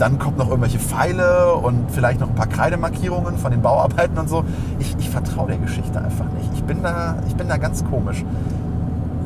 dann 0.00 0.18
kommt 0.18 0.38
noch 0.38 0.48
irgendwelche 0.48 0.78
Pfeile 0.78 1.54
und 1.54 1.90
vielleicht 1.90 2.20
noch 2.20 2.28
ein 2.28 2.34
paar 2.34 2.46
Kreidemarkierungen 2.46 3.36
von 3.36 3.50
den 3.50 3.60
Bauarbeiten 3.60 4.16
und 4.18 4.30
so. 4.30 4.44
Ich, 4.78 4.96
ich 4.98 5.10
vertraue 5.10 5.48
der 5.48 5.58
Geschichte 5.58 6.00
einfach 6.00 6.24
nicht. 6.38 6.50
Ich 6.54 6.64
bin 6.64 6.82
da, 6.82 7.16
ich 7.28 7.36
bin 7.36 7.48
da 7.48 7.58
ganz 7.58 7.84
komisch. 7.84 8.24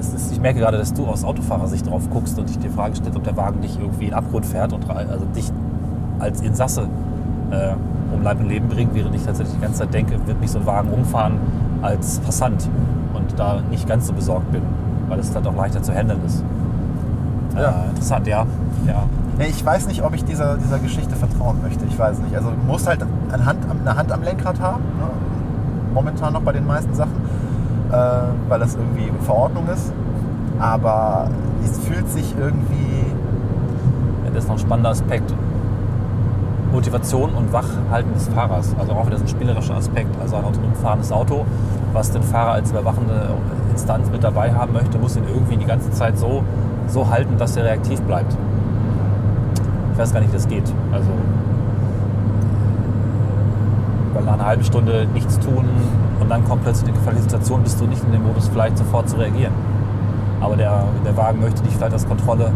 ist, 0.00 0.32
ich 0.32 0.40
merke 0.40 0.58
gerade, 0.58 0.76
dass 0.76 0.92
du 0.92 1.06
aus 1.06 1.22
Autofahrersicht 1.22 1.88
drauf 1.88 2.10
guckst 2.10 2.38
und 2.40 2.48
dich 2.48 2.58
die 2.58 2.68
Frage 2.68 2.96
stellst, 2.96 3.16
ob 3.16 3.22
der 3.22 3.36
Wagen 3.36 3.60
dich 3.60 3.78
irgendwie 3.78 4.06
in 4.06 4.10
den 4.10 4.18
Abgrund 4.18 4.46
fährt 4.46 4.72
und 4.72 4.90
also 4.90 5.24
dich 5.26 5.52
als 6.18 6.40
Insasse 6.40 6.88
äh, 7.50 7.74
um 8.12 8.22
Leib 8.22 8.40
und 8.40 8.48
Leben 8.48 8.68
bringt, 8.68 8.94
während 8.94 9.14
ich 9.14 9.22
tatsächlich 9.22 9.54
die 9.54 9.62
ganze 9.62 9.80
Zeit 9.80 9.94
denke, 9.94 10.14
wird 10.26 10.40
mich 10.40 10.50
so 10.50 10.58
ein 10.58 10.66
Wagen 10.66 10.90
umfahren 10.90 11.38
als 11.82 12.18
Passant 12.18 12.68
und 13.14 13.38
da 13.38 13.60
nicht 13.70 13.86
ganz 13.86 14.08
so 14.08 14.12
besorgt 14.12 14.50
bin, 14.50 14.62
weil 15.08 15.20
es 15.20 15.32
halt 15.34 15.46
auch 15.46 15.54
leichter 15.54 15.82
zu 15.82 15.94
handeln 15.94 16.20
ist. 16.26 16.42
Ja. 17.54 17.70
Äh, 17.70 17.90
interessant, 17.90 18.26
ja. 18.26 18.44
ja. 18.88 19.04
Ich 19.38 19.64
weiß 19.64 19.88
nicht, 19.88 20.02
ob 20.04 20.14
ich 20.14 20.24
dieser, 20.24 20.56
dieser 20.56 20.78
Geschichte 20.78 21.16
vertrauen 21.16 21.60
möchte. 21.62 21.84
Ich 21.86 21.98
weiß 21.98 22.18
nicht. 22.20 22.36
Also 22.36 22.50
du 22.50 22.56
musst 22.70 22.86
halt 22.86 23.04
eine 23.32 23.44
Hand, 23.44 23.64
am- 23.68 23.80
eine 23.80 23.96
Hand 23.96 24.12
am 24.12 24.22
Lenkrad 24.22 24.60
haben. 24.60 24.82
Ne? 24.98 25.06
Momentan 25.92 26.32
noch 26.32 26.42
bei 26.42 26.52
den 26.52 26.66
meisten 26.66 26.94
Sachen. 26.94 27.12
Äh, 27.90 27.96
weil 28.48 28.60
das 28.60 28.74
irgendwie 28.76 29.10
Verordnung 29.24 29.66
ist. 29.68 29.92
Aber 30.58 31.28
es 31.64 31.78
fühlt 31.80 32.08
sich 32.10 32.34
irgendwie. 32.38 33.06
Ja, 34.24 34.30
Das 34.32 34.44
ist 34.44 34.48
noch 34.48 34.56
ein 34.56 34.60
spannender 34.60 34.90
Aspekt. 34.90 35.34
Motivation 36.72 37.30
und 37.34 37.52
Wachhalten 37.52 38.12
des 38.14 38.28
Fahrers. 38.28 38.74
Also 38.78 38.92
auch 38.92 39.06
wieder 39.06 39.16
so 39.18 39.24
ein 39.24 39.28
spielerischer 39.28 39.74
Aspekt. 39.76 40.10
Also 40.20 40.36
ein 40.36 40.44
autonom 40.44 40.74
fahrendes 40.74 41.10
Auto, 41.12 41.44
was 41.92 42.10
den 42.12 42.22
Fahrer 42.22 42.52
als 42.52 42.70
überwachende 42.70 43.28
Instanz 43.72 44.10
mit 44.10 44.22
dabei 44.24 44.52
haben 44.52 44.72
möchte, 44.72 44.98
muss 44.98 45.16
ihn 45.16 45.24
irgendwie 45.28 45.56
die 45.56 45.66
ganze 45.66 45.90
Zeit 45.90 46.18
so, 46.18 46.42
so 46.88 47.08
halten, 47.10 47.36
dass 47.38 47.56
er 47.56 47.64
reaktiv 47.64 48.00
bleibt. 48.02 48.36
Ich 49.94 49.98
weiß 50.00 50.12
gar 50.12 50.18
nicht, 50.20 50.32
wie 50.32 50.36
das 50.36 50.48
geht. 50.48 50.64
Also, 50.92 51.08
weil 54.12 54.24
nach 54.24 54.34
einer 54.34 54.46
halben 54.46 54.64
Stunde 54.64 55.06
nichts 55.14 55.38
tun 55.38 55.64
und 56.20 56.28
dann 56.28 56.44
kommt 56.44 56.64
plötzlich 56.64 56.88
eine 56.88 56.98
gefährliche 56.98 57.22
Situation, 57.22 57.62
bist 57.62 57.80
du 57.80 57.86
nicht 57.86 58.02
in 58.02 58.10
dem 58.10 58.24
Modus, 58.24 58.48
vielleicht 58.48 58.76
sofort 58.76 59.08
zu 59.08 59.16
reagieren. 59.16 59.52
Aber 60.40 60.56
der, 60.56 60.82
der 61.04 61.16
Wagen 61.16 61.40
möchte 61.40 61.62
dich 61.62 61.76
vielleicht 61.76 61.92
als 61.92 62.08
Kontrolle 62.08 62.46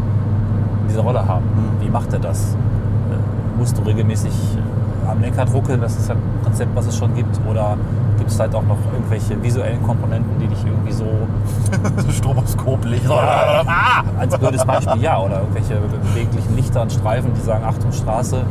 in 0.82 0.88
dieser 0.88 1.02
Rolle 1.02 1.26
haben. 1.26 1.44
Wie 1.80 1.88
macht 1.88 2.12
er 2.12 2.18
das? 2.18 2.54
Äh, 2.54 3.56
Musst 3.58 3.78
du 3.78 3.82
regelmäßig 3.82 4.32
äh, 4.56 5.10
am 5.10 5.20
Lenkrad 5.20 5.54
ruckeln, 5.54 5.80
das 5.80 5.96
ist 5.96 6.10
ein 6.10 6.18
Konzept, 6.42 6.74
was 6.74 6.88
es 6.88 6.96
schon 6.96 7.14
gibt? 7.14 7.40
Oder 7.48 7.76
gibt 8.18 8.30
es 8.30 8.36
vielleicht 8.36 8.54
auch 8.54 8.62
noch 8.62 8.78
irgendwelche 8.92 9.42
visuellen 9.42 9.82
Komponenten, 9.82 10.38
die 10.40 10.46
dich 10.46 10.64
irgendwie 10.64 10.92
so 10.92 11.06
Stroboskoplicht. 12.12 13.08
Ah! 13.10 14.02
Als 14.18 14.36
blödes 14.36 14.64
Beispiel 14.64 15.02
ja. 15.02 15.18
Oder 15.20 15.40
irgendwelche 15.40 15.76
beweglichen 15.76 16.56
Lichter 16.56 16.82
und 16.82 16.92
Streifen, 16.92 17.32
die 17.34 17.40
sagen 17.40 17.64
Achtung 17.64 17.92
Straße. 17.92 18.42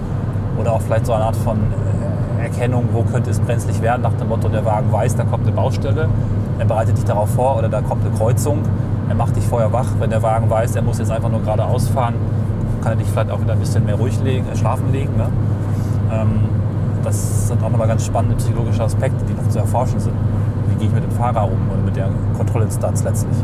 Oder 0.60 0.74
auch 0.74 0.82
vielleicht 0.82 1.06
so 1.06 1.14
eine 1.14 1.26
Art 1.26 1.36
von 1.36 1.58
äh, 1.58 2.44
Erkennung, 2.44 2.90
wo 2.92 3.04
könnte 3.04 3.30
es 3.30 3.40
brenzlig 3.40 3.82
werden, 3.82 4.02
nach 4.02 4.14
dem 4.14 4.30
Motto, 4.30 4.50
der 4.50 4.66
Wagen 4.66 4.92
weiß, 4.92 5.16
da 5.16 5.24
kommt 5.24 5.44
eine 5.44 5.56
Baustelle. 5.56 6.10
Er 6.60 6.66
bereitet 6.66 6.98
dich 6.98 7.06
darauf 7.06 7.30
vor 7.30 7.58
oder 7.58 7.70
da 7.70 7.82
kommt 7.82 8.04
eine 8.06 8.16
Kreuzung. 8.16 8.64
Er 9.10 9.16
macht 9.16 9.36
dich 9.36 9.46
vorher 9.46 9.72
wach. 9.72 9.88
Wenn 10.00 10.10
der 10.10 10.24
Wagen 10.24 10.50
weiß, 10.50 10.76
er 10.76 10.82
muss 10.82 10.98
jetzt 10.98 11.12
einfach 11.12 11.30
nur 11.30 11.42
geradeaus 11.42 11.88
fahren, 11.90 12.16
kann 12.82 12.94
er 12.94 12.98
dich 12.98 13.08
vielleicht 13.08 13.32
auch 13.32 13.40
wieder 13.40 13.54
ein 13.54 13.60
bisschen 13.60 13.86
mehr 13.86 13.96
ruhig 13.96 14.20
legen, 14.24 14.46
äh, 14.52 14.56
schlafen 14.56 14.92
legen. 14.92 15.16
Ne? 15.16 15.28
Ähm, 16.12 16.40
das 17.08 17.48
sind 17.48 17.64
auch 17.64 17.70
nochmal 17.70 17.88
ganz 17.88 18.06
spannende 18.06 18.36
psychologische 18.36 18.84
Aspekte, 18.84 19.24
die 19.26 19.34
noch 19.34 19.48
zu 19.48 19.60
erforschen 19.60 20.00
sind. 20.00 20.14
Wie 20.70 20.76
gehe 20.76 20.88
ich 20.88 20.94
mit 20.94 21.04
dem 21.04 21.12
Fahrer 21.12 21.46
um 21.46 21.58
oder 21.72 21.82
mit 21.84 21.96
der 21.96 22.10
Kontrollinstanz 22.36 23.04
letztlich? 23.04 23.38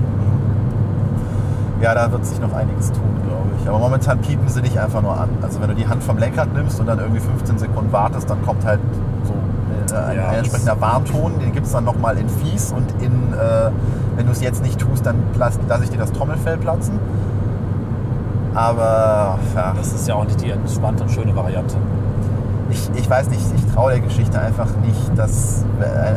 Ja, 1.82 1.96
da 1.96 2.12
wird 2.12 2.26
sich 2.26 2.40
noch 2.42 2.54
einiges 2.54 2.92
tun, 2.92 3.02
glaube 3.26 3.50
ich. 3.60 3.68
Aber 3.68 3.80
momentan 3.80 4.20
piepen 4.20 4.48
sie 4.50 4.62
dich 4.62 4.80
einfach 4.80 5.02
nur 5.02 5.18
an. 5.18 5.30
Also 5.42 5.62
wenn 5.62 5.70
du 5.70 5.76
die 5.76 5.88
Hand 5.88 6.04
vom 6.04 6.18
Lenkrad 6.18 6.54
nimmst 6.54 6.80
und 6.80 6.88
dann 6.88 7.00
irgendwie 7.00 7.22
15 7.22 7.58
Sekunden 7.58 7.92
wartest, 7.94 8.30
dann 8.30 8.42
kommt 8.42 8.66
halt 8.66 8.80
so 9.24 9.34
äh, 9.94 9.98
ein, 9.98 10.18
Ja, 10.18 10.34
entsprechender 10.34 10.80
Warnton. 10.82 11.40
Den 11.40 11.54
gibt 11.54 11.66
es 11.66 11.72
dann 11.72 11.86
nochmal 11.86 12.18
in 12.18 12.28
fies 12.28 12.74
und 12.74 13.02
in, 13.02 13.34
äh, 13.34 13.72
wenn 14.18 14.26
du 14.26 14.34
es 14.34 14.42
jetzt 14.42 14.62
nicht 14.62 14.80
tust, 14.80 15.06
dann 15.06 15.16
lasse 15.38 15.60
lass 15.70 15.82
ich 15.82 15.90
dir 15.90 15.98
das 15.98 16.12
Trommelfell 16.12 16.58
platzen. 16.58 17.00
Aber 18.54 19.40
ja, 19.56 19.74
Das 19.76 19.94
ist 19.94 20.08
ja 20.08 20.16
auch 20.16 20.26
nicht 20.26 20.42
die 20.42 20.52
entspannte 20.52 21.04
und 21.04 21.10
schöne 21.10 21.34
Variante. 21.36 21.78
Ich, 22.84 23.00
ich 23.00 23.10
weiß 23.10 23.30
nicht, 23.30 23.42
ich 23.56 23.74
traue 23.74 23.92
der 23.92 24.00
Geschichte 24.00 24.40
einfach 24.40 24.68
nicht, 24.86 25.18
dass 25.18 25.64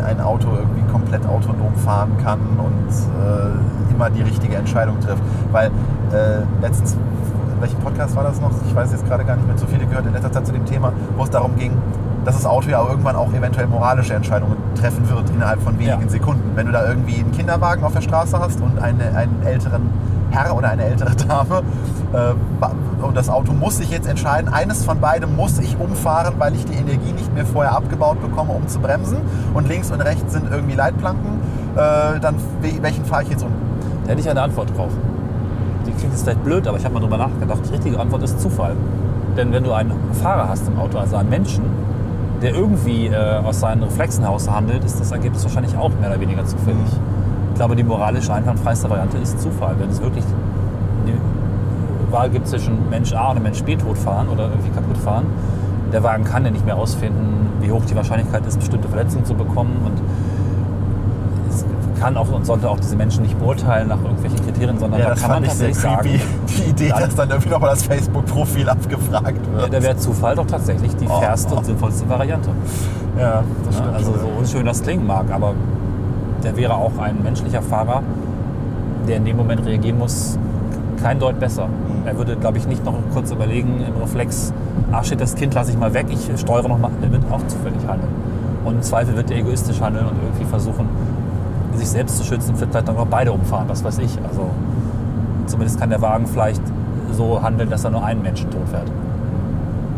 ein, 0.09 0.21
Auto 0.21 0.49
irgendwie 0.51 0.83
komplett 0.91 1.27
autonom 1.27 1.75
fahren 1.77 2.11
kann 2.23 2.41
und 2.59 2.89
äh, 2.91 3.93
immer 3.95 4.11
die 4.11 4.23
richtige 4.23 4.57
Entscheidung 4.57 4.99
trifft. 5.01 5.23
Weil 5.53 5.67
äh, 6.13 6.43
letztens, 6.61 6.95
in 6.95 7.61
welchem 7.61 7.79
Podcast 7.81 8.17
war 8.17 8.25
das 8.25 8.41
noch? 8.41 8.51
Ich 8.67 8.75
weiß 8.75 8.93
jetzt 8.93 9.07
gerade 9.07 9.25
gar 9.25 9.37
nicht 9.37 9.47
mehr, 9.47 9.57
zu 9.57 9.67
viele 9.67 9.87
gehört 9.87 10.07
in 10.07 10.13
letzter 10.13 10.33
Zeit 10.33 10.47
zu 10.47 10.53
dem 10.53 10.65
Thema, 10.65 10.93
wo 11.17 11.25
es 11.25 11.31
darum 11.31 11.57
ging, 11.57 11.73
dass 12.25 12.35
das 12.35 12.47
Auto 12.47 12.69
ja 12.69 12.85
irgendwann 12.87 13.15
auch 13.15 13.33
eventuell 13.33 13.69
moralische 13.69 14.15
Entscheidungen 14.15 14.57
treffen 14.75 15.09
wird 15.09 15.31
innerhalb 15.31 15.63
von 15.63 15.79
wenigen 15.79 16.03
Ja. 16.03 16.09
Sekunden. 16.09 16.53
Wenn 16.57 16.67
du 16.67 16.73
da 16.73 16.89
irgendwie 16.89 17.21
einen 17.21 17.31
Kinderwagen 17.33 17.85
auf 17.85 17.93
der 17.93 18.01
Straße 18.01 18.39
hast 18.39 18.61
und 18.61 18.79
eine, 18.81 19.17
einen 19.17 19.43
älteren 19.45 19.91
Herr 20.37 20.57
oder 20.57 20.69
eine 20.71 20.85
ältere 20.85 21.15
Dame 21.15 21.63
äh, 22.13 23.05
und 23.05 23.17
das 23.17 23.29
Auto 23.29 23.53
muss 23.53 23.77
sich 23.79 23.91
jetzt 23.91 24.09
entscheiden, 24.09 24.53
eines 24.53 24.85
von 24.85 25.01
beidem 25.01 25.37
muss 25.37 25.59
ich 25.59 25.77
umfahren, 25.79 26.35
weil 26.39 26.55
ich 26.55 26.65
die 26.65 26.75
Energie 26.75 27.13
nicht 27.13 27.33
mehr 27.35 27.47
vorher 27.47 27.73
abgebaut 27.77 28.21
bekomme, 28.21 28.53
um 28.53 28.67
zu 28.69 28.79
bremsen 28.81 29.19
und 29.55 29.69
links 29.69 29.91
und 29.91 30.01
rechts 30.01 30.33
sind 30.33 30.51
irgendwie 30.51 30.75
Leitplanken, 30.75 31.41
äh, 31.77 32.21
dann 32.21 32.37
we- 32.63 32.83
welchen 32.83 33.05
fahre 33.05 33.23
ich 33.25 33.31
jetzt 33.31 33.43
um? 33.43 33.51
Da 34.05 34.11
hätte 34.13 34.21
ich 34.21 34.31
eine 34.31 34.43
Antwort 34.43 34.77
drauf. 34.77 34.91
Die 35.87 35.91
klingt 35.93 36.13
jetzt 36.13 36.23
vielleicht 36.25 36.43
blöd, 36.45 36.67
aber 36.67 36.77
ich 36.79 36.85
habe 36.85 36.95
mal 36.95 37.01
drüber 37.01 37.19
nachgedacht. 37.19 37.61
Die 37.69 37.73
richtige 37.73 37.99
Antwort 38.01 38.23
ist 38.23 38.41
Zufall. 38.41 38.73
Denn 39.37 39.53
wenn 39.53 39.63
du 39.65 39.73
einen 39.73 39.93
Fahrer 40.23 40.49
hast 40.49 40.67
im 40.69 40.79
Auto, 40.79 40.99
also 40.99 41.17
einen 41.17 41.29
Menschen, 41.29 41.65
der 42.43 42.55
irgendwie 42.55 43.07
äh, 43.07 43.39
aus 43.45 43.61
seinen 43.61 43.83
Reflexen 43.83 44.23
heraus 44.25 44.49
handelt, 44.51 44.85
ist 44.85 44.99
das 45.01 45.11
Ergebnis 45.13 45.43
wahrscheinlich 45.45 45.77
auch 45.77 45.91
mehr 46.01 46.11
oder 46.11 46.21
weniger 46.21 46.45
zufällig. 46.45 46.79
Ich 46.87 46.99
glaube, 47.57 47.77
die 47.77 47.83
moralisch 47.85 48.29
einwandfreiste 48.31 48.89
Variante 48.89 49.19
ist 49.19 49.41
Zufall. 49.41 49.75
Wenn 49.79 49.91
es 49.91 50.01
wirklich 50.01 50.25
die 51.07 52.13
Wahl 52.13 52.31
gibt 52.31 52.47
zwischen 52.49 52.89
Mensch 52.91 53.13
A 53.15 53.31
und 53.33 53.43
Mensch 53.43 53.63
B 53.63 53.77
totfahren 53.77 54.29
oder 54.29 54.45
irgendwie 54.49 54.71
kaputt 54.71 54.97
fahren, 54.99 55.27
der 55.93 56.03
Wagen 56.03 56.25
kann 56.25 56.45
ja 56.45 56.51
nicht 56.51 56.65
mehr 56.65 56.77
ausfinden, 56.77 57.49
wie 57.61 57.71
hoch 57.71 57.83
die 57.89 57.97
Wahrscheinlichkeit 57.97 58.45
ist, 58.47 58.59
bestimmte 58.59 58.89
Verletzungen 58.89 59.25
zu 59.25 59.35
bekommen. 59.35 59.77
Und 59.85 59.93
es 61.49 61.65
kann 62.01 62.17
auch 62.17 62.31
und 62.31 62.45
sollte 62.45 62.69
auch 62.69 62.79
diese 62.79 62.97
Menschen 62.97 63.23
nicht 63.23 63.39
beurteilen 63.39 63.89
nach 63.89 64.01
irgendwelchen 64.03 64.45
Kriterien, 64.45 64.79
sondern 64.79 65.01
da 65.01 65.15
kann 65.15 65.31
man 65.31 65.45
tatsächlich 65.45 65.79
sagen, 65.79 66.09
Die 66.49 66.71
Idee, 66.71 66.89
Ja. 66.89 67.01
dass 67.01 67.15
dann 67.15 67.31
irgendwie 67.31 67.49
nochmal 67.51 67.71
das 67.71 67.85
Facebook-Profil 67.85 68.69
abgefragt 68.69 69.41
Ja, 69.55 69.61
wird. 69.63 69.73
da 69.75 69.83
wäre 69.83 69.97
Zufall 69.97 70.35
doch 70.35 70.47
tatsächlich 70.47 70.95
die 70.97 71.07
Oh. 71.09 71.21
fairste 71.21 71.55
und 71.55 71.65
sinnvollste 71.65 72.09
Variante. 72.09 72.51
ja, 73.19 73.43
das 73.65 73.77
Ja, 73.77 73.83
stimmt. 73.83 73.97
also 73.97 74.13
so 74.13 74.27
unschön 74.39 74.67
das 74.67 74.83
klingen 74.83 75.07
mag, 75.07 75.25
aber 75.33 75.55
der 76.43 76.57
wäre 76.57 76.75
auch 76.75 76.99
ein 76.99 77.23
menschlicher 77.23 77.63
Fahrer, 77.63 78.03
der 79.09 79.17
in 79.17 79.25
dem 79.25 79.37
Moment 79.37 79.65
reagieren 79.65 79.99
muss, 79.99 80.39
kein 81.03 81.19
Deut 81.19 81.39
besser. 81.39 81.69
Er 82.05 82.17
würde, 82.17 82.37
glaube 82.37 82.59
ich, 82.59 82.67
nicht 82.67 82.85
noch 82.85 82.95
kurz 83.13 83.31
überlegen 83.31 83.81
im 83.87 84.01
Reflex, 84.01 84.53
ach 84.93 85.05
shit, 85.05 85.21
das 85.21 85.35
Kind 85.35 85.55
lasse 85.55 85.71
ich 85.71 85.79
mal 85.79 85.93
weg, 85.95 86.07
ich 86.11 86.29
steuere 86.41 86.69
noch 86.69 86.79
mal. 86.79 86.91
Der 87.03 87.13
wird 87.13 87.23
auch 87.31 87.45
zufällig 87.47 87.87
handeln. 87.87 88.13
Und 88.65 88.75
im 88.77 88.83
Zweifel 88.83 89.17
wird 89.17 89.31
er 89.31 89.39
egoistisch 89.39 89.81
handeln 89.81 90.07
und 90.07 90.17
irgendwie 90.23 90.45
versuchen, 90.45 90.89
sich 91.75 91.89
selbst 91.89 92.19
zu 92.19 92.25
schützen, 92.25 92.57
vielleicht 92.57 92.89
dann 92.89 92.97
noch 92.97 93.07
beide 93.07 93.33
umfahren, 93.33 93.69
was 93.69 93.85
weiß 93.85 93.99
ich. 93.99 94.19
Also 94.29 94.51
zumindest 95.47 95.79
kann 95.79 95.91
der 95.91 96.01
Wagen 96.03 96.27
vielleicht 96.27 96.63
so 97.13 97.43
handeln, 97.43 97.71
dass 97.71 97.85
er 97.85 97.91
nur 97.91 98.05
einen 98.05 98.23
Menschen 98.23 98.51
tot 98.51 98.69
fährt. 98.69 98.91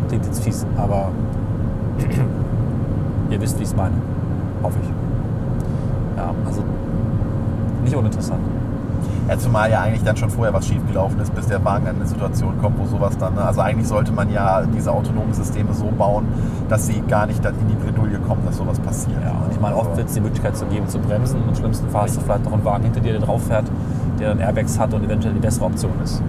Klingt 0.07 0.25
jetzt 0.25 0.43
fies, 0.43 0.65
aber 0.77 1.09
ihr 3.29 3.41
wisst, 3.41 3.57
wie 3.59 3.63
ich 3.63 3.69
es 3.69 3.75
meine. 3.75 3.95
Hoffe 4.61 4.77
ich. 4.83 4.98
Also 6.49 6.63
nicht 7.83 7.95
uninteressant. 7.95 8.39
Ja, 9.29 9.37
zumal 9.37 9.69
ja 9.69 9.81
eigentlich 9.81 10.03
dann 10.03 10.17
schon 10.17 10.31
vorher 10.31 10.51
was 10.53 10.65
schiefgelaufen 10.65 11.19
ist, 11.19 11.35
bis 11.35 11.45
der 11.45 11.63
Wagen 11.63 11.85
in 11.85 11.97
eine 11.97 12.07
Situation 12.07 12.57
kommt, 12.59 12.79
wo 12.79 12.85
sowas 12.85 13.15
dann. 13.15 13.35
ne? 13.35 13.43
Also 13.43 13.61
eigentlich 13.61 13.87
sollte 13.87 14.11
man 14.11 14.31
ja 14.31 14.63
diese 14.63 14.91
autonomen 14.91 15.33
Systeme 15.33 15.71
so 15.73 15.85
bauen, 15.95 16.25
dass 16.67 16.87
sie 16.87 17.01
gar 17.07 17.27
nicht 17.27 17.45
dann 17.45 17.53
in 17.59 17.67
die 17.67 17.75
Bredouille 17.75 18.17
kommen, 18.19 18.41
dass 18.43 18.57
sowas 18.57 18.79
passiert. 18.79 19.21
Ja, 19.23 19.33
und 19.45 19.51
ich 19.51 19.59
meine, 19.59 19.75
oft 19.75 19.95
wird 19.95 20.07
es 20.07 20.15
die 20.15 20.21
Möglichkeit 20.21 20.57
zu 20.57 20.65
geben, 20.65 20.87
zu 20.87 20.97
bremsen. 20.97 21.43
Und 21.43 21.49
im 21.49 21.55
schlimmsten 21.55 21.87
Fall 21.89 22.03
hast 22.03 22.17
du 22.17 22.21
vielleicht 22.21 22.43
noch 22.43 22.53
einen 22.53 22.65
Wagen 22.65 22.85
hinter 22.85 23.01
dir, 23.01 23.11
der 23.11 23.21
drauf 23.21 23.43
fährt, 23.43 23.65
der 24.19 24.29
dann 24.29 24.39
Airbags 24.39 24.79
hat 24.79 24.95
und 24.95 25.03
eventuell 25.05 25.35
die 25.35 25.39
bessere 25.39 25.65
Option 25.65 25.93
ist. 26.03 26.23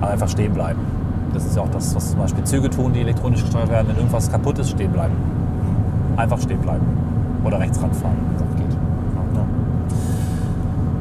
Aber 0.00 0.12
einfach 0.12 0.28
stehen 0.28 0.54
bleiben. 0.54 0.80
Das 1.34 1.44
ist 1.44 1.56
ja 1.56 1.62
auch 1.62 1.70
das, 1.70 1.94
was 1.94 2.12
zum 2.12 2.20
Beispiel 2.20 2.42
Züge 2.44 2.70
tun, 2.70 2.94
die 2.94 3.00
elektronisch 3.00 3.42
gesteuert 3.42 3.68
werden. 3.68 3.88
Wenn 3.88 3.96
irgendwas 3.96 4.32
kaputt 4.32 4.58
ist, 4.58 4.70
stehen 4.70 4.92
bleiben. 4.92 5.14
Einfach 6.16 6.40
stehen 6.40 6.60
bleiben. 6.60 6.86
Oder 7.44 7.60
rechts 7.60 7.80
ranfahren, 7.82 8.16
wenn 8.30 8.36
es 8.36 8.42
auch 8.42 8.56
geht. 8.56 8.76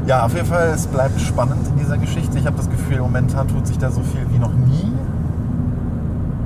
Ja, 0.10 0.26
auf 0.26 0.34
jeden 0.34 0.48
Fall, 0.48 0.70
es 0.70 0.88
bleibt 0.88 1.22
spannend 1.22 1.68
in 1.68 1.78
dieser 1.78 2.00
Geschichte. 2.00 2.40
Ich 2.40 2.48
habe 2.48 2.58
das 2.58 2.68
Gefühl, 2.68 2.98
momentan 2.98 3.48
tut 3.48 3.68
sich 3.68 3.78
da 3.78 3.92
so 3.92 4.02
viel 4.02 4.26
wie 4.32 4.40
noch 4.40 4.54
nie. 4.54 4.92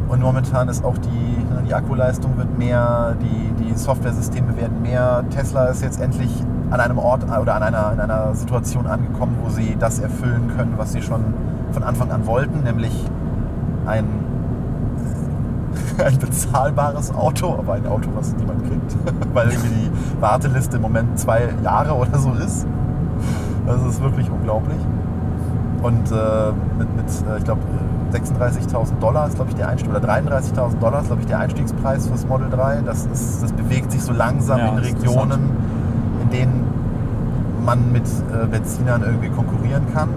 Und 0.10 0.20
momentan 0.20 0.68
ist 0.68 0.84
auch 0.84 0.98
die, 0.98 1.08
ne, 1.08 1.64
die 1.66 1.74
Akkuleistung 1.74 2.38
wird 2.38 2.58
mehr, 2.58 3.16
die, 3.22 3.64
die 3.64 3.74
Softwaresysteme 3.78 4.58
werden 4.58 4.82
mehr. 4.82 5.24
Tesla 5.30 5.68
ist 5.68 5.82
jetzt 5.82 6.02
endlich 6.02 6.30
an 6.72 6.82
einem 6.82 6.98
Ort 6.98 7.24
oder 7.24 7.56
an 7.56 7.64
einer, 7.64 7.94
in 7.94 8.02
einer 8.02 8.36
Situation 8.36 8.86
angekommen, 8.86 9.38
wo 9.42 9.50
sie 9.50 9.78
das 9.80 10.00
erfüllen 10.00 10.52
können, 10.58 10.74
was 10.76 10.92
sie 10.92 11.02
schon 11.02 11.24
von 11.72 11.84
Anfang 11.84 12.12
an 12.12 12.26
wollten, 12.28 12.64
nämlich 12.64 12.92
ein, 13.86 14.06
ein 16.06 16.18
bezahlbares 16.20 17.16
Auto, 17.16 17.56
aber 17.58 17.76
ein 17.76 17.88
Auto, 17.88 18.10
was 18.14 18.36
niemand 18.36 18.68
kriegt, 18.68 18.98
weil 19.34 19.52
irgendwie 19.52 19.70
die 19.90 20.22
Warteliste 20.22 20.76
im 20.76 20.82
Moment 20.82 21.18
zwei 21.18 21.48
Jahre 21.64 21.94
oder 21.94 22.20
so 22.20 22.34
ist. 22.34 22.68
Das 23.66 23.82
ist 23.84 24.02
wirklich 24.02 24.30
unglaublich. 24.30 24.80
Und 25.82 26.12
äh, 26.12 26.52
mit, 26.78 26.96
mit 26.96 27.06
äh, 27.08 27.38
ich 27.38 27.44
glaube, 27.44 27.62
36.000 28.14 29.00
Dollar 29.00 29.28
ist, 29.28 29.36
glaube 29.36 29.50
ich, 29.52 29.56
der 29.56 29.70
Einstieg, 29.70 29.90
oder 29.90 30.00
33.000 30.00 30.80
Dollar 30.80 31.02
ist, 31.02 31.08
glaube 31.08 31.22
ich, 31.22 31.28
der 31.28 31.40
Einstiegspreis 31.40 32.08
fürs 32.08 32.26
Model 32.26 32.50
3. 32.50 32.82
Das, 32.86 33.06
ist, 33.06 33.44
das 33.44 33.52
bewegt 33.52 33.92
sich 33.92 34.02
so 34.02 34.14
langsam 34.14 34.60
Ja, 34.60 34.68
in 34.70 34.78
Regionen, 34.78 35.50
in 36.22 36.30
denen 36.30 36.64
man 37.66 37.92
mit 37.92 38.04
äh, 38.06 38.46
Benzinern 38.48 39.04
irgendwie 39.04 39.30
konkurrieren 39.30 39.84
kann. 39.94 40.10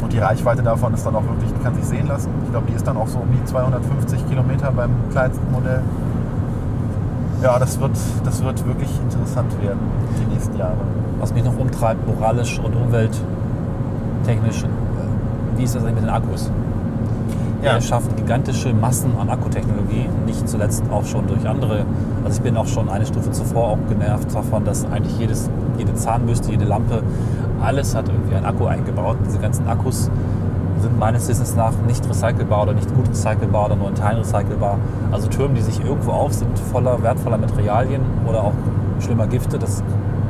Und 0.00 0.12
die 0.12 0.18
Reichweite 0.18 0.62
davon 0.62 0.94
ist 0.94 1.04
dann 1.04 1.14
auch 1.16 1.24
wirklich, 1.24 1.52
kann 1.62 1.74
sich 1.74 1.84
sehen 1.84 2.06
lassen. 2.06 2.30
Ich 2.44 2.50
glaube, 2.50 2.66
die 2.68 2.74
ist 2.74 2.86
dann 2.86 2.96
auch 2.96 3.08
so 3.08 3.18
um 3.18 3.28
die 3.32 3.44
250 3.44 4.28
Kilometer 4.28 4.72
beim 4.72 4.90
kleinsten 5.10 5.50
Modell. 5.52 5.82
Ja, 7.42 7.58
das 7.58 7.78
wird, 7.80 7.96
das 8.24 8.42
wird 8.42 8.66
wirklich 8.66 8.90
interessant 9.00 9.52
werden, 9.62 9.78
die 10.20 10.32
nächsten 10.32 10.56
Jahre. 10.56 10.76
Was 11.18 11.34
mich 11.34 11.44
noch 11.44 11.58
umtreibt, 11.58 12.06
moralisch 12.06 12.58
und 12.58 12.74
umwelttechnisch, 12.76 14.64
äh, 14.64 14.68
wie 15.56 15.64
ist 15.64 15.74
das 15.74 15.82
eigentlich 15.82 15.96
mit 15.96 16.04
den 16.04 16.10
Akkus? 16.10 16.50
Ja. 17.62 17.74
Wir 17.74 17.80
schaffen 17.80 18.14
gigantische 18.14 18.72
Massen 18.72 19.10
an 19.18 19.28
Akkutechnologie, 19.28 20.08
nicht 20.26 20.48
zuletzt 20.48 20.84
auch 20.92 21.04
schon 21.04 21.26
durch 21.26 21.46
andere. 21.48 21.84
Also 22.24 22.36
ich 22.36 22.42
bin 22.42 22.56
auch 22.56 22.68
schon 22.68 22.88
eine 22.88 23.04
Stufe 23.04 23.32
zuvor 23.32 23.70
auch 23.70 23.78
genervt 23.88 24.32
davon, 24.32 24.64
dass 24.64 24.84
eigentlich 24.84 25.18
jedes, 25.18 25.50
jede 25.76 25.92
Zahnbürste, 25.94 26.52
jede 26.52 26.64
Lampe, 26.64 27.02
alles 27.60 27.96
hat 27.96 28.08
irgendwie 28.08 28.36
einen 28.36 28.46
Akku 28.46 28.66
eingebaut. 28.66 29.16
Diese 29.26 29.38
ganzen 29.38 29.66
Akkus 29.66 30.08
sind 30.80 30.98
meines 31.00 31.28
Wissens 31.28 31.56
nach 31.56 31.72
nicht 31.88 32.08
recycelbar 32.08 32.62
oder 32.62 32.74
nicht 32.74 32.94
gut 32.94 33.08
recycelbar 33.08 33.66
oder 33.66 33.74
nur 33.74 33.88
in 33.88 33.96
Teilen 33.96 34.18
recycelbar. 34.18 34.78
Also 35.10 35.26
Türmen, 35.26 35.56
die 35.56 35.62
sich 35.62 35.80
irgendwo 35.84 36.12
auf 36.12 36.32
sind, 36.32 36.56
voller 36.56 37.02
wertvoller 37.02 37.38
Materialien 37.38 38.02
oder 38.28 38.44
auch 38.44 38.52
schlimmer 39.00 39.26
Gifte. 39.26 39.58
Das 39.58 39.82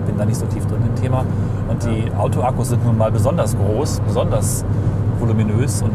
bin 0.08 0.18
da 0.18 0.24
nicht 0.24 0.38
so 0.38 0.46
tief 0.46 0.66
drin 0.66 0.82
im 0.84 1.00
Thema. 1.00 1.24
Und 1.68 1.84
die 1.84 2.10
Autoakkus 2.16 2.70
sind 2.70 2.84
nun 2.84 2.96
mal 2.98 3.12
besonders 3.12 3.56
groß, 3.56 4.00
besonders 4.00 4.64
voluminös. 5.20 5.82
Und 5.82 5.92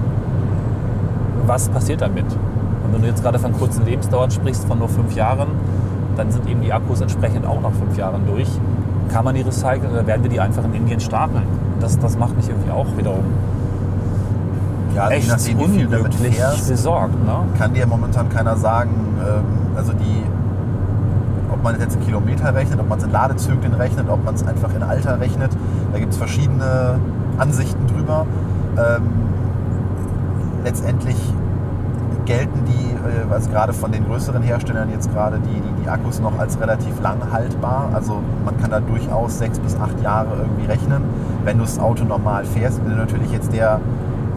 was 1.46 1.68
passiert 1.70 2.02
damit? 2.02 2.26
Und 2.26 2.94
wenn 2.94 3.02
du 3.02 3.08
jetzt 3.08 3.24
gerade 3.24 3.40
von 3.40 3.52
kurzen 3.54 3.86
Lebensdauern 3.86 4.32
sprichst, 4.32 4.66
von 4.66 4.80
nur 4.80 4.88
fünf 4.88 5.16
Jahren, 5.16 5.48
dann 6.16 6.32
sind 6.32 6.48
eben 6.48 6.62
die 6.62 6.72
Akkus 6.72 7.02
entsprechend 7.02 7.46
auch 7.46 7.60
nach 7.60 7.72
fünf 7.72 7.98
Jahren 7.98 8.22
durch. 8.28 8.48
Kann 9.12 9.26
man 9.26 9.36
die 9.36 9.42
recyceln 9.42 9.92
oder 9.92 10.06
werden 10.06 10.24
wir 10.24 10.30
die 10.30 10.40
einfach 10.40 10.64
in 10.64 10.74
Indien 10.74 11.00
stapeln? 11.00 11.44
Das, 11.80 11.98
das 12.00 12.18
macht 12.18 12.36
mich 12.36 12.48
irgendwie 12.48 12.72
auch 12.72 12.86
wiederum 12.96 13.26
Ja, 14.96 15.10
echt 15.10 15.28
nachdem, 15.28 15.60
unglücklich 15.60 16.36
fährst, 16.36 16.70
besorgt. 16.70 17.16
Ne? 17.26 17.34
kann 17.58 17.74
dir 17.74 17.88
momentan 17.88 18.30
keiner 18.30 18.56
sagen, 18.56 18.92
ähm, 19.20 19.44
also 19.76 19.92
die, 19.94 20.24
ob 21.64 21.72
man 21.72 21.80
jetzt 21.80 21.96
in 21.96 22.02
Kilometer 22.02 22.54
rechnet, 22.54 22.78
ob 22.82 22.90
man 22.90 22.98
es 22.98 23.06
in 23.06 23.12
Ladezyklen 23.12 23.74
rechnet, 23.76 24.10
ob 24.10 24.26
man 24.26 24.36
es 24.36 24.46
einfach 24.46 24.76
in 24.76 24.84
Alter 24.84 25.22
rechnet. 25.22 25.50
Da 25.94 26.00
gibt 26.00 26.12
es 26.12 26.18
verschiedene 26.18 27.00
Ansichten 27.38 27.88
drüber. 27.88 28.26
Ähm, 28.78 29.04
letztendlich 30.66 31.16
gelten 32.26 32.66
die, 32.66 32.92
äh, 32.92 33.34
also 33.34 33.50
gerade 33.50 33.72
von 33.72 33.94
den 33.94 34.06
größeren 34.06 34.44
Herstellern 34.44 34.90
jetzt 34.90 35.10
gerade 35.14 35.40
die, 35.40 35.62
die, 35.62 35.84
die 35.84 35.90
Akkus 35.90 36.20
noch 36.20 36.38
als 36.38 36.60
relativ 36.60 37.00
lang 37.02 37.32
haltbar. 37.32 37.92
Also 37.94 38.20
man 38.44 38.58
kann 38.60 38.70
da 38.70 38.82
durchaus 38.82 39.38
sechs 39.38 39.58
bis 39.58 39.78
acht 39.78 40.02
Jahre 40.02 40.36
irgendwie 40.42 40.66
rechnen, 40.66 41.02
wenn 41.46 41.60
du 41.60 41.64
das 41.64 41.80
Auto 41.80 42.04
normal 42.04 42.44
fährst. 42.44 42.84
Wenn 42.84 42.92
du 42.92 42.98
natürlich 42.98 43.32
jetzt 43.32 43.54
der, 43.54 43.80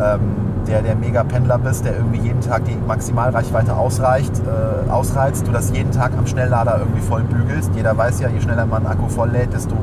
ähm, 0.01 0.21
der, 0.69 0.83
der 0.83 0.97
Mega-Pendler 0.97 1.59
bist, 1.59 1.85
der 1.85 1.97
irgendwie 1.97 2.21
jeden 2.21 2.41
Tag 2.41 2.65
die 2.65 2.77
Maximalreichweite 2.87 3.75
ausreicht, 3.77 4.33
äh, 4.47 4.91
ausreizt, 4.91 5.47
du 5.47 5.53
das 5.53 5.71
jeden 5.73 5.91
Tag 5.93 6.13
am 6.19 6.27
Schnelllader 6.27 6.79
irgendwie 6.79 7.01
voll 7.01 7.23
bügelst. 7.23 7.71
Jeder 7.75 7.97
weiß 7.97 8.21
ja, 8.21 8.29
je 8.29 8.41
schneller 8.41 8.67
man 8.67 8.87
einen 8.87 8.93
Akku 8.99 9.09
voll 9.09 9.31
lädt, 9.31 9.53
desto 9.53 9.75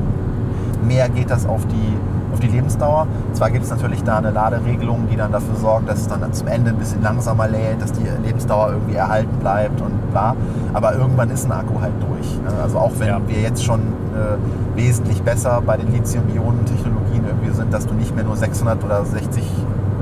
mehr 0.86 1.08
geht 1.08 1.30
das 1.30 1.46
auf 1.46 1.66
die, 1.66 1.96
auf 2.32 2.40
die 2.40 2.48
Lebensdauer. 2.48 3.06
Zwar 3.32 3.50
gibt 3.50 3.64
es 3.64 3.70
natürlich 3.70 4.02
da 4.04 4.18
eine 4.18 4.30
Laderegelung, 4.30 5.08
die 5.10 5.16
dann 5.16 5.32
dafür 5.32 5.56
sorgt, 5.56 5.88
dass 5.88 6.00
es 6.00 6.08
dann 6.08 6.30
zum 6.32 6.46
Ende 6.48 6.70
ein 6.70 6.76
bisschen 6.76 7.02
langsamer 7.02 7.48
lädt, 7.48 7.80
dass 7.80 7.92
die 7.92 8.04
Lebensdauer 8.22 8.72
irgendwie 8.72 8.96
erhalten 8.96 9.36
bleibt 9.38 9.80
und 9.80 10.10
bla. 10.10 10.34
Aber 10.74 10.94
irgendwann 10.94 11.30
ist 11.30 11.46
ein 11.46 11.52
Akku 11.52 11.80
halt 11.80 11.94
durch. 12.06 12.38
Also 12.62 12.78
auch 12.78 12.90
wenn 12.98 13.08
Ja. 13.08 13.20
wir 13.26 13.40
jetzt 13.40 13.64
schon 13.64 13.80
äh, 13.80 14.76
wesentlich 14.76 15.22
besser 15.22 15.62
bei 15.64 15.76
den 15.78 15.90
Lithium-Ionen-Technologien 15.92 17.24
irgendwie 17.26 17.50
sind, 17.50 17.72
dass 17.72 17.86
du 17.86 17.94
nicht 17.94 18.14
mehr 18.14 18.24
nur 18.24 18.36
600 18.36 18.82
oder 18.84 19.04
60 19.04 19.42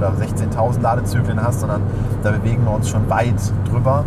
oder 0.02 0.12
16.000 0.12 0.80
Ladezyklen 0.80 1.42
hast, 1.42 1.60
sondern 1.60 1.82
da 2.22 2.30
bewegen 2.30 2.64
wir 2.64 2.74
uns 2.74 2.88
schon 2.88 3.08
weit 3.08 3.40
drüber. 3.70 4.04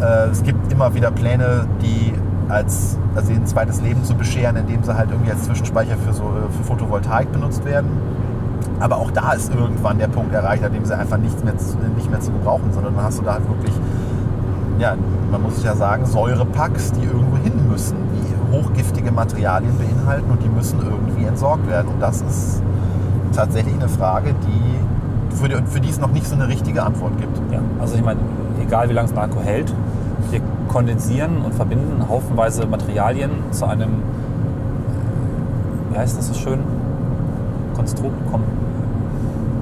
Äh, 0.00 0.28
es 0.30 0.42
gibt 0.42 0.72
immer 0.72 0.94
wieder 0.94 1.10
Pläne, 1.10 1.66
die 1.82 2.14
als 2.48 2.96
also 3.14 3.32
ein 3.32 3.46
zweites 3.46 3.80
Leben 3.82 4.04
zu 4.04 4.14
bescheren, 4.14 4.56
indem 4.56 4.82
sie 4.82 4.96
halt 4.96 5.10
irgendwie 5.10 5.30
als 5.30 5.44
Zwischenspeicher 5.44 5.96
für, 5.96 6.12
so, 6.12 6.24
äh, 6.24 6.52
für 6.56 6.64
Photovoltaik 6.64 7.32
benutzt 7.32 7.64
werden. 7.64 7.90
Aber 8.80 8.96
auch 8.96 9.10
da 9.10 9.32
ist 9.32 9.52
irgendwann 9.52 9.98
der 9.98 10.08
Punkt 10.08 10.32
erreicht, 10.32 10.62
an 10.64 10.72
dem 10.72 10.84
sie 10.84 10.96
einfach 10.96 11.18
nichts 11.18 11.42
mehr, 11.42 11.54
nicht 11.96 12.10
mehr 12.10 12.20
zu 12.20 12.30
gebrauchen, 12.30 12.72
sondern 12.72 12.94
dann 12.94 13.04
hast 13.04 13.18
du 13.18 13.24
da 13.24 13.34
halt 13.34 13.48
wirklich, 13.48 13.74
ja, 14.78 14.94
man 15.32 15.42
muss 15.42 15.62
ja 15.64 15.74
sagen, 15.74 16.06
Säurepacks, 16.06 16.92
die 16.92 17.04
irgendwo 17.04 17.36
hin 17.38 17.68
müssen, 17.68 17.96
die 18.14 18.56
hochgiftige 18.56 19.10
Materialien 19.10 19.72
beinhalten 19.76 20.30
und 20.30 20.42
die 20.42 20.48
müssen 20.48 20.80
irgendwie 20.80 21.24
entsorgt 21.24 21.68
werden. 21.68 21.88
Und 21.88 22.00
das 22.00 22.22
ist 22.22 22.62
tatsächlich 23.34 23.74
eine 23.74 23.88
Frage, 23.88 24.34
die, 24.46 24.87
für 25.34 25.48
die, 25.48 25.56
für 25.66 25.80
die 25.80 25.88
es 25.88 26.00
noch 26.00 26.10
nicht 26.10 26.26
so 26.26 26.34
eine 26.34 26.48
richtige 26.48 26.82
Antwort 26.82 27.18
gibt. 27.18 27.36
Ja, 27.52 27.60
also 27.80 27.94
ich 27.94 28.02
meine, 28.02 28.20
egal 28.60 28.88
wie 28.88 28.92
lange 28.92 29.08
es 29.08 29.16
Akku 29.16 29.40
hält, 29.40 29.72
wir 30.30 30.40
kondensieren 30.68 31.38
und 31.44 31.54
verbinden 31.54 32.08
haufenweise 32.08 32.66
Materialien 32.66 33.30
zu 33.50 33.66
einem, 33.66 34.02
wie 35.90 35.98
heißt 35.98 36.18
das 36.18 36.28
so 36.28 36.34
schön? 36.34 36.60
Konstrukt, 37.74 38.16
kom 38.30 38.42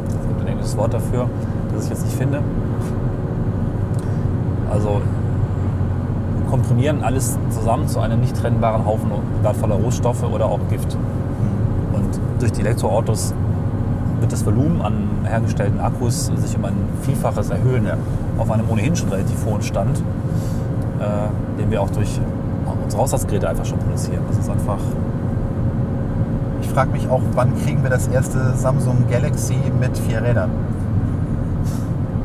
es 0.08 0.28
gibt 0.28 0.40
ein 0.40 0.46
englisches 0.48 0.76
Wort 0.76 0.94
dafür, 0.94 1.28
das 1.74 1.84
ich 1.84 1.90
jetzt 1.90 2.04
nicht 2.04 2.16
finde. 2.16 2.40
Also 4.70 5.00
komprimieren 6.50 7.02
alles 7.02 7.38
zusammen 7.50 7.88
zu 7.88 8.00
einem 8.00 8.20
nicht 8.20 8.36
trennbaren 8.36 8.84
Haufen 8.84 9.10
wertvoller 9.42 9.76
Rohstoffe 9.76 10.22
oder 10.24 10.46
auch 10.46 10.60
Gift. 10.70 10.96
Und 11.92 12.20
durch 12.40 12.52
die 12.52 12.60
Elektroautos 12.60 13.34
wird 14.26 14.32
das 14.32 14.44
Volumen 14.44 14.82
an 14.82 15.08
hergestellten 15.24 15.80
Akkus 15.80 16.32
sich 16.34 16.56
um 16.56 16.64
ein 16.64 16.74
Vielfaches 17.02 17.50
erhöhen 17.50 17.86
auf 18.38 18.50
einem 18.50 18.68
ohnehin 18.68 18.96
schon 18.96 19.08
relativ 19.08 19.46
hohen 19.46 19.62
Stand, 19.62 19.98
äh, 20.98 21.60
den 21.60 21.70
wir 21.70 21.80
auch 21.80 21.90
durch 21.90 22.20
unsere 22.84 23.02
Haushaltsgeräte 23.02 23.48
einfach 23.48 23.64
schon 23.64 23.78
produzieren. 23.78 24.22
Das 24.28 24.38
ist 24.38 24.50
einfach, 24.50 24.78
Ich 26.60 26.68
frage 26.68 26.90
mich 26.90 27.08
auch, 27.08 27.22
wann 27.34 27.56
kriegen 27.62 27.84
wir 27.84 27.90
das 27.90 28.08
erste 28.08 28.54
Samsung 28.54 29.04
Galaxy 29.08 29.56
mit 29.80 29.96
vier 29.96 30.22
Rädern? 30.22 30.50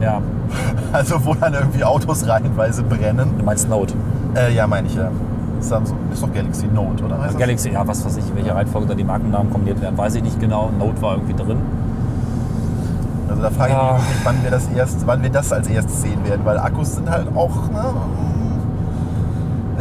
ja, 0.02 0.20
Also 0.92 1.24
wo 1.24 1.36
dann 1.36 1.54
irgendwie 1.54 1.84
Autos 1.84 2.28
reihenweise 2.28 2.82
brennen. 2.82 3.36
du 3.38 3.46
meinst 3.46 3.70
Note. 3.70 3.94
Äh, 4.36 4.56
ja, 4.56 4.66
meine 4.66 4.88
ich 4.88 4.96
ja. 4.96 5.12
Samsung 5.60 5.98
ist 6.12 6.24
doch 6.24 6.34
Galaxy 6.34 6.66
Note, 6.66 7.04
oder? 7.04 7.20
Heißt 7.20 7.34
das? 7.34 7.40
Galaxy, 7.40 7.70
ja, 7.70 7.88
was 7.88 8.04
weiß 8.04 8.18
ich, 8.18 8.28
in 8.28 8.36
welcher 8.38 8.56
Reihenfolge 8.56 8.88
da 8.88 8.96
die 8.96 9.04
Markennamen 9.04 9.52
kombiniert 9.52 9.80
werden, 9.80 9.96
weiß 9.96 10.16
ich 10.16 10.24
nicht 10.24 10.40
genau. 10.40 10.72
Note 10.80 11.00
war 11.04 11.14
irgendwie 11.18 11.36
drin. 11.36 11.58
Also 13.42 13.56
da 13.56 13.64
frage 13.64 13.74
ich 13.74 13.78
mich 13.82 14.08
wirklich, 14.08 14.26
wann 14.26 14.44
wir 14.44 14.52
das 14.52 14.68
erst, 14.68 15.08
wann 15.08 15.24
wir 15.24 15.30
das 15.32 15.52
als 15.52 15.68
erstes 15.68 16.02
sehen 16.04 16.24
werden, 16.26 16.42
weil 16.44 16.60
Akkus 16.60 16.96
sind 16.96 17.10
halt 17.10 17.28
auch, 17.36 17.70
ne, 17.72 17.84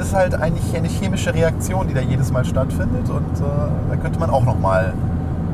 ist 0.01 0.15
halt 0.15 0.35
eigentlich 0.35 0.75
eine 0.75 0.89
chemische 0.89 1.35
Reaktion, 1.35 1.87
die 1.87 1.93
da 1.93 2.01
jedes 2.01 2.33
Mal 2.33 2.47
stattfindet 2.47 3.11
und 3.11 3.39
äh, 3.39 3.91
da 3.91 3.97
könnte 3.97 4.19
man 4.19 4.31
auch 4.31 4.47
noch 4.47 4.59
mal 4.59 4.95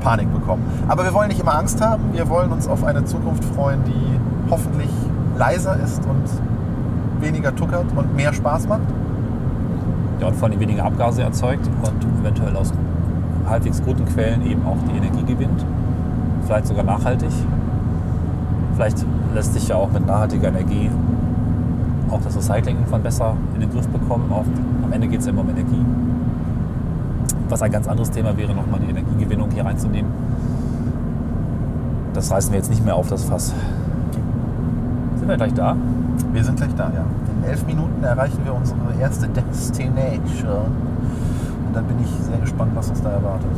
Panik 0.00 0.32
bekommen. 0.32 0.62
Aber 0.86 1.02
wir 1.02 1.12
wollen 1.14 1.28
nicht 1.28 1.40
immer 1.40 1.56
Angst 1.56 1.80
haben, 1.80 2.12
wir 2.12 2.28
wollen 2.28 2.52
uns 2.52 2.68
auf 2.68 2.84
eine 2.84 3.04
Zukunft 3.04 3.42
freuen, 3.44 3.82
die 3.84 4.20
hoffentlich 4.52 4.90
leiser 5.36 5.76
ist 5.84 6.02
und 6.06 6.22
weniger 7.20 7.56
tuckert 7.56 7.86
und 7.96 8.14
mehr 8.14 8.32
Spaß 8.32 8.68
macht. 8.68 8.86
Ja, 10.20 10.28
und 10.28 10.36
vor 10.36 10.48
allem 10.48 10.60
weniger 10.60 10.84
Abgase 10.84 11.22
erzeugt 11.22 11.68
und 11.82 12.20
eventuell 12.22 12.54
aus 12.54 12.72
halbwegs 13.48 13.82
guten 13.82 14.04
Quellen 14.06 14.46
eben 14.46 14.64
auch 14.64 14.76
die 14.88 14.96
Energie 14.96 15.24
gewinnt. 15.24 15.64
Vielleicht 16.46 16.68
sogar 16.68 16.84
nachhaltig. 16.84 17.30
Vielleicht 18.76 19.04
lässt 19.34 19.54
sich 19.54 19.68
ja 19.68 19.76
auch 19.76 19.90
mit 19.90 20.06
nachhaltiger 20.06 20.48
Energie 20.48 20.90
auch 22.10 22.20
das 22.22 22.36
Recycling 22.36 22.76
irgendwann 22.76 23.02
besser 23.02 23.34
in 23.54 23.60
den 23.60 23.70
Griff 23.70 23.88
bekommen. 23.88 24.30
Auch 24.30 24.44
am 24.84 24.92
Ende 24.92 25.08
geht 25.08 25.20
es 25.20 25.26
ja 25.26 25.32
immer 25.32 25.40
um 25.40 25.48
Energie. 25.50 25.84
Was 27.48 27.62
ein 27.62 27.70
ganz 27.70 27.88
anderes 27.88 28.10
Thema 28.10 28.36
wäre, 28.36 28.54
nochmal 28.54 28.80
die 28.80 28.90
Energiegewinnung 28.90 29.50
hier 29.50 29.64
reinzunehmen. 29.64 30.10
Das 32.12 32.30
reißen 32.30 32.52
wir 32.52 32.58
jetzt 32.58 32.70
nicht 32.70 32.84
mehr 32.84 32.94
auf, 32.94 33.08
das 33.08 33.24
Fass. 33.24 33.54
Sind 35.18 35.28
wir 35.28 35.36
gleich 35.36 35.54
da? 35.54 35.76
Wir 36.32 36.44
sind 36.44 36.56
gleich 36.56 36.74
da, 36.76 36.90
ja. 36.94 37.04
In 37.42 37.48
elf 37.48 37.66
Minuten 37.66 38.02
erreichen 38.04 38.40
wir 38.44 38.54
unsere 38.54 38.78
erste 39.00 39.28
Destination. 39.28 40.66
Und 41.66 41.74
dann 41.74 41.84
bin 41.84 41.96
ich 42.02 42.10
sehr 42.24 42.38
gespannt, 42.38 42.72
was 42.74 42.90
uns 42.90 43.02
da 43.02 43.10
erwartet. 43.10 43.50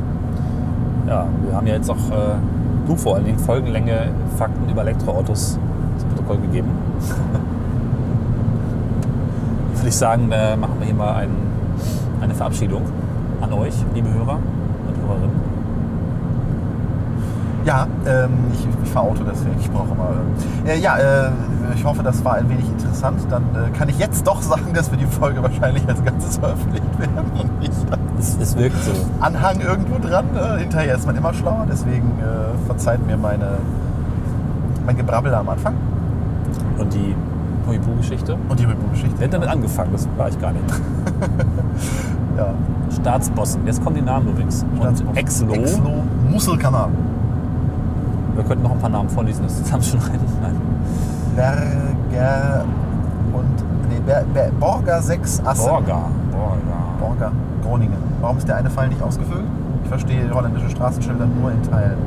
Ja, 1.07 1.27
wir 1.45 1.57
haben 1.57 1.67
ja 1.67 1.75
jetzt 1.75 1.91
auch, 1.91 1.97
äh, 1.97 2.35
du 2.89 2.97
vor 2.97 3.17
allen 3.17 3.27
Dingen, 3.27 3.39
Folgenlänge 3.39 4.09
Fakten 4.37 4.69
über 4.69 4.83
Elektroautos 4.83 5.59
zu 5.99 6.07
Protokoll 6.07 6.39
gegeben. 6.39 6.71
Würde 9.75 9.89
ich 9.89 9.97
sagen, 9.97 10.33
äh, 10.33 10.57
machen 10.57 10.75
wir 10.79 10.87
hier 10.87 10.95
mal 10.95 11.15
ein, 11.15 11.31
eine 12.21 12.35
Verabschiedung 12.35 12.83
an 13.41 13.53
euch, 13.53 13.75
liebe 13.95 14.13
Hörer 14.13 14.41
und 14.89 14.97
Hörerinnen. 15.07 15.48
Ja, 17.69 17.87
ähm, 18.07 18.31
ich, 18.55 18.67
ich 18.83 18.89
fahre 18.89 19.09
Auto, 19.09 19.23
deswegen 19.31 19.55
ich 19.61 19.71
brauche 19.71 19.95
mal. 19.95 20.15
Äh, 20.67 20.79
ja, 20.79 20.97
äh, 20.97 21.31
ich 21.75 21.85
hoffe, 21.85 22.03
das 22.03 22.25
war 22.25 22.37
ein 22.37 22.49
wenig 22.49 22.67
interessant. 22.67 23.21
Dann 23.29 23.43
äh, 23.55 23.77
kann 23.77 23.91
ich 23.91 23.99
jetzt 23.99 24.27
doch 24.27 24.41
sagen, 24.53 24.73
dass 24.73 24.91
wir 24.91 24.97
die 24.97 25.05
Folge 25.05 25.43
wahrscheinlich 25.43 25.87
als 25.87 26.03
Ganzes 26.03 26.39
veröffentlicht 26.39 26.99
werden 26.99 27.31
und 27.39 27.61
nicht 27.61 27.73
als 27.91 28.37
Es, 28.39 28.39
es 28.41 28.57
wirkt 28.57 28.83
so. 28.83 28.93
Anhang 29.21 29.61
irgendwo 29.61 29.99
dran. 29.99 30.25
Äh, 30.35 30.61
hinterher 30.61 30.95
ist 30.95 31.05
man 31.05 31.15
immer 31.15 31.35
schlauer, 31.35 31.67
deswegen 31.71 32.09
äh, 32.21 32.67
verzeiht 32.67 33.07
mir 33.07 33.19
meine, 33.19 33.59
mein 34.87 34.97
Gebrabbel 34.97 35.35
am 35.35 35.51
Anfang 35.51 35.75
Und 36.79 36.95
die 36.95 37.15
Huibu-Geschichte. 37.67 38.39
und 38.49 38.59
die 38.59 38.65
Reboot-Geschichte. 38.65 39.15
Wer 39.19 39.27
hat 39.27 39.35
damit 39.35 39.51
angefangen? 39.51 39.93
Das 39.93 40.09
war 40.17 40.31
ich 40.31 40.41
gar 40.41 40.53
nicht. 40.53 40.65
Ja. 42.39 42.55
Staatsbossen. 42.95 43.67
Jetzt 43.67 43.83
kommen 43.83 43.97
die 43.97 44.03
Namen 44.03 44.29
übrigens. 44.29 44.65
Und 44.79 45.17
Exlo. 45.17 45.53
Exlo 45.53 46.05
Muskelkanal. 46.31 46.91
Wir 48.39 48.45
könnten 48.45 48.63
noch 48.63 48.71
ein 48.71 48.79
paar 48.79 48.89
Namen 48.89 49.09
vorlesen, 49.09 49.43
das 49.43 49.65
zusammenschneiden. 49.65 50.21
Nein. 50.41 50.55
Berger 51.35 52.65
und 53.33 53.91
nee, 53.91 53.99
Ber, 54.07 54.23
Ber, 54.33 54.53
Borger 54.61 55.03
6 55.03 55.43
Assen. 55.45 55.69
Borga. 55.69 56.03
Borga. 56.31 56.79
Borger, 57.01 57.33
Groningen. 57.65 57.99
Warum 58.21 58.39
ist 58.39 58.47
der 58.47 58.55
eine 58.55 58.71
Pfeil 58.71 58.91
nicht 58.91 59.03
ausgefüllt? 59.03 59.43
Ich 59.83 59.89
verstehe 59.89 60.33
holländische 60.33 60.71
Straßenschilder 60.71 61.27
nur 61.27 61.51
in 61.51 61.61
Teilen. 61.65 61.99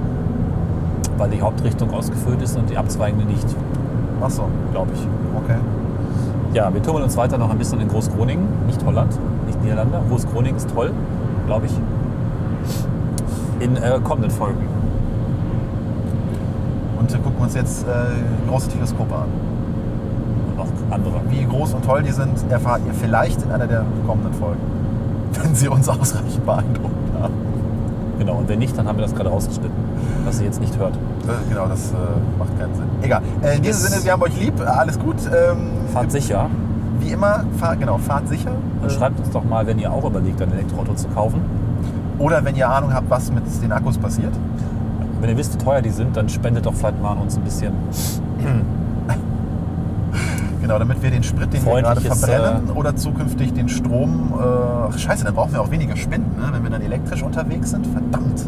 Weil 1.17 1.31
die 1.31 1.41
Hauptrichtung 1.41 1.93
ausgefüllt 1.93 2.41
ist 2.41 2.55
und 2.57 2.69
die 2.69 2.77
abzweigende 2.77 3.25
nicht, 3.25 3.47
Ach 4.21 4.29
so, 4.29 4.45
glaube 4.71 4.91
ich. 4.93 5.05
okay. 5.35 5.59
Ja, 6.53 6.73
wir 6.73 6.81
tummeln 6.81 7.03
uns 7.03 7.17
weiter 7.17 7.37
noch 7.37 7.49
ein 7.49 7.57
bisschen 7.57 7.81
in 7.81 7.89
Großgroningen, 7.89 8.67
nicht 8.67 8.85
Holland, 8.85 9.19
nicht 9.47 9.61
Niederlande. 9.61 9.99
Großgroningen 10.07 10.55
ist 10.55 10.69
toll, 10.73 10.91
glaube 11.45 11.65
ich. 11.65 11.73
In 13.59 13.75
äh, 13.75 13.99
kommenden 14.01 14.31
Folgen. 14.31 14.80
Gucken 17.41 17.55
uns 17.55 17.55
jetzt 17.55 17.87
äh, 17.87 18.47
große 18.47 18.69
Teleskope 18.69 19.15
an. 19.15 19.25
Und 20.47 20.57
noch 20.57 20.67
andere. 20.91 21.21
Wie 21.29 21.43
groß 21.43 21.73
und 21.73 21.83
toll 21.83 22.03
die 22.03 22.11
sind, 22.11 22.37
erfahrt 22.51 22.81
ihr 22.85 22.93
vielleicht 22.93 23.41
in 23.41 23.51
einer 23.51 23.65
der 23.65 23.83
kommenden 24.05 24.31
Folgen. 24.33 24.61
Wenn 25.41 25.55
sie 25.55 25.67
uns 25.67 25.89
ausreichend 25.89 26.45
beeindruckt 26.45 27.19
haben. 27.19 27.33
Genau, 28.19 28.35
und 28.35 28.47
wenn 28.47 28.59
nicht, 28.59 28.77
dann 28.77 28.87
haben 28.87 28.99
wir 28.99 29.05
das 29.05 29.15
gerade 29.15 29.29
rausgeschnitten, 29.31 29.71
was 30.25 30.39
ihr 30.39 30.45
jetzt 30.45 30.61
nicht 30.61 30.77
hört. 30.77 30.93
Äh, 30.93 31.49
genau, 31.49 31.65
das 31.67 31.89
äh, 31.89 31.95
macht 32.37 32.59
keinen 32.59 32.75
Sinn. 32.75 32.85
Egal. 33.01 33.23
Äh, 33.41 33.55
in 33.55 33.63
diesem 33.63 33.89
Sinne, 33.89 34.03
wir 34.03 34.11
haben 34.11 34.21
euch 34.21 34.39
lieb. 34.39 34.59
Äh, 34.59 34.65
Alles 34.65 34.99
gut. 34.99 35.15
Ähm, 35.25 35.69
Fahrt 35.91 36.11
sicher 36.11 36.47
Wie 36.99 37.09
immer, 37.09 37.45
fahrt, 37.57 37.79
genau, 37.79 37.97
fahrt 37.97 38.27
sicher. 38.27 38.51
und 38.83 38.87
Äh, 38.87 38.91
schreibt 38.91 39.19
uns 39.19 39.31
doch 39.31 39.43
mal, 39.43 39.65
wenn 39.65 39.79
ihr 39.79 39.91
auch 39.91 40.05
überlegt, 40.05 40.39
ein 40.43 40.51
Elektroauto 40.51 40.93
zu 40.93 41.07
kaufen. 41.07 41.41
Oder 42.19 42.45
wenn 42.45 42.55
ihr 42.55 42.69
Ahnung 42.69 42.93
habt, 42.93 43.09
was 43.09 43.31
mit 43.31 43.41
den 43.63 43.71
Akkus 43.71 43.97
passiert. 43.97 44.33
Wenn 45.21 45.29
ihr 45.29 45.37
wisst, 45.37 45.53
wie 45.53 45.63
teuer 45.63 45.81
die 45.81 45.91
sind, 45.91 46.17
dann 46.17 46.27
spendet 46.29 46.65
doch 46.65 46.73
vielleicht 46.73 46.99
mal 47.01 47.11
an 47.11 47.19
uns 47.19 47.37
ein 47.37 47.43
bisschen. 47.43 47.73
Genau, 50.61 50.77
damit 50.79 51.01
wir 51.01 51.11
den 51.11 51.23
Sprit, 51.23 51.53
den 51.53 51.65
wir 51.65 51.81
gerade 51.81 52.01
verbrennen 52.01 52.71
oder 52.75 52.95
zukünftig 52.95 53.53
den 53.53 53.69
Strom. 53.69 54.33
Äh, 54.33 54.43
ach, 54.89 54.97
scheiße, 54.97 55.23
dann 55.23 55.33
brauchen 55.33 55.53
wir 55.53 55.61
auch 55.61 55.71
weniger 55.71 55.95
Spenden, 55.95 56.39
ne? 56.39 56.49
wenn 56.51 56.63
wir 56.63 56.69
dann 56.69 56.81
elektrisch 56.81 57.23
unterwegs 57.23 57.71
sind. 57.71 57.85
Verdammt. 57.87 58.45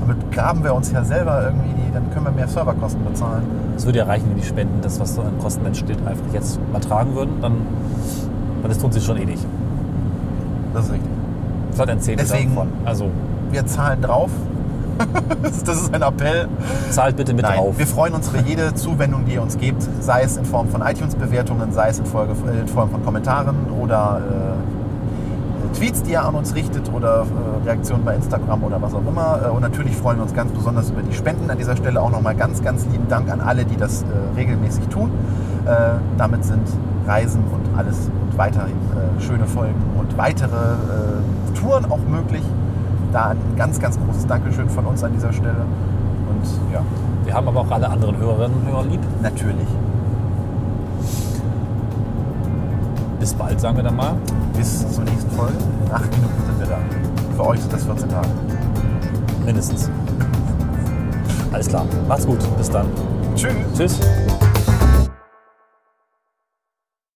Damit 0.00 0.30
graben 0.32 0.62
wir 0.64 0.74
uns 0.74 0.92
ja 0.92 1.04
selber 1.04 1.42
irgendwie, 1.44 1.70
die, 1.74 1.92
dann 1.92 2.10
können 2.10 2.26
wir 2.26 2.32
mehr 2.32 2.48
Serverkosten 2.48 3.04
bezahlen. 3.04 3.42
Es 3.76 3.86
würde 3.86 3.98
ja 4.00 4.04
reichen, 4.04 4.28
wenn 4.30 4.36
die 4.36 4.46
Spenden 4.46 4.80
das, 4.82 5.00
was 5.00 5.14
so 5.14 5.22
an 5.22 5.38
Kosten 5.40 5.64
entsteht, 5.64 5.98
einfach 6.06 6.24
jetzt 6.32 6.58
mal 6.72 6.80
tragen 6.80 7.14
würden. 7.14 7.40
Dann, 7.40 7.52
weil 8.62 8.68
das 8.68 8.78
tun 8.78 8.92
sie 8.92 9.00
schon 9.00 9.16
eh 9.18 9.24
nicht. 9.24 9.44
Das 10.74 10.86
ist 10.86 10.92
richtig. 10.92 11.10
Vielleicht 11.72 11.90
ein 11.90 12.00
Zehntel 12.00 12.26
Deswegen- 12.26 12.54
davon. 12.54 12.68
Also 12.84 13.10
Wir 13.50 13.66
zahlen 13.66 14.02
drauf. 14.02 14.30
das 15.42 15.82
ist 15.82 15.94
ein 15.94 16.02
Appell. 16.02 16.48
zahlt 16.90 17.16
bitte 17.16 17.34
mit 17.34 17.44
Nein, 17.44 17.58
drauf. 17.58 17.78
wir 17.78 17.86
freuen 17.86 18.14
uns 18.14 18.28
über 18.28 18.40
jede 18.40 18.74
Zuwendung, 18.74 19.24
die 19.24 19.34
ihr 19.34 19.42
uns 19.42 19.58
gebt, 19.58 19.82
sei 20.00 20.22
es 20.22 20.36
in 20.36 20.44
Form 20.44 20.68
von 20.68 20.82
iTunes-Bewertungen, 20.82 21.72
sei 21.72 21.88
es 21.88 21.98
in, 21.98 22.06
Folge, 22.06 22.34
äh, 22.46 22.60
in 22.60 22.68
Form 22.68 22.90
von 22.90 23.04
Kommentaren 23.04 23.56
oder 23.80 24.20
äh, 24.20 24.74
Tweets, 25.74 26.02
die 26.02 26.12
ihr 26.12 26.24
an 26.24 26.34
uns 26.36 26.54
richtet 26.54 26.92
oder 26.92 27.26
äh, 27.26 27.66
Reaktionen 27.66 28.04
bei 28.04 28.14
Instagram 28.14 28.62
oder 28.62 28.80
was 28.80 28.94
auch 28.94 29.06
immer. 29.06 29.40
Äh, 29.44 29.50
und 29.50 29.60
natürlich 29.60 29.96
freuen 29.96 30.18
wir 30.18 30.22
uns 30.22 30.34
ganz 30.34 30.52
besonders 30.52 30.90
über 30.90 31.02
die 31.02 31.12
Spenden. 31.12 31.50
An 31.50 31.58
dieser 31.58 31.76
Stelle 31.76 32.00
auch 32.00 32.10
nochmal 32.10 32.36
ganz, 32.36 32.62
ganz 32.62 32.86
lieben 32.86 33.08
Dank 33.08 33.30
an 33.30 33.40
alle, 33.40 33.64
die 33.64 33.76
das 33.76 34.02
äh, 34.02 34.06
regelmäßig 34.36 34.86
tun. 34.88 35.10
Damit 36.18 36.44
sind 36.44 36.68
Reisen 37.06 37.42
und 37.44 37.78
alles 37.78 38.10
und 38.20 38.36
weiterhin 38.36 38.76
schöne 39.18 39.46
Folgen 39.46 39.80
und 39.98 40.18
weitere 40.18 40.76
Touren 41.58 41.90
auch 41.90 42.00
möglich. 42.06 42.42
Da 43.14 43.30
ein 43.30 43.38
ganz, 43.56 43.80
ganz 43.80 43.93
großes 44.14 44.26
Dankeschön 44.26 44.68
von 44.68 44.86
uns 44.86 45.02
an 45.02 45.12
dieser 45.12 45.32
Stelle. 45.32 45.64
Und 46.28 46.72
ja, 46.72 46.82
Wir 47.24 47.34
haben 47.34 47.48
aber 47.48 47.60
auch 47.60 47.70
alle 47.70 47.88
anderen 47.88 48.16
Hörerinnen 48.16 48.58
und 48.58 48.66
Hörer 48.66 48.84
lieb. 48.84 49.00
Natürlich. 49.22 49.66
Bis 53.18 53.34
bald, 53.34 53.60
sagen 53.60 53.76
wir 53.76 53.84
dann 53.84 53.96
mal. 53.96 54.14
Bis 54.56 54.80
zur 54.92 55.04
nächsten 55.04 55.30
Folge. 55.30 55.54
In 55.86 55.92
acht 55.92 56.10
Minuten 56.10 56.42
sind 56.46 56.60
wir 56.60 56.66
da. 56.66 56.78
Für 57.36 57.46
euch 57.48 57.60
sind 57.60 57.72
das 57.72 57.84
14 57.84 58.08
Tage. 58.08 58.28
Mindestens. 59.44 59.90
Alles 61.52 61.68
klar. 61.68 61.86
Macht's 62.08 62.26
gut. 62.26 62.38
Bis 62.58 62.70
dann. 62.70 62.86
Tschüss. 63.34 63.52
Tschüss. 63.76 64.00